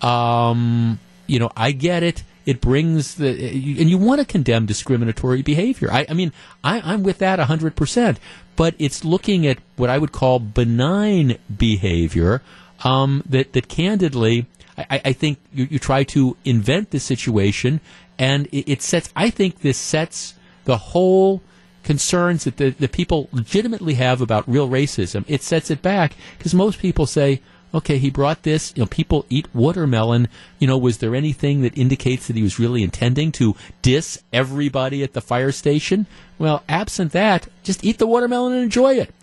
[0.02, 2.24] Um, you know, I get it.
[2.46, 5.92] It brings the and you want to condemn discriminatory behavior.
[5.92, 6.32] I, I mean,
[6.64, 8.20] I, I'm with that hundred percent.
[8.56, 12.42] But it's looking at what I would call benign behavior
[12.84, 14.46] um, that that candidly,
[14.78, 17.82] I, I think you, you, try to invent the situation,
[18.18, 19.12] and it, it, sets.
[19.16, 20.36] I think this sets
[20.66, 21.42] the whole
[21.84, 25.24] concerns that the, the people legitimately have about real racism.
[25.28, 27.42] It sets it back because most people say.
[27.74, 28.72] Okay, he brought this.
[28.78, 30.30] You know, people eat watermelon.
[30.58, 35.04] You know, was there anything that indicates that he was really intending to diss everybody
[35.04, 36.08] at the fire station?
[36.40, 39.14] Well, absent that, just eat the watermelon and enjoy it.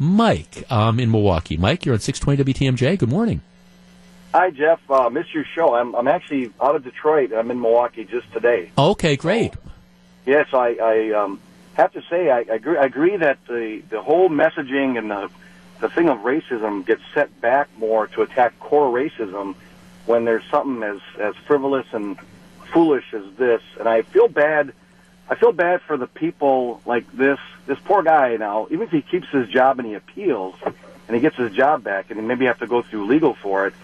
[0.00, 1.58] Mike um, in Milwaukee.
[1.58, 2.98] Mike, you're on 620 WTMJ.
[2.98, 3.42] Good morning.
[4.32, 4.80] Hi, Jeff.
[4.90, 5.74] Uh, missed your show.
[5.74, 7.32] I'm, I'm actually out of Detroit.
[7.34, 8.70] I'm in Milwaukee just today.
[8.78, 9.52] Okay, great.
[9.52, 9.60] So,
[10.24, 11.38] yes, I, I um,
[11.74, 15.28] have to say I, I, agree, I agree that the, the whole messaging and the,
[15.80, 19.54] the thing of racism gets set back more to attack core racism
[20.06, 22.18] when there's something as, as frivolous and
[22.72, 23.60] foolish as this.
[23.78, 24.72] And I feel bad
[25.30, 27.38] I feel bad for the people like this.
[27.66, 31.20] This poor guy now, even if he keeps his job and he appeals and he
[31.20, 33.74] gets his job back and he maybe have to go through legal for it,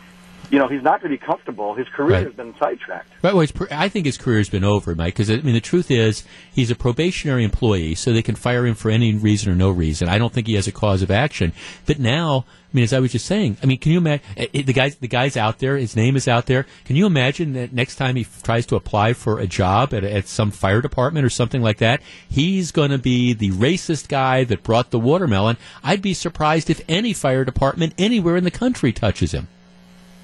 [0.51, 1.75] you know, he's not going to be comfortable.
[1.75, 2.27] His career right.
[2.27, 3.09] has been sidetracked.
[3.23, 3.35] Right.
[3.35, 5.15] Well, I think his career has been over, Mike.
[5.15, 8.75] Because I mean, the truth is, he's a probationary employee, so they can fire him
[8.75, 10.09] for any reason or no reason.
[10.09, 11.53] I don't think he has a cause of action.
[11.87, 14.47] But now, I mean, as I was just saying, I mean, can you imagine eh,
[14.55, 14.97] eh, the guys?
[14.97, 15.77] The guy's out there.
[15.77, 16.67] His name is out there.
[16.85, 20.05] Can you imagine that next time he f- tries to apply for a job at,
[20.05, 24.45] at some fire department or something like that, he's going to be the racist guy
[24.45, 25.57] that brought the watermelon?
[25.83, 29.49] I'd be surprised if any fire department anywhere in the country touches him.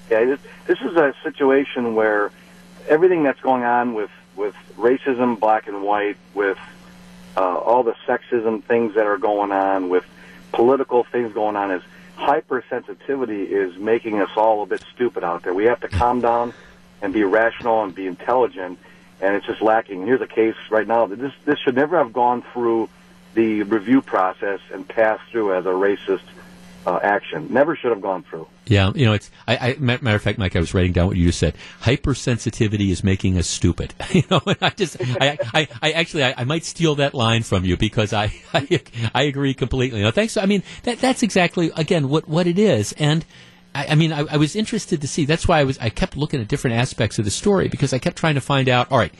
[0.09, 0.35] Yeah,
[0.67, 2.31] this, is a situation where
[2.87, 6.57] everything that's going on with with racism, black and white, with
[7.37, 10.03] uh, all the sexism things that are going on, with
[10.51, 11.83] political things going on, is
[12.17, 15.53] hypersensitivity is making us all a bit stupid out there.
[15.53, 16.53] We have to calm down
[17.01, 18.79] and be rational and be intelligent,
[19.21, 20.05] and it's just lacking.
[20.05, 22.89] Here's a case right now that this this should never have gone through
[23.35, 26.23] the review process and passed through as a racist
[26.85, 27.47] uh, action.
[27.51, 28.47] Never should have gone through.
[28.65, 29.29] Yeah, you know, it's.
[29.47, 31.55] I, I, matter of fact, Mike, I was writing down what you just said.
[31.81, 33.93] Hypersensitivity is making us stupid.
[34.11, 37.43] you know, and I just, I, I, I actually, I, I, might steal that line
[37.43, 38.81] from you because I, I,
[39.13, 39.99] I agree completely.
[39.99, 40.37] You know, thanks.
[40.37, 43.25] I mean, that, that's exactly again what what it is, and.
[43.75, 45.25] I, mean, I, I was interested to see.
[45.25, 45.79] That's why I was.
[45.79, 48.69] I kept looking at different aspects of the story because I kept trying to find
[48.69, 48.91] out.
[48.91, 49.11] All right,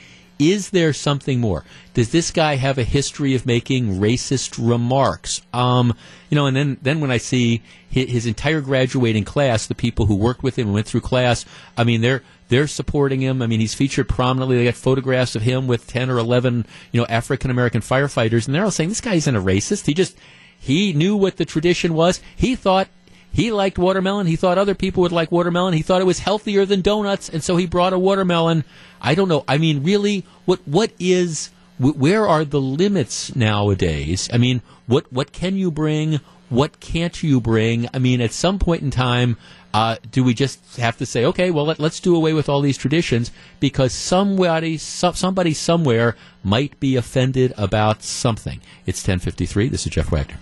[0.52, 1.64] is there something more?
[1.94, 5.41] Does this guy have a history of making racist remarks?
[5.53, 5.95] Um,
[6.30, 10.07] you know, and then, then when I see his, his, entire graduating class, the people
[10.07, 11.45] who worked with him and went through class,
[11.78, 13.41] I mean, they're they're supporting him.
[13.41, 14.57] I mean, he's featured prominently.
[14.57, 18.53] They got photographs of him with ten or eleven, you know, African American firefighters, and
[18.53, 19.86] they're all saying this guy isn't a racist.
[19.86, 20.18] He just
[20.60, 22.22] he knew what the tradition was.
[22.36, 22.88] He thought
[23.34, 24.27] he liked watermelon.
[24.27, 25.73] He thought other people would like watermelon.
[25.73, 28.64] He thought it was healthier than donuts, and so he brought a watermelon.
[29.01, 29.43] I don't know.
[29.47, 31.49] I mean, really, what what is
[31.80, 34.30] where are the limits nowadays?
[34.31, 36.19] I mean, what what can you bring?
[36.49, 37.89] What can't you bring?
[37.91, 39.38] I mean, at some point in time,
[39.73, 42.61] uh, do we just have to say, okay, well, let, us do away with all
[42.61, 48.61] these traditions because somebody, so, somebody somewhere might be offended about something?
[48.85, 49.69] It's 1053.
[49.69, 50.38] This is Jeff Wagner.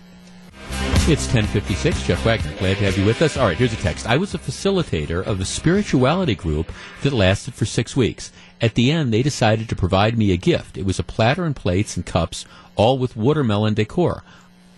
[1.09, 2.03] It's 1056.
[2.03, 2.55] Jeff Wagner.
[2.57, 3.35] Glad to have you with us.
[3.35, 4.07] All right, here's a text.
[4.07, 6.71] I was a facilitator of a spirituality group
[7.01, 8.31] that lasted for six weeks.
[8.61, 10.77] At the end, they decided to provide me a gift.
[10.77, 12.45] It was a platter and plates and cups,
[12.75, 14.23] all with watermelon decor.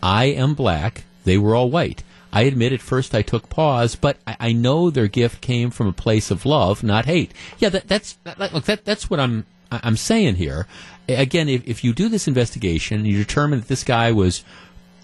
[0.02, 1.03] I am black.
[1.24, 2.03] They were all white.
[2.32, 5.88] I admit at first I took pause, but I, I know their gift came from
[5.88, 7.32] a place of love, not hate.
[7.60, 10.68] Yeah, that, that's that, look, that, that's what I'm I'm saying here.
[11.07, 14.44] Again, if, if you do this investigation and you determine that this guy was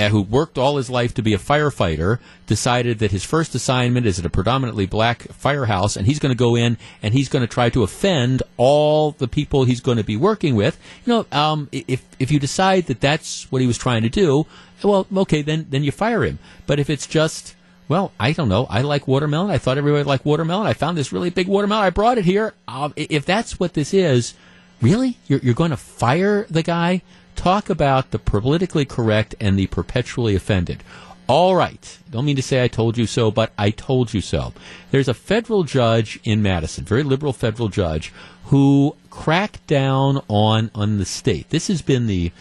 [0.08, 4.18] who worked all his life to be a firefighter, decided that his first assignment is
[4.18, 7.48] at a predominantly black firehouse, and he's going to go in and he's going to
[7.48, 10.80] try to offend all the people he's going to be working with.
[11.06, 14.46] You know, um, if if you decide that that's what he was trying to do,
[14.84, 16.40] well, okay, then then you fire him.
[16.66, 17.56] But if it's just
[17.90, 18.68] well, I don't know.
[18.70, 19.50] I like watermelon.
[19.50, 20.68] I thought everybody liked watermelon.
[20.68, 21.84] I found this really big watermelon.
[21.84, 22.54] I brought it here.
[22.68, 24.36] Um, if that's what this is,
[24.80, 27.02] really, you're, you're going to fire the guy?
[27.40, 30.84] Talk about the politically correct and the perpetually offended.
[31.26, 31.98] All right.
[32.12, 34.52] Don't mean to say I told you so, but I told you so.
[34.92, 38.12] There's a federal judge in Madison, very liberal federal judge,
[38.46, 41.50] who cracked down on on the state.
[41.50, 42.34] This has been the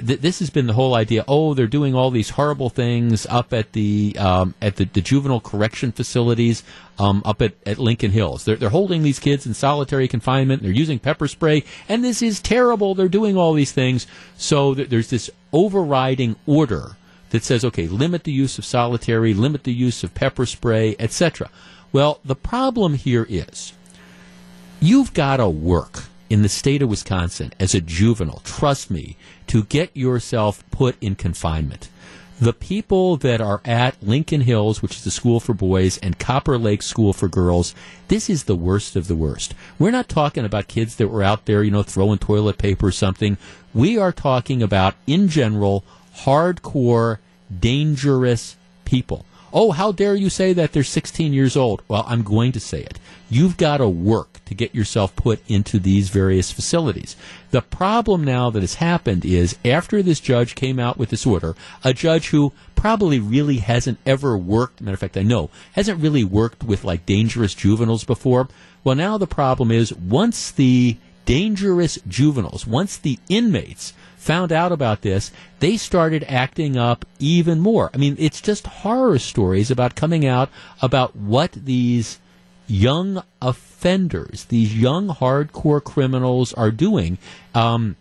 [0.00, 1.24] th- this has been the whole idea.
[1.28, 5.40] Oh, they're doing all these horrible things up at the um, at the, the, juvenile
[5.40, 6.62] correction facilities
[6.98, 8.44] um, up at, at Lincoln Hills.
[8.44, 10.62] They're, they're holding these kids in solitary confinement.
[10.62, 12.94] They're using pepper spray, and this is terrible.
[12.94, 14.06] They're doing all these things.
[14.36, 16.96] So th- there's this overriding order
[17.30, 21.50] that says, okay, limit the use of solitary, limit the use of pepper spray, etc.
[21.92, 23.72] Well, the problem here is
[24.80, 29.16] you've got to work in the state of Wisconsin as a juvenile, trust me,
[29.48, 31.88] to get yourself put in confinement.
[32.40, 36.58] The people that are at Lincoln Hills, which is the school for boys, and Copper
[36.58, 37.72] Lake School for girls,
[38.08, 39.54] this is the worst of the worst.
[39.78, 42.92] We're not talking about kids that were out there, you know, throwing toilet paper or
[42.92, 43.36] something.
[43.72, 45.84] We are talking about, in general,
[46.16, 47.18] hardcore,
[47.60, 49.24] dangerous people.
[49.52, 51.82] Oh, how dare you say that they're 16 years old?
[51.86, 52.98] Well, I'm going to say it.
[53.28, 57.16] You've got to work to get yourself put into these various facilities.
[57.50, 61.54] The problem now that has happened is after this judge came out with this order,
[61.84, 66.24] a judge who probably really hasn't ever worked, matter of fact, I know, hasn't really
[66.24, 68.48] worked with like dangerous juveniles before.
[68.84, 73.92] Well, now the problem is once the dangerous juveniles, once the inmates
[74.22, 77.90] found out about this, they started acting up even more.
[77.92, 80.48] I mean, it's just horror stories about coming out
[80.80, 82.20] about what these
[82.68, 87.18] young offenders, these young hardcore criminals are doing.
[87.52, 87.96] Um,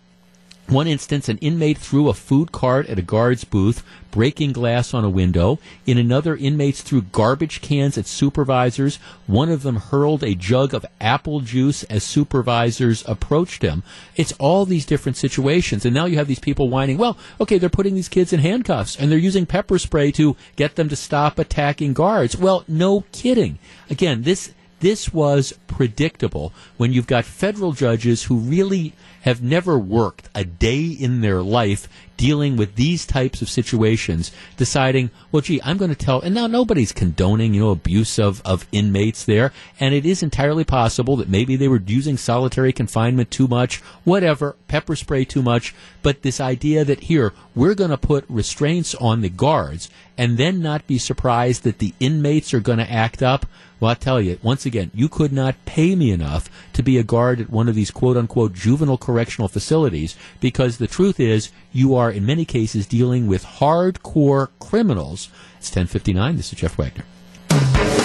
[0.67, 5.03] one instance, an inmate threw a food cart at a guard's booth, breaking glass on
[5.03, 5.59] a window.
[5.85, 8.97] In another, inmates threw garbage cans at supervisors.
[9.27, 13.83] One of them hurled a jug of apple juice as supervisors approached him.
[14.15, 15.85] It's all these different situations.
[15.85, 18.95] And now you have these people whining, well, okay, they're putting these kids in handcuffs
[18.95, 22.37] and they're using pepper spray to get them to stop attacking guards.
[22.37, 23.59] Well, no kidding.
[23.89, 30.29] Again, this this was predictable when you've got federal judges who really have never worked
[30.35, 31.87] a day in their life
[32.21, 36.45] dealing with these types of situations, deciding, well, gee, I'm going to tell, and now
[36.45, 41.29] nobody's condoning, you know, abuse of, of inmates there, and it is entirely possible that
[41.29, 45.73] maybe they were using solitary confinement too much, whatever, pepper spray too much,
[46.03, 50.61] but this idea that here, we're going to put restraints on the guards and then
[50.61, 53.47] not be surprised that the inmates are going to act up,
[53.79, 57.03] well, I tell you, once again, you could not pay me enough to be a
[57.03, 61.93] guard at one of these quote unquote juvenile correctional facilities because the truth is you
[61.95, 65.27] are in many cases dealing with hardcore criminals.
[65.57, 66.37] It's 1059.
[66.37, 68.00] This is Jeff Wagner.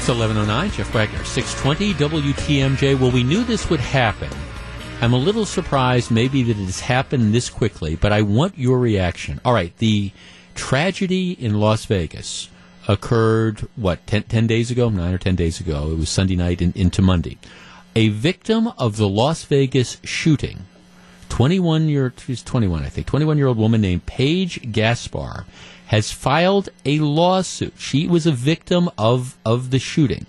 [0.00, 1.92] It's 1109, Jeff Wagner, 620
[2.32, 2.98] WTMJ.
[2.98, 4.30] Well, we knew this would happen.
[5.02, 8.78] I'm a little surprised maybe that it has happened this quickly, but I want your
[8.78, 9.42] reaction.
[9.44, 10.10] All right, the
[10.54, 12.48] tragedy in Las Vegas
[12.88, 14.88] occurred, what, 10, 10 days ago?
[14.88, 15.90] Nine or 10 days ago.
[15.92, 17.36] It was Sunday night in, into Monday.
[17.94, 20.60] A victim of the Las Vegas shooting,
[21.28, 25.44] 21 year, she's 21, I think, 21 year old woman named Paige Gasper
[25.90, 27.74] has filed a lawsuit.
[27.76, 30.24] She was a victim of, of the shooting.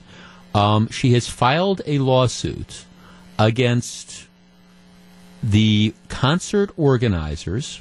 [0.55, 2.85] Um, she has filed a lawsuit
[3.37, 4.25] against
[5.43, 7.79] the concert organizers,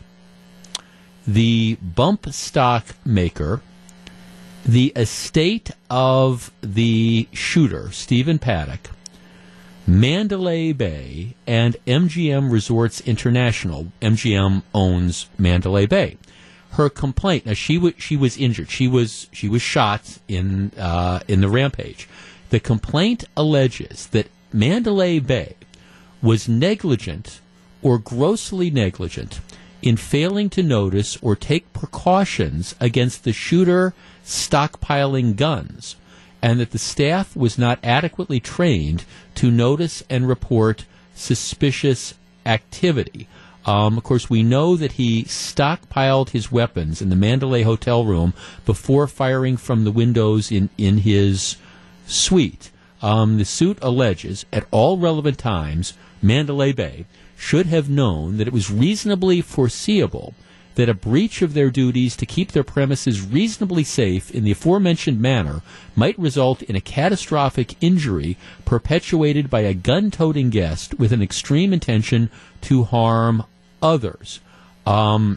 [1.26, 3.62] the bump stock maker,
[4.62, 8.90] the estate of the shooter, Stephen Paddock,
[9.86, 13.90] Mandalay Bay and MGM Resorts International.
[14.02, 16.18] MGM owns Mandalay Bay.
[16.72, 17.46] Her complaint.
[17.46, 18.70] Now she was she was injured.
[18.70, 22.08] She was she was shot in uh, in the rampage.
[22.50, 25.54] The complaint alleges that Mandalay Bay
[26.22, 27.40] was negligent
[27.82, 29.40] or grossly negligent
[29.82, 33.94] in failing to notice or take precautions against the shooter
[34.24, 35.96] stockpiling guns
[36.42, 40.84] and that the staff was not adequately trained to notice and report
[41.14, 42.14] suspicious
[42.46, 43.28] activity.
[43.66, 48.32] Um, of course, we know that he stockpiled his weapons in the Mandalay hotel room
[48.64, 51.56] before firing from the windows in, in his
[52.06, 52.70] suite.
[53.02, 57.06] Um, the suit alleges at all relevant times Mandalay Bay
[57.36, 60.34] should have known that it was reasonably foreseeable
[60.80, 65.20] that a breach of their duties to keep their premises reasonably safe in the aforementioned
[65.20, 65.60] manner
[65.94, 71.74] might result in a catastrophic injury perpetuated by a gun toting guest with an extreme
[71.74, 72.30] intention
[72.62, 73.44] to harm
[73.82, 74.40] others.
[74.86, 75.36] Um,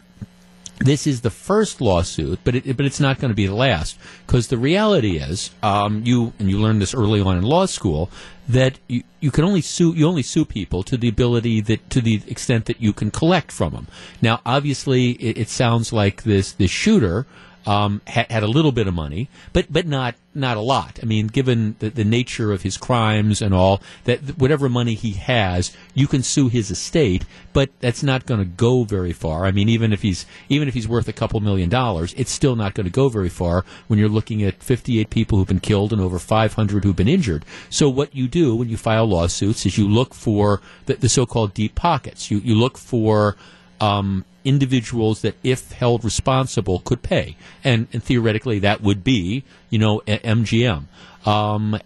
[0.78, 3.98] this is the first lawsuit, but it, but it's not going to be the last
[4.26, 8.10] because the reality is, um, you and you learned this early on in law school
[8.48, 12.00] that you, you can only sue you only sue people to the ability that to
[12.00, 13.86] the extent that you can collect from them.
[14.20, 17.26] Now, obviously, it, it sounds like this this shooter
[17.66, 20.98] um, had, had, a little bit of money, but but not not a lot.
[21.02, 25.12] I mean, given the, the nature of his crimes and all, that whatever money he
[25.12, 29.46] has, you can sue his estate, but that's not going to go very far.
[29.46, 32.56] I mean, even if he's even if he's worth a couple million dollars, it's still
[32.56, 35.92] not going to go very far when you're looking at 58 people who've been killed
[35.92, 37.44] and over 500 who've been injured.
[37.70, 41.54] So what you do when you file lawsuits is you look for the, the so-called
[41.54, 42.30] deep pockets.
[42.30, 43.36] You you look for
[43.80, 49.78] um, individuals that, if held responsible, could pay, and, and theoretically that would be, you
[49.78, 50.84] know, MGM.
[51.26, 51.78] Um,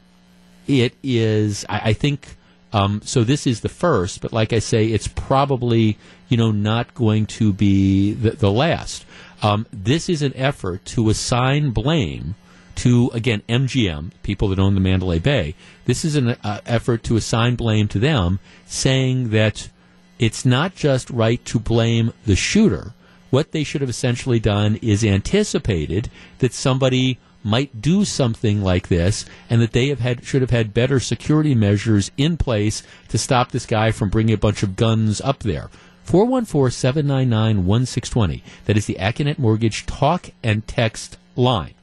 [0.66, 2.36] it is, I, I think.
[2.70, 5.96] Um, so this is the first, but like I say, it's probably
[6.28, 9.06] you know not going to be the, the last.
[9.42, 12.34] Um, this is an effort to assign blame
[12.76, 15.54] to again MGM, people that own the Mandalay Bay.
[15.86, 19.70] This is an uh, effort to assign blame to them, saying that
[20.18, 22.92] it's not just right to blame the shooter.
[23.30, 29.24] What they should have essentially done is anticipated that somebody might do something like this
[29.48, 33.50] and that they have had should have had better security measures in place to stop
[33.50, 35.70] this guy from bringing a bunch of guns up there.
[36.06, 38.42] 414-799-1620.
[38.64, 41.74] That is the Accunet Mortgage talk and text line.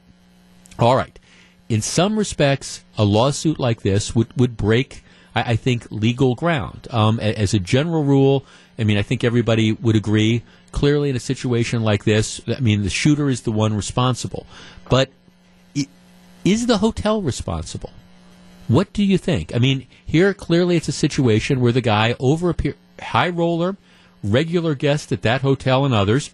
[0.79, 1.19] All right.
[1.69, 5.03] In some respects, a lawsuit like this would, would break
[5.35, 6.87] I, I think, legal ground.
[6.89, 8.45] Um, as a general rule,
[8.79, 10.43] I mean, I think everybody would agree.
[10.71, 14.45] Clearly, in a situation like this, I mean, the shooter is the one responsible.
[14.89, 15.09] But
[16.45, 17.91] is the hotel responsible?
[18.67, 19.53] What do you think?
[19.55, 23.77] I mean, here clearly it's a situation where the guy over a high roller,
[24.23, 26.31] regular guest at that hotel and others,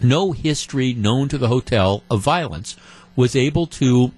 [0.00, 2.76] no history known to the hotel of violence,
[3.14, 4.12] was able to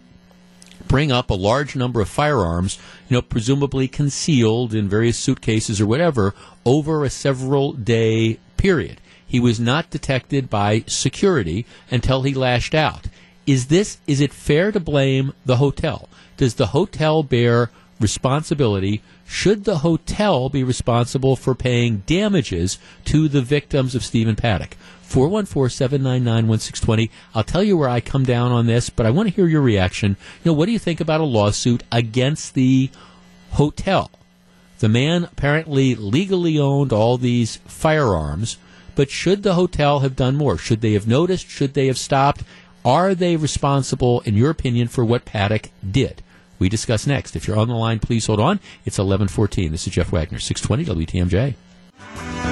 [0.88, 2.78] bring up a large number of firearms,
[3.08, 6.34] you know, presumably concealed in various suitcases or whatever,
[6.64, 9.00] over a several day period.
[9.26, 13.06] He was not detected by security until he lashed out.
[13.46, 16.08] Is this is it fair to blame the hotel?
[16.36, 17.70] Does the hotel bear
[18.00, 19.02] responsibility?
[19.26, 24.76] Should the hotel be responsible for paying damages to the victims of Stephen Paddock?
[25.08, 27.10] 414 799 1620.
[27.34, 29.62] I'll tell you where I come down on this, but I want to hear your
[29.62, 30.16] reaction.
[30.44, 32.90] You know, what do you think about a lawsuit against the
[33.52, 34.10] hotel?
[34.80, 38.58] The man apparently legally owned all these firearms,
[38.94, 40.58] but should the hotel have done more?
[40.58, 41.48] Should they have noticed?
[41.48, 42.42] Should they have stopped?
[42.84, 46.22] Are they responsible, in your opinion, for what Paddock did?
[46.58, 47.34] We discuss next.
[47.34, 48.60] If you're on the line, please hold on.
[48.84, 49.72] It's 1114.
[49.72, 52.47] This is Jeff Wagner, 620 WTMJ.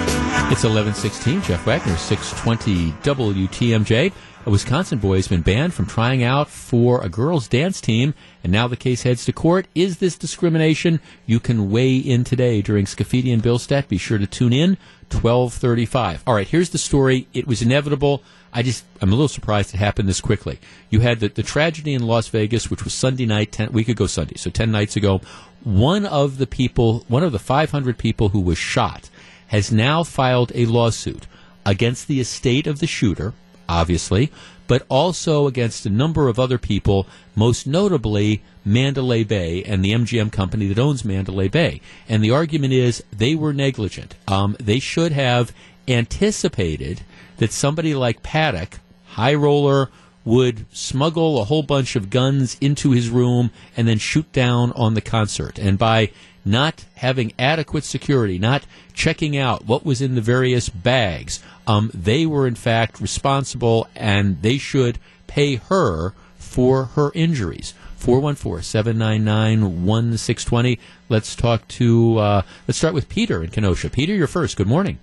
[0.48, 1.42] It's 1116.
[1.42, 4.12] Jeff Wagner, 620 WTMJ.
[4.46, 8.14] A Wisconsin boy has been banned from trying out for a girls' dance team,
[8.44, 9.66] and now the case heads to court.
[9.74, 11.00] Is this discrimination?
[11.26, 13.88] You can weigh in today during Scaffidi and Billstedt.
[13.88, 14.78] Be sure to tune in,
[15.10, 16.22] 1235.
[16.28, 17.26] All right, here's the story.
[17.34, 18.22] It was inevitable.
[18.52, 20.60] I just, I'm a little surprised it happened this quickly.
[20.90, 24.06] You had the, the tragedy in Las Vegas, which was Sunday night, 10, week ago
[24.06, 25.20] Sunday, so 10 nights ago.
[25.64, 29.10] One of the people, one of the 500 people who was shot,
[29.48, 31.26] has now filed a lawsuit
[31.64, 33.32] against the estate of the shooter,
[33.68, 34.30] obviously,
[34.66, 40.32] but also against a number of other people, most notably Mandalay Bay and the MGM
[40.32, 41.80] company that owns Mandalay Bay.
[42.08, 44.14] And the argument is they were negligent.
[44.26, 45.52] Um, they should have
[45.86, 47.02] anticipated
[47.36, 49.90] that somebody like Paddock, high roller,
[50.24, 54.94] would smuggle a whole bunch of guns into his room and then shoot down on
[54.94, 55.56] the concert.
[55.58, 56.10] And by
[56.46, 58.64] not having adequate security, not
[58.94, 61.42] checking out what was in the various bags.
[61.66, 67.74] Um, they were in fact responsible, and they should pay her for her injuries.
[67.98, 70.78] 414-799-1620.
[71.08, 73.90] Let's talk to, uh, let's start with Peter in Kenosha.
[73.90, 74.56] Peter, you're first.
[74.56, 75.00] Good morning.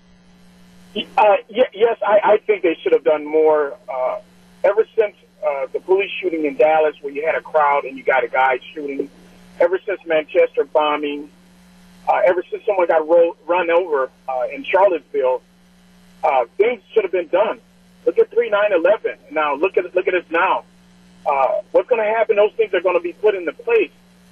[0.96, 1.02] Uh,
[1.50, 3.76] yes, I, I think they should have done more.
[3.90, 4.20] Uh,
[4.64, 5.16] ever since
[5.46, 8.28] uh, the police shooting in Dallas, where you had a crowd and you got a
[8.28, 9.10] guy shooting,
[9.60, 11.30] ever since Manchester bombing,
[12.08, 15.42] uh, ever since someone got rolled, run over uh, in Charlottesville,
[16.24, 17.60] uh, things should have been done.
[18.06, 19.18] Look at three nine eleven.
[19.32, 20.64] Now look at look at us now.
[21.26, 22.36] Uh, what's going to happen?
[22.36, 23.92] Those things are going to be put into place.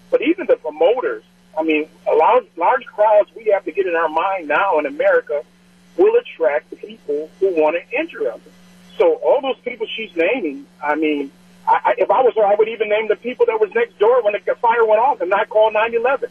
[0.10, 1.24] But even the promoters,
[1.58, 4.86] I mean, a large large crowds we have to get in our mind now in
[4.86, 5.42] America
[5.98, 8.40] will attract the people who want to injure us.
[8.98, 11.32] So all those people she's naming, I mean,
[11.72, 14.24] I, if I was her, I would even name the people that was next door
[14.24, 16.30] when the fire went off and not call 911.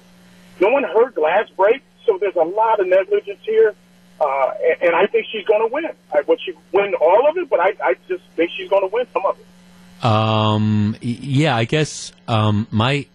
[0.60, 3.74] No one heard glass break, so there's a lot of negligence here.
[4.20, 5.84] Uh, and, and I think she's going to win.
[6.12, 7.48] I, would she win all of it?
[7.48, 10.04] But I, I just think she's going to win some of it.
[10.04, 13.06] Um, yeah, I guess um, my,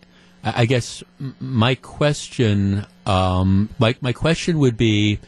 [0.44, 1.04] I guess
[1.40, 5.20] my question, um, my my question would be,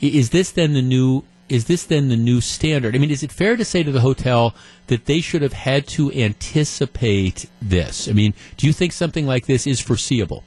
[0.00, 2.96] is this then the new is this then the new standard?
[2.96, 4.54] I mean, is it fair to say to the hotel
[4.86, 8.08] that they should have had to anticipate this?
[8.08, 10.44] I mean, do you think something like this is foreseeable?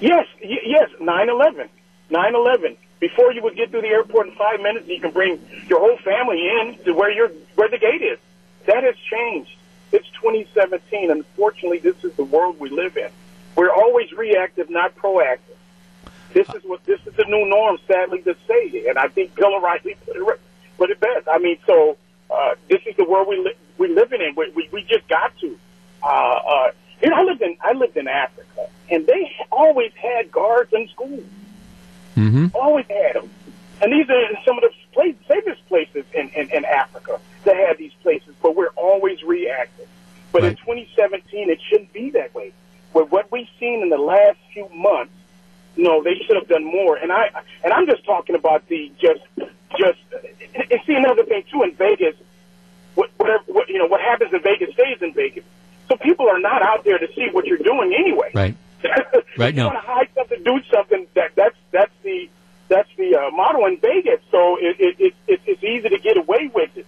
[0.00, 1.68] Yes, y- yes, 9/11.
[2.10, 2.76] 9/11.
[2.98, 5.38] Before you would get through the airport in 5 minutes, you can bring
[5.68, 8.18] your whole family in to where your where the gate is.
[8.64, 9.54] That has changed.
[9.92, 11.10] It's 2017.
[11.10, 13.10] Unfortunately, this is the world we live in.
[13.54, 15.55] We're always reactive, not proactive.
[16.36, 19.54] This is what this is the new norm, sadly to say, and I think Bill
[19.56, 20.40] O'Reilly put it
[20.76, 21.26] put it best.
[21.32, 21.96] I mean, so
[22.30, 24.34] uh, this is the world we li- we living in.
[24.34, 25.58] We, we we just got to.
[26.02, 30.30] Uh, uh, you know, I lived in I lived in Africa, and they always had
[30.30, 31.24] guards in schools.
[32.18, 32.48] Mm-hmm.
[32.54, 33.30] Always had them,
[33.80, 37.78] and these are some of the place, safest places in, in in Africa that have
[37.78, 38.34] these places.
[38.42, 39.88] But we're always reactive.
[40.32, 42.52] But in 2017, it shouldn't be that way.
[42.92, 45.14] With what we've seen in the last few months,
[45.76, 46.96] no, they should have done more.
[46.96, 47.30] And I
[47.64, 49.20] and I'm just talking about the just
[49.78, 49.98] just
[50.54, 52.14] and see another thing too in Vegas.
[52.94, 55.44] What, whatever what, you know, what happens in Vegas stays in Vegas.
[55.88, 58.30] So people are not out there to see what you're doing anyway.
[58.34, 58.56] Right.
[59.38, 59.54] right.
[59.54, 59.68] you No.
[59.68, 61.06] want to hide something, do something.
[61.14, 62.28] That that's that's the
[62.68, 64.20] that's the uh, model in Vegas.
[64.30, 66.86] So it, it, it, it it's easy to get away with it.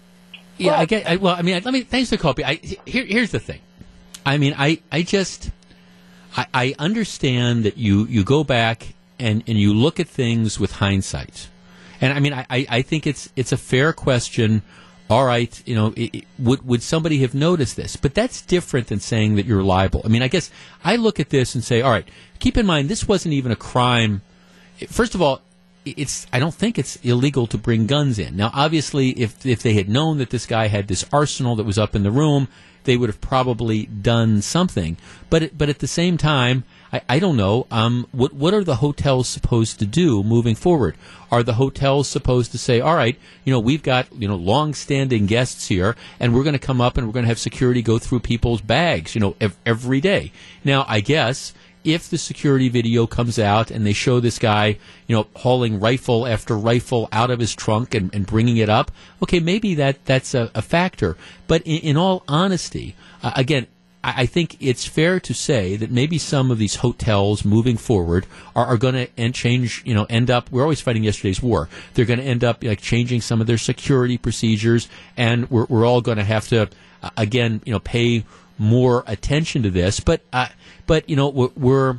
[0.56, 1.06] Yeah, I get.
[1.06, 1.82] I, well, I mean, let me.
[1.82, 2.44] Thanks for copy.
[2.44, 2.54] I,
[2.84, 3.60] here, here's the thing.
[4.26, 5.50] I mean, I, I just,
[6.38, 10.72] I, I understand that you, you go back and, and you look at things with
[10.72, 11.48] hindsight,
[12.00, 14.62] and I mean, I, I think it's it's a fair question.
[15.10, 17.96] All right, you know, it, it- would would somebody have noticed this?
[17.96, 20.02] But that's different than saying that you're liable.
[20.04, 20.50] I mean, I guess
[20.84, 22.08] I look at this and say, all right,
[22.38, 24.22] keep in mind this wasn't even a crime.
[24.86, 25.40] First of all,
[25.84, 28.36] it's I don't think it's illegal to bring guns in.
[28.36, 31.78] Now, obviously, if if they had known that this guy had this arsenal that was
[31.78, 32.46] up in the room,
[32.84, 34.96] they would have probably done something.
[35.30, 37.66] But but at the same time, I, I don't know.
[37.70, 40.96] Um, what what are the hotels supposed to do moving forward?
[41.30, 45.26] Are the hotels supposed to say, all right, you know, we've got you know long-standing
[45.26, 47.98] guests here, and we're going to come up and we're going to have security go
[47.98, 50.32] through people's bags, you know, ev- every day.
[50.64, 51.52] Now, I guess
[51.88, 56.26] if the security video comes out and they show this guy, you know, hauling rifle
[56.26, 58.90] after rifle out of his trunk and, and bringing it up,
[59.22, 61.16] okay, maybe that that's a, a factor.
[61.46, 63.66] But in, in all honesty, uh, again,
[64.04, 68.26] I, I think it's fair to say that maybe some of these hotels moving forward
[68.54, 69.82] are, are going to end change.
[69.86, 70.52] You know, end up.
[70.52, 71.70] We're always fighting yesterday's war.
[71.94, 75.86] They're going to end up like changing some of their security procedures, and we're we're
[75.86, 76.68] all going to have to
[77.02, 78.24] uh, again, you know, pay
[78.58, 80.00] more attention to this.
[80.00, 80.48] But uh,
[80.86, 81.98] but you know, we're, we're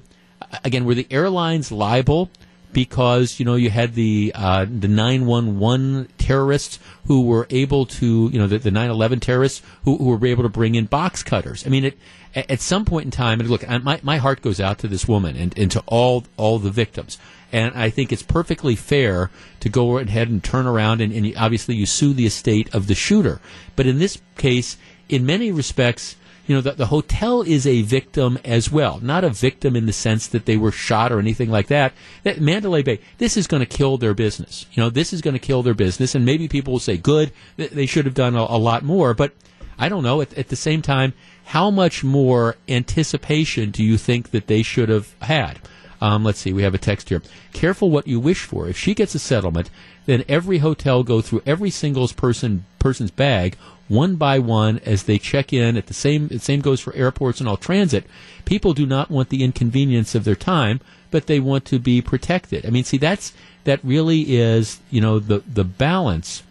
[0.64, 2.30] again, were the airlines liable?
[2.72, 7.88] Because you know you had the uh, the nine one one terrorists who were able
[7.88, 11.23] to you know the, the 9-11 terrorists who, who were able to bring in box
[11.23, 11.65] cutters.
[11.65, 11.98] I mean, it,
[12.36, 15.36] at some point in time, and look, my my heart goes out to this woman
[15.36, 17.18] and, and to all all the victims.
[17.52, 19.31] And I think it's perfectly fair
[19.61, 22.94] to go ahead and turn around and, and obviously you sue the estate of the
[22.94, 23.41] shooter.
[23.76, 24.77] But in this case,
[25.10, 26.15] in many respects,
[26.50, 29.00] you know, the, the hotel is a victim as well.
[29.04, 31.94] Not a victim in the sense that they were shot or anything like that.
[32.24, 34.66] That Mandalay Bay, this is going to kill their business.
[34.72, 36.16] You know, this is going to kill their business.
[36.16, 39.14] And maybe people will say, good, they should have done a, a lot more.
[39.14, 39.34] But
[39.78, 40.22] I don't know.
[40.22, 41.14] At, at the same time,
[41.46, 45.60] how much more anticipation do you think that they should have had?
[46.02, 47.22] Um, let's see, we have a text here.
[47.52, 48.68] Careful what you wish for.
[48.68, 49.70] If she gets a settlement,
[50.06, 53.58] then every hotel go through every single person person's bag
[53.90, 55.76] one by one as they check in.
[55.76, 58.06] At the same, the same goes for airports and all transit.
[58.46, 60.80] People do not want the inconvenience of their time,
[61.12, 62.66] but they want to be protected.
[62.66, 63.34] I mean, see, that's
[63.66, 66.44] that really is you know the the balance,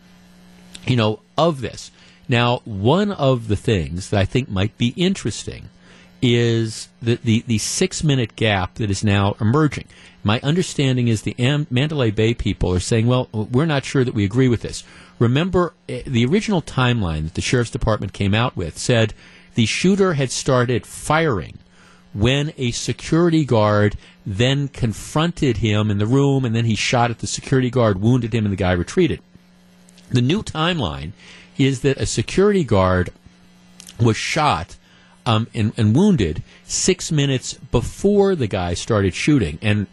[0.86, 1.90] you know, of this.
[2.28, 5.70] Now, one of the things that I think might be interesting
[6.20, 9.86] is the, the, the six minute gap that is now emerging.
[10.24, 14.14] My understanding is the Am- Mandalay Bay people are saying, well, we're not sure that
[14.14, 14.84] we agree with this.
[15.18, 19.14] Remember, eh, the original timeline that the Sheriff's Department came out with said
[19.54, 21.58] the shooter had started firing
[22.12, 23.96] when a security guard
[24.26, 28.34] then confronted him in the room and then he shot at the security guard, wounded
[28.34, 29.20] him, and the guy retreated.
[30.10, 31.12] The new timeline
[31.58, 33.10] is that a security guard
[34.00, 34.76] was shot
[35.28, 39.58] um, and, and wounded six minutes before the guy started shooting.
[39.60, 39.86] And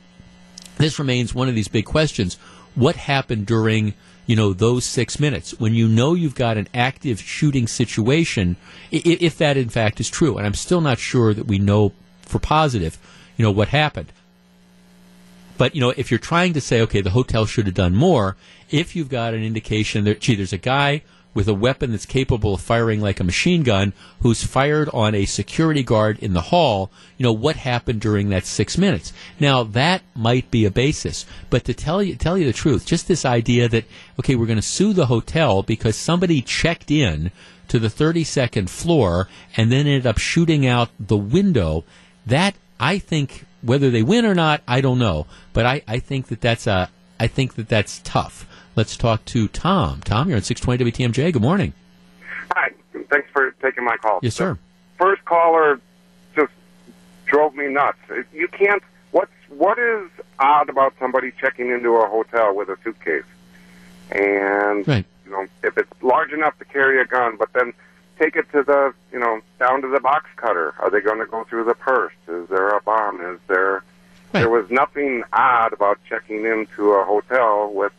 [0.78, 2.36] this remains one of these big questions.
[2.74, 3.96] What happened during
[4.28, 8.56] you know those six minutes when you know you've got an active shooting situation
[8.92, 11.92] if that in fact is true and i'm still not sure that we know
[12.24, 12.98] for positive
[13.38, 14.12] you know what happened
[15.60, 18.36] but you know if you're trying to say okay the hotel should have done more
[18.72, 21.04] if you've got an indication that gee there's a guy
[21.36, 25.26] with a weapon that's capable of firing like a machine gun who's fired on a
[25.26, 29.14] security guard in the hall, you know, what happened during that six minutes.
[29.40, 31.26] Now, that might be a basis.
[31.50, 33.84] But to tell you, tell you the truth, just this idea that,
[34.18, 37.32] okay, we're going to sue the hotel because somebody checked in
[37.68, 41.84] to the 32nd floor and then ended up shooting out the window,
[42.26, 45.28] that, I think, whether they win or not, I don't know.
[45.52, 46.90] But I, I think that that's a,
[47.20, 48.48] I think that that's tough.
[48.76, 50.02] Let's talk to Tom.
[50.02, 51.32] Tom, you're on 620 WTMJ.
[51.32, 51.72] Good morning.
[52.54, 52.72] Hi.
[53.10, 54.20] Thanks for taking my call.
[54.22, 54.58] Yes, sir.
[54.98, 55.80] First caller
[56.36, 56.52] just
[57.26, 57.98] drove me nuts.
[58.34, 58.84] You can't.
[59.12, 63.24] What's what is odd about somebody checking into a hotel with a suitcase?
[64.12, 65.06] And right.
[65.26, 67.74] you know, if it's large enough to carry a gun, but then
[68.20, 70.74] take it to the you know down to the box cutter.
[70.80, 72.14] Are they going to go through the purse?
[72.28, 73.22] Is there a bomb?
[73.22, 73.84] Is there?
[74.34, 74.42] Right.
[74.42, 77.94] There was nothing odd about checking into a hotel with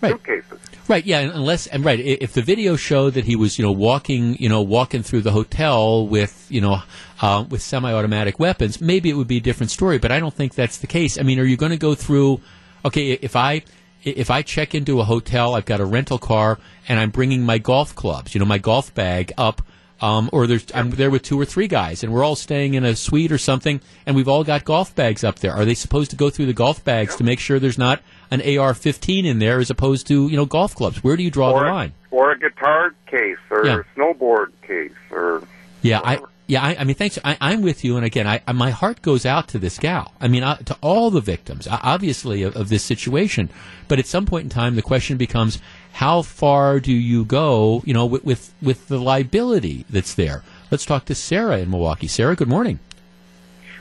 [0.00, 0.12] right.
[0.12, 0.58] suitcases.
[0.88, 1.04] Right.
[1.04, 1.20] Yeah.
[1.20, 4.62] Unless and right, if the video showed that he was, you know, walking, you know,
[4.62, 6.82] walking through the hotel with, you know,
[7.20, 9.98] uh, with semi-automatic weapons, maybe it would be a different story.
[9.98, 11.18] But I don't think that's the case.
[11.18, 12.40] I mean, are you going to go through?
[12.84, 13.62] Okay, if I
[14.04, 16.58] if I check into a hotel, I've got a rental car,
[16.88, 19.62] and I'm bringing my golf clubs, you know, my golf bag up.
[19.98, 22.84] Um, or there's I'm there with two or three guys, and we're all staying in
[22.84, 25.54] a suite or something, and we've all got golf bags up there.
[25.54, 28.40] Are they supposed to go through the golf bags to make sure there's not an
[28.40, 31.02] AR-15 in there as opposed to you know golf clubs?
[31.04, 31.92] Where do you draw or the line?
[32.10, 33.80] or a guitar case, or Yeah.
[33.80, 35.42] a snowboard case, or
[35.82, 37.18] Yeah, I yeah, I, I mean, thanks.
[37.24, 40.12] I, I'm with you, and again, I, I- my heart goes out to this gal.
[40.20, 43.48] I mean, uh, to all the victims, uh, obviously, of, of this situation.
[43.88, 45.58] But at some point in time, the question becomes,
[45.94, 47.82] how far do you go?
[47.84, 50.42] You know, with with, with the liability that's there.
[50.70, 52.06] Let's talk to Sarah in Milwaukee.
[52.08, 52.78] Sarah, good morning.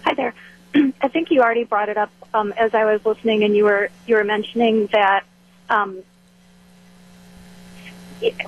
[0.04, 0.34] Hi there.
[1.02, 3.90] I think you already brought it up um, as I was listening, and you were
[4.08, 5.24] you were mentioning that
[5.70, 6.04] um,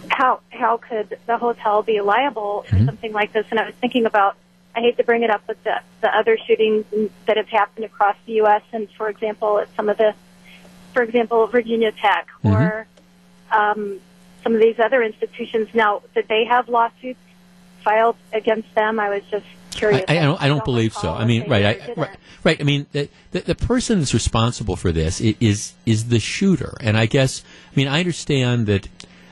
[0.09, 3.45] how how could the hotel be liable for something like this?
[3.49, 4.35] And I was thinking about
[4.75, 6.85] I hate to bring it up, but the the other shootings
[7.25, 8.61] that have happened across the U.S.
[8.71, 10.13] and, for example, at some of the,
[10.93, 12.87] for example, Virginia Tech or
[13.51, 13.99] um,
[14.43, 15.69] some of these other institutions.
[15.73, 17.19] Now, did they have lawsuits
[17.83, 18.99] filed against them?
[18.99, 19.45] I was just
[19.77, 20.03] curious.
[20.07, 20.41] I, I don't.
[20.41, 21.13] I don't believe so.
[21.13, 22.59] I mean, right, I, right, right.
[22.59, 26.97] I mean, the, the the person that's responsible for this is is the shooter, and
[26.97, 27.43] I guess.
[27.71, 28.87] I mean, I understand that.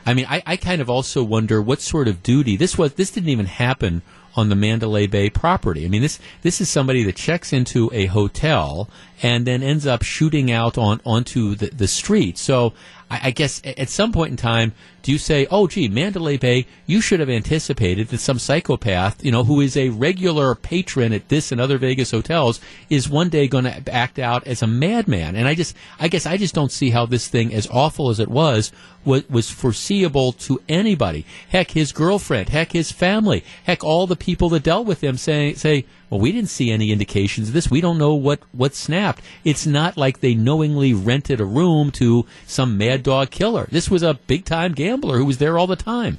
[0.05, 2.93] I mean, I, I kind of also wonder what sort of duty this was.
[2.93, 4.03] This didn't even happen
[4.35, 5.85] on the Mandalay Bay property.
[5.85, 8.89] I mean, this this is somebody that checks into a hotel
[9.21, 12.37] and then ends up shooting out on onto the the street.
[12.37, 12.73] So.
[13.07, 17.01] I guess at some point in time, do you say, "Oh, gee, Mandalay Bay, you
[17.01, 21.51] should have anticipated that some psychopath, you know, who is a regular patron at this
[21.51, 22.59] and other Vegas hotels,
[22.89, 26.25] is one day going to act out as a madman?" And I just, I guess,
[26.25, 28.71] I just don't see how this thing, as awful as it was,
[29.05, 31.27] was, was foreseeable to anybody.
[31.49, 35.53] Heck, his girlfriend, heck, his family, heck, all the people that dealt with him say,
[35.53, 37.69] say, well, we didn't see any indications of this.
[37.69, 39.21] We don't know what, what snapped.
[39.43, 43.67] It's not like they knowingly rented a room to some mad dog killer.
[43.69, 46.17] This was a big time gambler who was there all the time.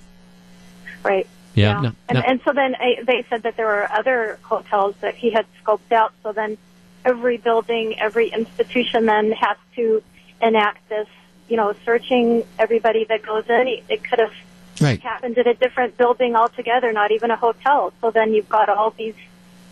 [1.03, 1.27] Right.
[1.55, 1.81] Yeah.
[1.81, 2.21] No, and, no.
[2.21, 5.91] and so then I, they said that there were other hotels that he had scoped
[5.91, 6.13] out.
[6.23, 6.59] So then
[7.05, 10.01] every building, every institution then has to
[10.41, 11.09] enact this,
[11.49, 13.83] you know, searching everybody that goes in.
[13.89, 14.35] It could have
[14.81, 15.01] Right.
[15.01, 17.93] happened at a different building altogether, not even a hotel.
[18.01, 19.15] So then you've got all these.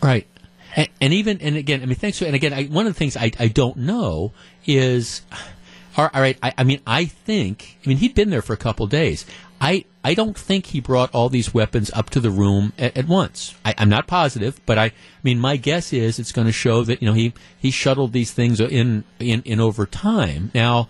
[0.02, 0.26] Right.
[0.76, 2.18] And, and even, and again, I mean, thanks.
[2.18, 4.32] For, and again, I, one of the things I, I don't know
[4.66, 5.22] is,
[5.96, 6.36] All right.
[6.42, 7.78] I, I mean, I think.
[7.84, 9.24] I mean, he'd been there for a couple days.
[9.60, 13.06] I I don't think he brought all these weapons up to the room at, at
[13.06, 13.54] once.
[13.64, 16.82] I, am not positive, but I, I mean, my guess is it's going to show
[16.84, 20.50] that you know he he shuttled these things in in in over time.
[20.52, 20.88] Now,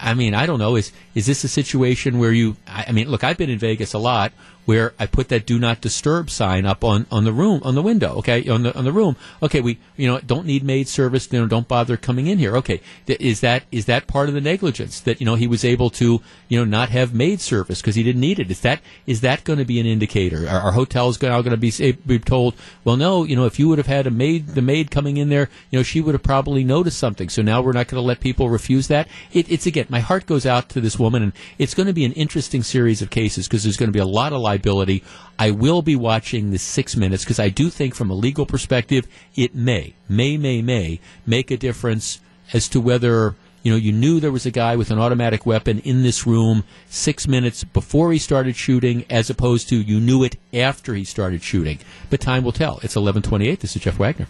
[0.00, 0.76] I, mean, I don't know.
[0.76, 2.56] Is is this a situation where you?
[2.66, 4.32] I mean, look, I've been in Vegas a lot
[4.64, 7.82] where I put that do not disturb sign up on, on the room on the
[7.82, 8.16] window.
[8.16, 9.16] Okay, on the on the room.
[9.42, 11.28] Okay, we you know don't need maid service.
[11.30, 12.56] You know, don't bother coming in here.
[12.56, 15.90] Okay, is that is that part of the negligence that you know he was able
[15.90, 18.50] to you know not have maid service because he didn't need it?
[18.50, 20.48] Is that is that going to be an indicator?
[20.48, 22.54] Are, are hotels now going to be be told?
[22.84, 23.24] Well, no.
[23.24, 25.78] You know, if you would have had a maid the maid coming in there, you
[25.78, 27.28] know, she would have probably noticed something.
[27.28, 29.08] So now we're not going to let people refuse that.
[29.32, 32.04] It, it's again, my heart goes out to this woman, and it's going to be
[32.04, 35.02] an interesting series of cases because there's going to be a lot of liability.
[35.38, 39.08] I will be watching the six minutes because I do think, from a legal perspective,
[39.34, 42.20] it may, may, may, may make a difference
[42.52, 45.78] as to whether you know you knew there was a guy with an automatic weapon
[45.80, 50.36] in this room six minutes before he started shooting, as opposed to you knew it
[50.52, 51.78] after he started shooting.
[52.10, 52.80] But time will tell.
[52.82, 53.60] It's eleven twenty-eight.
[53.60, 54.26] This is Jeff Wagner.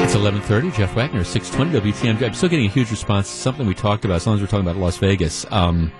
[0.00, 0.74] It's 11:30.
[0.74, 2.26] Jeff Wagner, 620 WTMJ.
[2.26, 3.28] I'm still getting a huge response.
[3.28, 5.44] Something we talked about as long as we're talking about Las Vegas.
[5.50, 5.92] Um,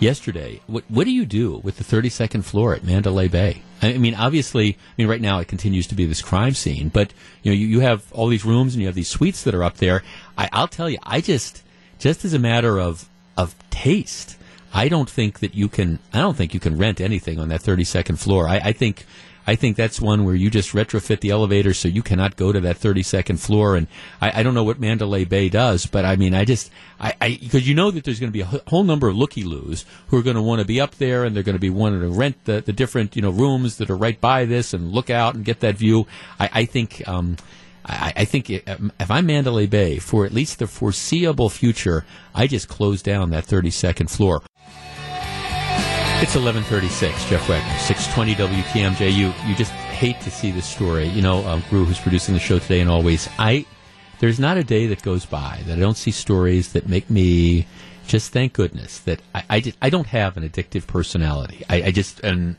[0.00, 0.60] yesterday.
[0.66, 3.62] What, what do you do with the 32nd floor at Mandalay Bay?
[3.80, 7.12] I mean, obviously, I mean, right now it continues to be this crime scene, but
[7.42, 9.62] you know, you, you have all these rooms and you have these suites that are
[9.62, 10.02] up there.
[10.36, 11.62] I, I'll tell you, I just,
[11.98, 14.36] just as a matter of of taste,
[14.74, 16.00] I don't think that you can.
[16.12, 18.48] I don't think you can rent anything on that 32nd floor.
[18.48, 19.06] I, I think
[19.48, 22.60] I think that's one where you just retrofit the elevator so you cannot go to
[22.60, 23.76] that 32nd floor.
[23.76, 23.86] And
[24.20, 26.70] I, I don't know what Mandalay Bay does, but I mean, I just,
[27.00, 29.86] I, because you know that there's going to be a whole number of looky loos
[30.08, 32.02] who are going to want to be up there and they're going to be wanting
[32.02, 35.08] to rent the, the different, you know, rooms that are right by this and look
[35.08, 36.06] out and get that view.
[36.38, 37.38] I, I think, um,
[37.86, 42.04] I, I, think if I'm Mandalay Bay for at least the foreseeable future,
[42.34, 44.42] I just close down that 32nd floor.
[46.20, 49.12] It's 1136, Jeff Wagner, 620 WTMJ.
[49.12, 51.06] You, you just hate to see this story.
[51.06, 53.64] You know, um, Gru, who's producing the show today and always, I,
[54.18, 57.68] there's not a day that goes by that I don't see stories that make me
[58.08, 61.64] just thank goodness that I, I, I don't have an addictive personality.
[61.70, 62.56] I, I just, and,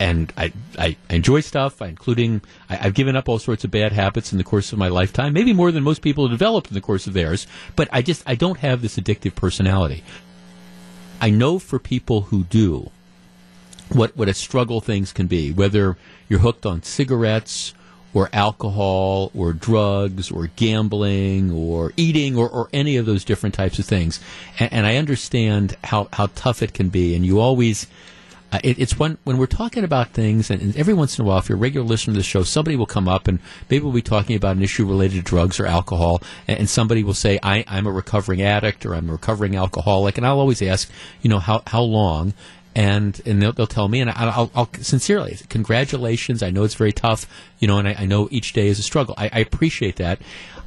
[0.00, 4.32] and I, I enjoy stuff, including I, have given up all sorts of bad habits
[4.32, 6.80] in the course of my lifetime, maybe more than most people have developed in the
[6.80, 7.46] course of theirs.
[7.76, 10.02] But I just I don't have this addictive personality.
[11.20, 12.90] I know for people who do,
[13.92, 15.96] what, what a struggle things can be, whether
[16.28, 17.74] you're hooked on cigarettes
[18.12, 23.78] or alcohol or drugs or gambling or eating or, or any of those different types
[23.78, 24.20] of things.
[24.58, 27.14] And, and I understand how, how tough it can be.
[27.14, 27.86] And you always,
[28.52, 31.28] uh, it, it's when when we're talking about things, and, and, every once in a
[31.28, 33.84] while, if you're a regular listener to the show, somebody will come up and maybe
[33.84, 37.14] we'll be talking about an issue related to drugs or alcohol, and, and somebody will
[37.14, 40.90] say, I, "I'm a recovering addict" or "I'm a recovering alcoholic," and I'll always ask,
[41.22, 42.34] you know, how how long,
[42.74, 46.42] and and they'll, they'll tell me, and I'll, I'll, sincerely, congratulations.
[46.42, 47.26] I know it's very tough,
[47.58, 49.14] you know, and I, I know each day is a struggle.
[49.16, 50.20] I, I appreciate that.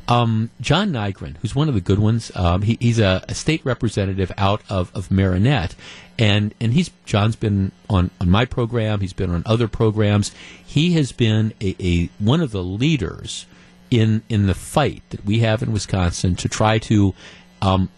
[0.08, 3.64] Um, John Nygren, who's one of the good ones, um, he, he's a, a, state
[3.64, 5.76] representative out of, of Marinette,
[6.20, 9.00] and and he's John's been on on my program.
[9.00, 10.34] He's been on other programs.
[10.66, 13.46] He has been a, a one of the leaders
[13.90, 17.14] in in the fight that we have in Wisconsin to try to
[17.62, 17.90] um,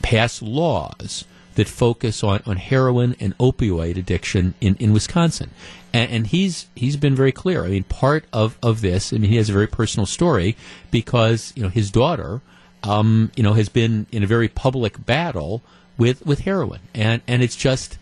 [0.00, 1.24] pass laws
[1.56, 5.50] that focus on, on heroin and opioid addiction in, in Wisconsin.
[5.92, 7.64] And, and, he's he's been very clear.
[7.64, 10.56] I mean, part of, of this, I mean, he has a very personal story
[10.90, 12.40] because, you know, his daughter,
[12.82, 15.62] um, you know, has been in a very public battle
[15.96, 17.98] with with heroin, and and it's just,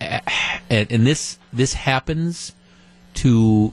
[0.00, 2.54] and, and this this happens
[3.14, 3.72] to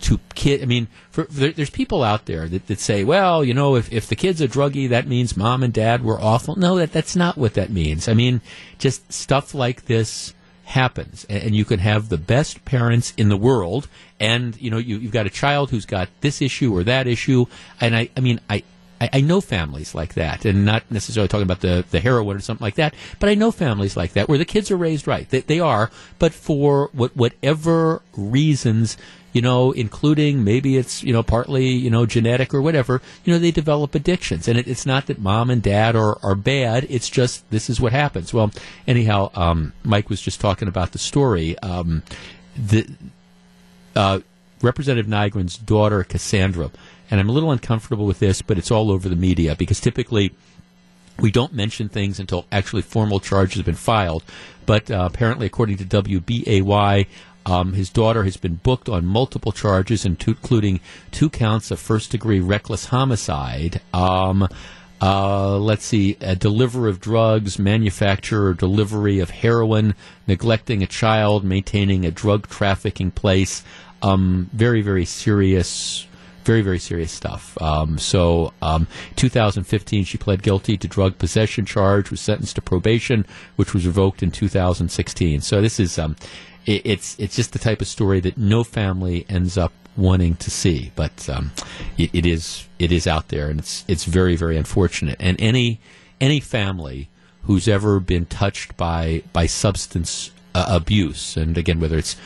[0.00, 0.62] to kid.
[0.62, 3.92] I mean, for, there, there's people out there that, that say, well, you know, if,
[3.92, 6.56] if the kid's a druggie, that means mom and dad were awful.
[6.56, 8.08] No, that that's not what that means.
[8.08, 8.40] I mean,
[8.78, 10.34] just stuff like this
[10.66, 13.88] happens, and, you can have the best parents in the world,
[14.18, 17.46] and you know, you, you've got a child who's got this issue or that issue,
[17.80, 18.64] and I, I mean, I,
[19.00, 22.40] I, I, know families like that, and not necessarily talking about the, the heroin or
[22.40, 25.28] something like that, but I know families like that where the kids are raised right.
[25.30, 28.96] They, they are, but for what, whatever reasons,
[29.36, 33.38] you know, including maybe it's, you know, partly, you know, genetic or whatever, you know,
[33.38, 34.48] they develop addictions.
[34.48, 37.78] And it, it's not that mom and dad are, are bad, it's just this is
[37.78, 38.32] what happens.
[38.32, 38.50] Well,
[38.86, 41.58] anyhow, um, Mike was just talking about the story.
[41.58, 42.02] Um,
[42.56, 42.88] the,
[43.94, 44.20] uh,
[44.62, 46.70] Representative Nygren's daughter, Cassandra,
[47.10, 50.32] and I'm a little uncomfortable with this, but it's all over the media because typically
[51.20, 54.24] we don't mention things until actually formal charges have been filed.
[54.64, 57.06] But uh, apparently, according to WBAY,
[57.46, 62.40] um, his daughter has been booked on multiple charges, including two counts of first degree
[62.40, 63.80] reckless homicide.
[63.94, 64.48] Um,
[64.98, 69.94] Uh, let's see, a deliverer of drugs, manufacturer or delivery of heroin,
[70.26, 73.62] neglecting a child, maintaining a drug trafficking place.
[74.00, 76.06] Um, very, very serious,
[76.44, 77.60] very, very serious stuff.
[77.60, 78.86] Um, so, um,
[79.16, 84.22] 2015, she pled guilty to drug possession charge, was sentenced to probation, which was revoked
[84.22, 85.42] in 2016.
[85.42, 86.16] So this is, um,
[86.66, 90.92] it's it's just the type of story that no family ends up wanting to see.
[90.94, 91.52] But um,
[91.96, 95.16] it, it is it is out there, and it's it's very very unfortunate.
[95.20, 95.80] And any
[96.20, 97.08] any family
[97.44, 102.16] who's ever been touched by by substance uh, abuse, and again whether it's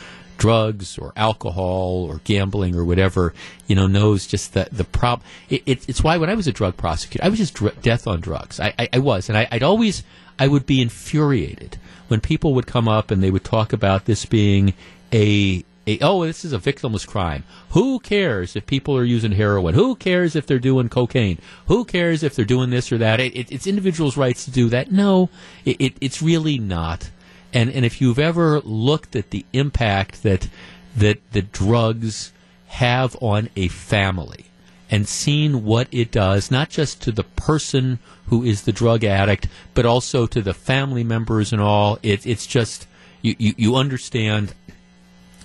[0.41, 3.31] drugs or alcohol or gambling or whatever,
[3.67, 5.27] you know, knows just that the problem.
[5.51, 8.07] It, it, it's why when I was a drug prosecutor, I was just dr- death
[8.07, 8.59] on drugs.
[8.59, 10.01] I, I, I was, and I, I'd always
[10.37, 11.77] I would be infuriated
[12.07, 14.73] when people would come up and they would talk about this being
[15.13, 17.43] a a, oh, this is a victimless crime.
[17.71, 19.73] Who cares if people are using heroin?
[19.73, 21.39] Who cares if they're doing cocaine?
[21.65, 23.19] Who cares if they're doing this or that?
[23.19, 24.91] It, it, it's individuals' rights to do that.
[24.91, 25.29] No,
[25.65, 27.09] it, it's really not.
[27.53, 30.47] And and if you've ever looked at the impact that
[30.95, 32.31] that the drugs
[32.67, 34.45] have on a family
[34.91, 37.97] and seen what it does, not just to the person
[38.27, 42.45] who is the drug addict, but also to the family members and all, it, it's
[42.45, 42.85] just
[43.21, 44.53] you, you, you understand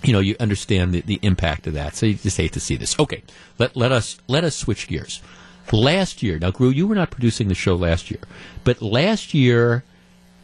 [0.03, 1.97] you know, you understand the, the impact of that.
[1.97, 2.99] So you just hate to see this.
[2.99, 3.23] Okay,
[3.59, 5.23] let, let us let us switch gears.
[5.73, 8.21] Last year, now, Gru, you were not producing the show last year,
[8.63, 9.83] but last year,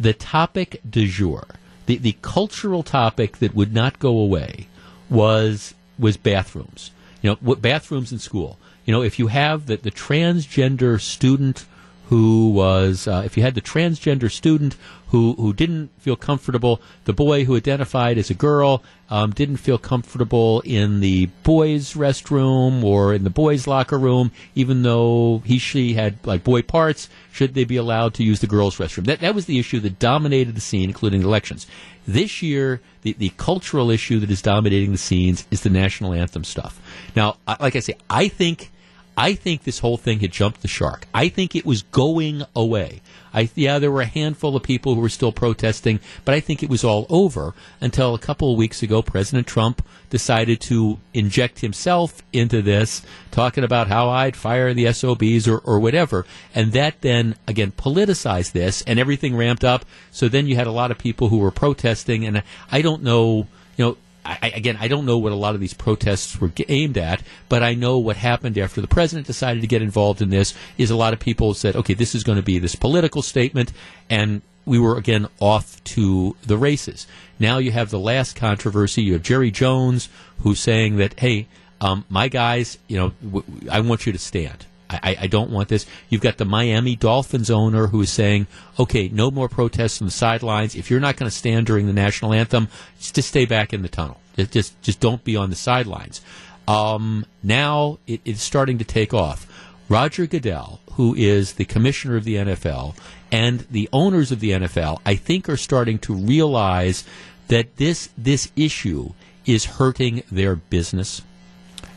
[0.00, 1.46] the topic du jour,
[1.86, 4.66] the, the cultural topic that would not go away,
[5.08, 6.90] was was bathrooms.
[7.20, 8.58] You know, what bathrooms in school.
[8.84, 11.64] You know, if you have the, the transgender student
[12.08, 14.76] who was, uh, if you had the transgender student
[15.08, 19.78] who, who didn't feel comfortable, the boy who identified as a girl um, didn't feel
[19.78, 25.94] comfortable in the boys' restroom or in the boys' locker room, even though he, she
[25.94, 29.04] had like boy parts, should they be allowed to use the girls' restroom?
[29.04, 31.66] That, that was the issue that dominated the scene, including elections.
[32.06, 36.44] This year, the, the cultural issue that is dominating the scenes is the national anthem
[36.44, 36.80] stuff.
[37.14, 38.70] Now, like I say, I think
[39.16, 41.06] I think this whole thing had jumped the shark.
[41.12, 43.02] I think it was going away.
[43.34, 46.62] I, yeah, there were a handful of people who were still protesting, but I think
[46.62, 51.60] it was all over until a couple of weeks ago, President Trump decided to inject
[51.60, 56.26] himself into this, talking about how I'd fire the SOBs or, or whatever.
[56.55, 59.84] And that then, again, politicized this and everything ramped up.
[60.10, 63.47] So then you had a lot of people who were protesting, and I don't know,
[63.76, 66.96] you know, I, again, I don't know what a lot of these protests were aimed
[66.96, 70.54] at, but I know what happened after the president decided to get involved in this
[70.78, 73.72] is a lot of people said, okay, this is going to be this political statement,
[74.08, 77.06] and we were again off to the races.
[77.38, 79.02] Now you have the last controversy.
[79.02, 80.08] You have Jerry Jones
[80.40, 81.48] who's saying that, hey,
[81.80, 84.66] um, my guys, you know, I want you to stand.
[84.93, 85.86] I, I, don't want this.
[86.09, 88.47] You've got the Miami Dolphins owner who is saying,
[88.78, 90.74] okay, no more protests on the sidelines.
[90.74, 93.89] If you're not going to stand during the national anthem, just stay back in the
[93.89, 94.20] tunnel.
[94.36, 96.20] Just, just don't be on the sidelines.
[96.66, 99.47] Um, now it, it's starting to take off.
[99.89, 102.94] Roger Goodell, who is the commissioner of the NFL,
[103.31, 107.05] and the owners of the NFL, I think, are starting to realize
[107.48, 109.12] that this this issue
[109.44, 111.23] is hurting their business.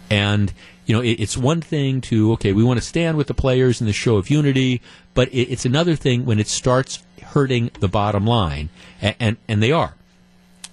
[0.10, 0.54] And
[0.86, 3.82] you know, it, it's one thing to okay, we want to stand with the players
[3.82, 4.82] in the show of unity,
[5.14, 8.70] but it, it's another thing when it starts hurting the bottom line,
[9.02, 9.96] and and, and they are.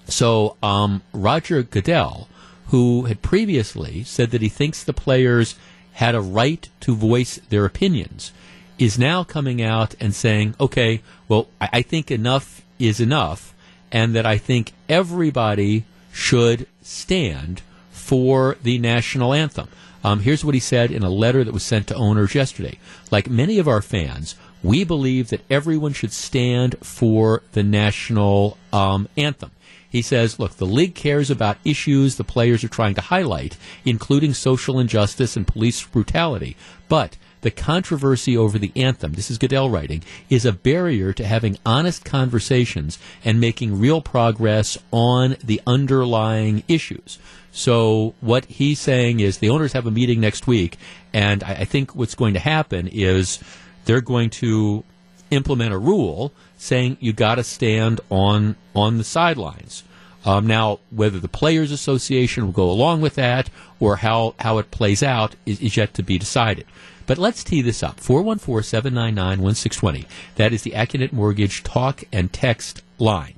[0.07, 2.29] So um, Roger Goodell,
[2.67, 5.57] who had previously said that he thinks the players
[5.95, 8.33] had a right to voice their opinions,
[8.79, 13.55] is now coming out and saying, okay, well, I, I think enough is enough,
[13.91, 19.69] and that I think everybody should stand for the national anthem.
[20.05, 22.79] Um, here's what he said in a letter that was sent to owners yesterday.
[23.11, 29.09] Like many of our fans, we believe that everyone should stand for the national um,
[29.17, 29.51] anthem.
[29.89, 34.33] He says, look, the league cares about issues the players are trying to highlight, including
[34.33, 36.57] social injustice and police brutality.
[36.89, 41.59] But the controversy over the anthem, this is Goodell writing, is a barrier to having
[41.67, 47.19] honest conversations and making real progress on the underlying issues.
[47.53, 50.79] So what he's saying is the owners have a meeting next week,
[51.13, 53.39] and I, I think what's going to happen is
[53.85, 54.85] they're going to
[55.31, 59.85] implement a rule saying you got to stand on on the sidelines.
[60.25, 63.51] Um, now, whether the Players Association will go along with that
[63.81, 66.65] or how, how it plays out is, is yet to be decided.
[67.07, 67.99] But let's tee this up.
[67.99, 70.07] 414 799 1620.
[70.37, 73.35] That is the Accunet Mortgage talk and text line.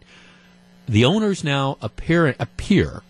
[0.87, 3.03] The owners now appear, appear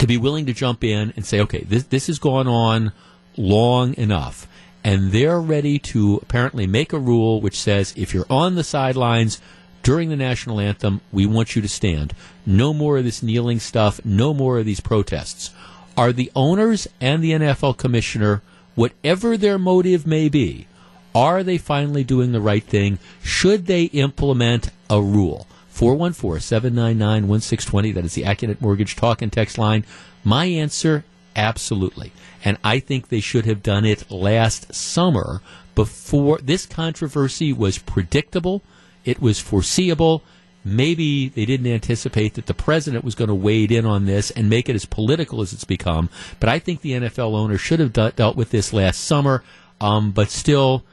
[0.00, 2.92] to be willing to jump in and say, okay, this, this has gone on
[3.36, 4.46] long enough.
[4.82, 9.38] and they're ready to apparently make a rule which says if you're on the sidelines
[9.82, 12.14] during the national anthem, we want you to stand.
[12.46, 15.50] No more of this kneeling stuff, no more of these protests.
[15.96, 18.42] Are the owners and the NFL commissioner,
[18.74, 20.66] whatever their motive may be,
[21.14, 22.98] are they finally doing the right thing?
[23.22, 25.46] Should they implement a rule?
[25.80, 27.92] 414 799 1620.
[27.92, 29.86] That is the Accunet Mortgage Talk and Text line.
[30.22, 31.04] My answer
[31.34, 32.12] absolutely.
[32.44, 35.40] And I think they should have done it last summer
[35.74, 38.60] before this controversy was predictable,
[39.06, 40.22] it was foreseeable.
[40.62, 44.50] Maybe they didn't anticipate that the president was going to wade in on this and
[44.50, 46.10] make it as political as it's become.
[46.40, 49.42] But I think the NFL owner should have de- dealt with this last summer.
[49.80, 50.84] Um, but still,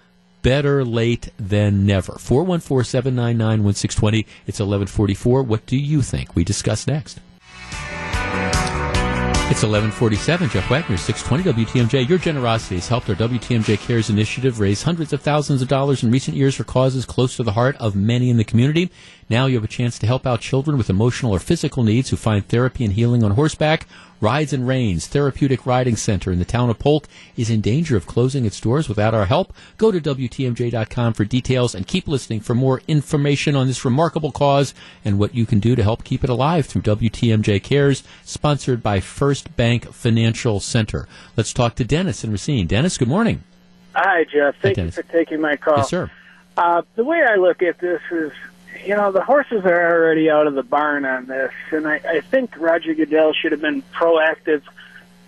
[0.48, 2.14] better late than never.
[2.14, 4.20] 414 799 1620.
[4.48, 5.44] It's 1144.
[5.44, 6.38] What do you think?
[6.38, 7.20] We discuss next.
[9.50, 10.50] It's 1147.
[10.50, 12.08] Jeff Wagner, 620 WTMJ.
[12.08, 16.12] Your generosity has helped our WTMJ Cares initiative raise hundreds of thousands of dollars in
[16.12, 18.90] recent years for causes close to the heart of many in the community.
[19.30, 22.16] Now you have a chance to help out children with emotional or physical needs who
[22.16, 23.86] find therapy and healing on horseback
[24.20, 28.08] Rides and Reins Therapeutic Riding Center in the town of Polk is in danger of
[28.08, 29.54] closing its doors without our help.
[29.78, 34.74] Go to WTMJ.com for details and keep listening for more information on this remarkable cause
[35.06, 39.00] and what you can do to help keep it alive through WTMJ Cares, sponsored by
[39.00, 41.08] First Bank Financial Center.
[41.36, 42.68] Let's talk to Dennis and Racine.
[42.68, 43.44] Dennis, good morning.
[43.94, 44.56] Hi, Jeff.
[44.62, 45.78] Thank Hi, you for taking my call.
[45.78, 46.12] Yes, sir.
[46.56, 48.32] Uh, the way I look at this is
[48.86, 52.22] you know, the horses are already out of the barn on this, and I, I
[52.22, 54.64] think Roger Goodell should have been proactive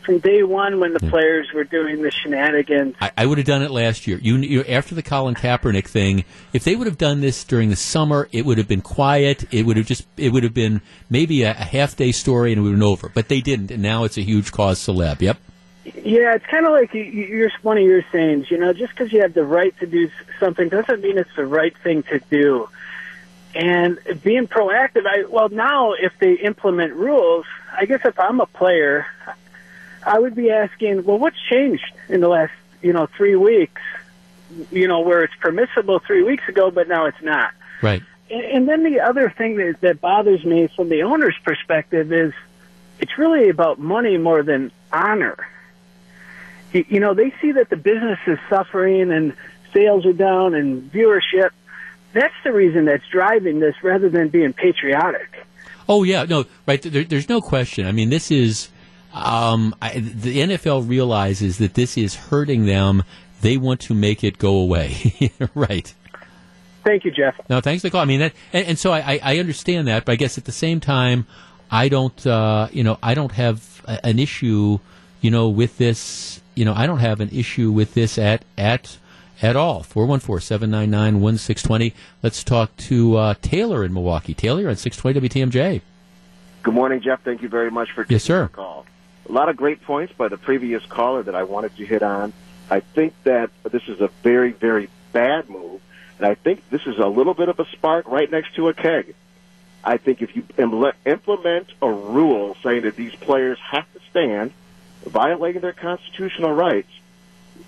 [0.10, 1.10] from day one when the hmm.
[1.10, 2.96] players were doing the shenanigans.
[3.00, 4.18] I, I would have done it last year.
[4.22, 7.76] You, you after the Colin Kaepernick thing, if they would have done this during the
[7.76, 9.46] summer, it would have been quiet.
[9.54, 12.60] It would have just it would have been maybe a, a half day story and
[12.60, 13.10] it would have been over.
[13.10, 15.22] But they didn't, and now it's a huge cause celeb.
[15.22, 15.38] Yep.
[15.86, 18.50] Yeah, it's kind of like you, you're one of your sayings.
[18.50, 20.10] You know, just because you have the right to do
[20.40, 22.68] something doesn't mean it's the right thing to do
[23.56, 25.06] and being proactive.
[25.06, 27.46] I well now if they implement rules,
[27.76, 29.06] I guess if I'm a player,
[30.04, 33.82] I would be asking, well, what's changed in the last you know three weeks?
[34.72, 37.52] You know where it's permissible three weeks ago, but now it's not.
[37.82, 38.02] Right.
[38.30, 42.34] And, and then the other thing that, that bothers me from the owner's perspective is
[43.00, 45.48] it's really about money more than honor.
[46.74, 49.34] You, you know, they see that the business is suffering and
[49.74, 51.52] sales are down and viewership
[52.14, 55.46] that's the reason that's driving this rather than being patriotic.
[55.88, 56.82] Oh yeah, no, right.
[56.82, 57.88] There, there's no question.
[57.88, 58.70] I mean, this is
[59.14, 63.04] um, I, the NFL realizes that this is hurting them.
[63.42, 65.32] They want to make it go away.
[65.56, 65.94] right.
[66.84, 67.36] Thank you, Jeff.
[67.50, 68.02] No, thanks for the call.
[68.02, 70.52] I mean, that, and, and so I, I understand that, but I guess at the
[70.52, 71.28] same time,
[71.72, 74.80] I don't, uh, you know, I don't have an issue,
[75.22, 76.42] you know, with this.
[76.56, 78.98] You know, I don't have an issue with this at at
[79.42, 79.84] at all.
[79.84, 81.94] 414 799 1620.
[82.24, 84.34] Let's talk to uh, Taylor in Milwaukee.
[84.34, 85.82] Taylor on 620 WTMJ.
[86.64, 87.22] Good morning, Jeff.
[87.24, 88.44] Thank you very much for taking yes, sir.
[88.44, 88.86] the call.
[89.28, 92.34] A lot of great points by the previous caller that I wanted to hit on.
[92.70, 95.82] I think that this is a very, very bad move,
[96.18, 98.74] and I think this is a little bit of a spark right next to a
[98.74, 99.16] keg.
[99.84, 104.52] I think if you implement a rule saying that these players have to stand,
[105.06, 106.90] violating their constitutional rights,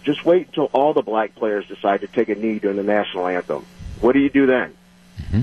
[0.03, 3.27] just wait until all the black players decide to take a knee during the national
[3.27, 3.65] anthem.
[3.99, 4.73] What do you do then?
[5.21, 5.41] Mm-hmm.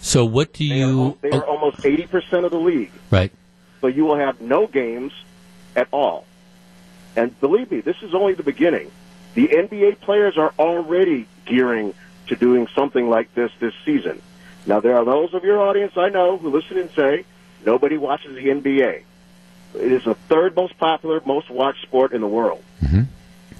[0.00, 1.18] So what do you?
[1.20, 2.92] They are, they are almost eighty percent of the league.
[3.10, 3.32] Right.
[3.80, 5.12] So you will have no games
[5.76, 6.26] at all.
[7.16, 8.90] And believe me, this is only the beginning.
[9.34, 11.94] The NBA players are already gearing
[12.28, 14.20] to doing something like this this season.
[14.66, 17.24] Now, there are those of your audience I know who listen and say,
[17.64, 19.02] nobody watches the NBA.
[19.74, 22.62] It is the third most popular, most watched sport in the world.
[22.82, 23.02] Mm-hmm.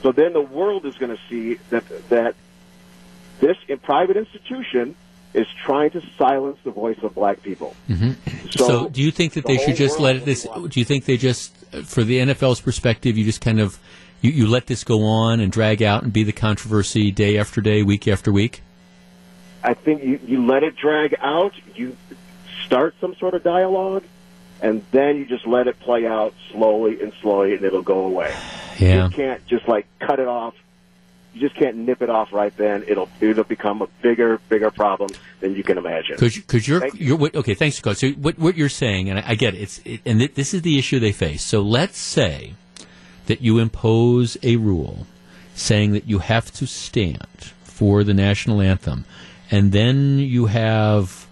[0.05, 2.35] So then the world is going to see that that
[3.41, 4.95] this private institution
[5.33, 7.75] is trying to silence the voice of black people.
[7.89, 8.51] Mm-hmm.
[8.51, 10.43] So, so, do you think that the they should just let this?
[10.69, 13.79] Do you think they just, for the NFL's perspective, you just kind of
[14.21, 17.63] you, you let this go on and drag out and be the controversy day after
[17.63, 18.61] day, week after week?
[19.63, 21.55] I think you, you let it drag out.
[21.75, 21.97] You
[22.67, 24.05] start some sort of dialogue,
[24.61, 28.35] and then you just let it play out slowly and slowly, and it'll go away.
[28.79, 29.09] Yeah.
[29.09, 30.55] You can't just like cut it off.
[31.33, 32.85] You just can't nip it off right then.
[32.87, 35.11] It'll it'll become a bigger bigger problem
[35.41, 36.15] than you can imagine.
[36.15, 37.55] Because because you're you're okay.
[37.55, 37.97] Thanks, Scott.
[37.97, 39.63] So what what you're saying, and I, I get it.
[39.63, 41.43] It's it, and th- this is the issue they face.
[41.43, 42.55] So let's say
[43.27, 45.07] that you impose a rule
[45.55, 49.05] saying that you have to stand for the national anthem,
[49.51, 51.27] and then you have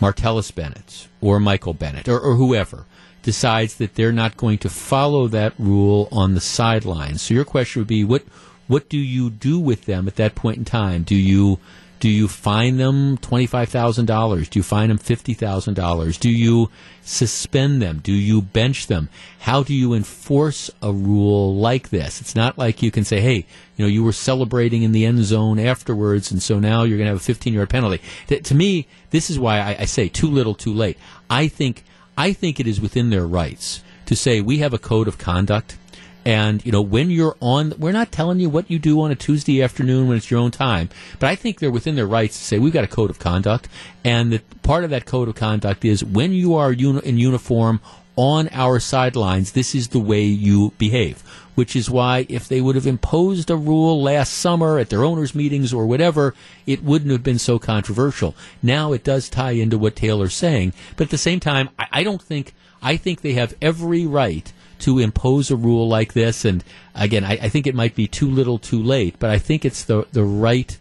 [0.00, 2.86] Martellus Bennett or Michael Bennett or, or whoever
[3.22, 7.22] decides that they're not going to follow that rule on the sidelines.
[7.22, 8.24] So your question would be, what
[8.68, 11.02] what do you do with them at that point in time?
[11.02, 11.58] Do you
[12.02, 14.50] do you fine them $25,000?
[14.50, 16.18] Do you fine them $50,000?
[16.18, 16.68] Do you
[17.02, 18.00] suspend them?
[18.02, 19.08] Do you bench them?
[19.38, 22.20] How do you enforce a rule like this?
[22.20, 23.46] It's not like you can say, hey,
[23.76, 27.06] you know, you were celebrating in the end zone afterwards, and so now you're going
[27.06, 28.02] to have a 15 yard penalty.
[28.26, 30.98] To, to me, this is why I, I say too little, too late.
[31.30, 31.84] I think,
[32.16, 35.76] I think it is within their rights to say we have a code of conduct
[36.24, 39.16] and, you know, when you're on, we're not telling you what you do on a
[39.16, 42.44] Tuesday afternoon when it's your own time, but I think they're within their rights to
[42.44, 43.68] say we've got a code of conduct.
[44.04, 47.80] And that part of that code of conduct is when you are uni- in uniform
[48.14, 51.22] on our sidelines, this is the way you behave.
[51.54, 55.34] Which is why if they would have imposed a rule last summer at their owners'
[55.34, 56.34] meetings or whatever,
[56.66, 58.34] it wouldn't have been so controversial.
[58.62, 62.02] Now it does tie into what Taylor's saying, but at the same time, I, I
[62.04, 64.50] don't think, I think they have every right
[64.80, 66.44] to impose a rule like this.
[66.44, 66.64] And
[66.94, 69.84] again, I, I think it might be too little too late, but I think it's
[69.84, 70.78] the, the right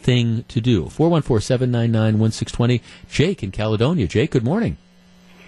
[0.00, 0.88] thing to do.
[0.88, 2.82] 414 799 1620.
[3.10, 4.06] Jake in Caledonia.
[4.06, 4.76] Jake, good morning.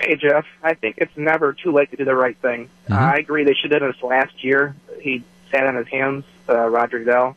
[0.03, 0.45] Hey, Jeff.
[0.63, 2.69] I think it's never too late to do the right thing.
[2.85, 2.93] Mm-hmm.
[2.93, 4.75] Uh, I agree they should have done this last year.
[5.01, 7.37] He sat on his hands, uh, Roger Goodell.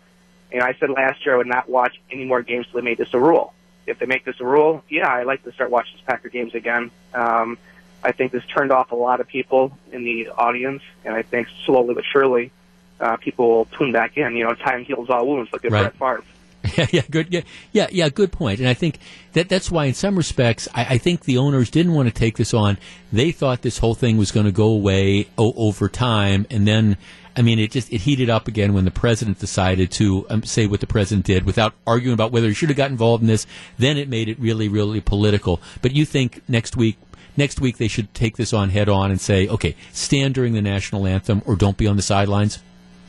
[0.52, 2.98] And I said last year I would not watch any more games till they made
[2.98, 3.54] this a rule.
[3.86, 6.90] If they make this a rule, yeah, I'd like to start watching Packer games again.
[7.14, 7.58] Um,
[8.04, 11.48] I think this turned off a lot of people in the audience, and I think
[11.66, 12.52] slowly but surely,
[13.00, 14.36] uh, people will tune back in.
[14.36, 15.82] You know, time heals all wounds, like at Right.
[15.82, 16.24] Brett Favre.
[16.78, 17.34] Yeah, yeah, good.
[17.34, 18.60] Yeah, yeah, yeah, good point.
[18.60, 19.00] And I think
[19.34, 22.38] that that's why, in some respects, I, I think the owners didn't want to take
[22.38, 22.78] this on.
[23.12, 26.98] They thought this whole thing was going to go away o- over time, and then,
[27.36, 30.68] I mean, it just it heated up again when the president decided to um, say
[30.68, 33.46] what the president did without arguing about whether he should have got involved in this.
[33.78, 35.62] Then it made it really, really political.
[35.82, 36.98] But you think next week?
[37.38, 40.62] Next week they should take this on head on and say, okay, stand during the
[40.62, 42.60] national anthem or don't be on the sidelines.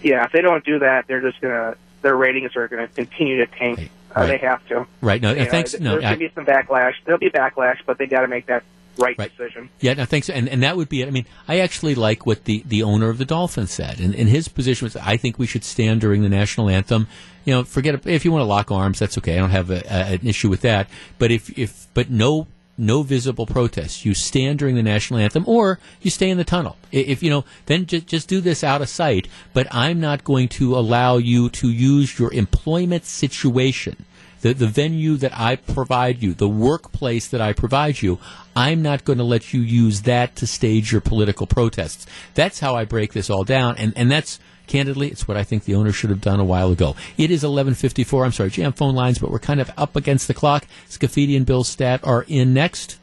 [0.03, 3.47] Yeah, if they don't do that, they're just gonna their ratings are gonna continue to
[3.47, 3.91] tank.
[4.15, 4.29] Uh, Right.
[4.29, 4.87] They have to.
[5.03, 5.21] Right.
[5.21, 5.45] No, You know.
[5.45, 6.95] No, there's gonna be some backlash.
[7.05, 8.63] There'll be backlash, but they got to make that
[8.99, 9.69] right, decision.
[9.81, 10.29] Yeah, no, thanks.
[10.29, 11.09] And, and that would be it.
[11.09, 14.01] I mean, I actually like what the, the owner of the Dolphins said.
[14.01, 17.09] And, and his position was, I think we should stand during the national anthem.
[17.45, 19.35] You know, forget if you want to lock arms, that's okay.
[19.35, 20.89] I don't have a, a, an issue with that.
[21.19, 22.47] But if, if, but no,
[22.79, 24.05] no visible protests.
[24.05, 26.77] You stand during the national anthem or you stay in the tunnel.
[26.93, 29.29] If, you know, then just, just do this out of sight.
[29.53, 34.05] But I'm not going to allow you to use your employment situation
[34.47, 38.19] the, the venue that I provide you, the workplace that I provide you,
[38.55, 42.07] I'm not going to let you use that to stage your political protests.
[42.35, 45.65] That's how I break this all down, and, and that's candidly, it's what I think
[45.65, 46.97] the owner should have done a while ago.
[47.17, 48.25] It is 11:54.
[48.25, 50.67] I'm sorry, jam phone lines, but we're kind of up against the clock.
[50.89, 52.99] Scaffidi and Bill Stat are in next.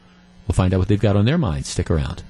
[0.46, 1.68] We'll find out what they've got on their minds.
[1.68, 2.22] Stick around.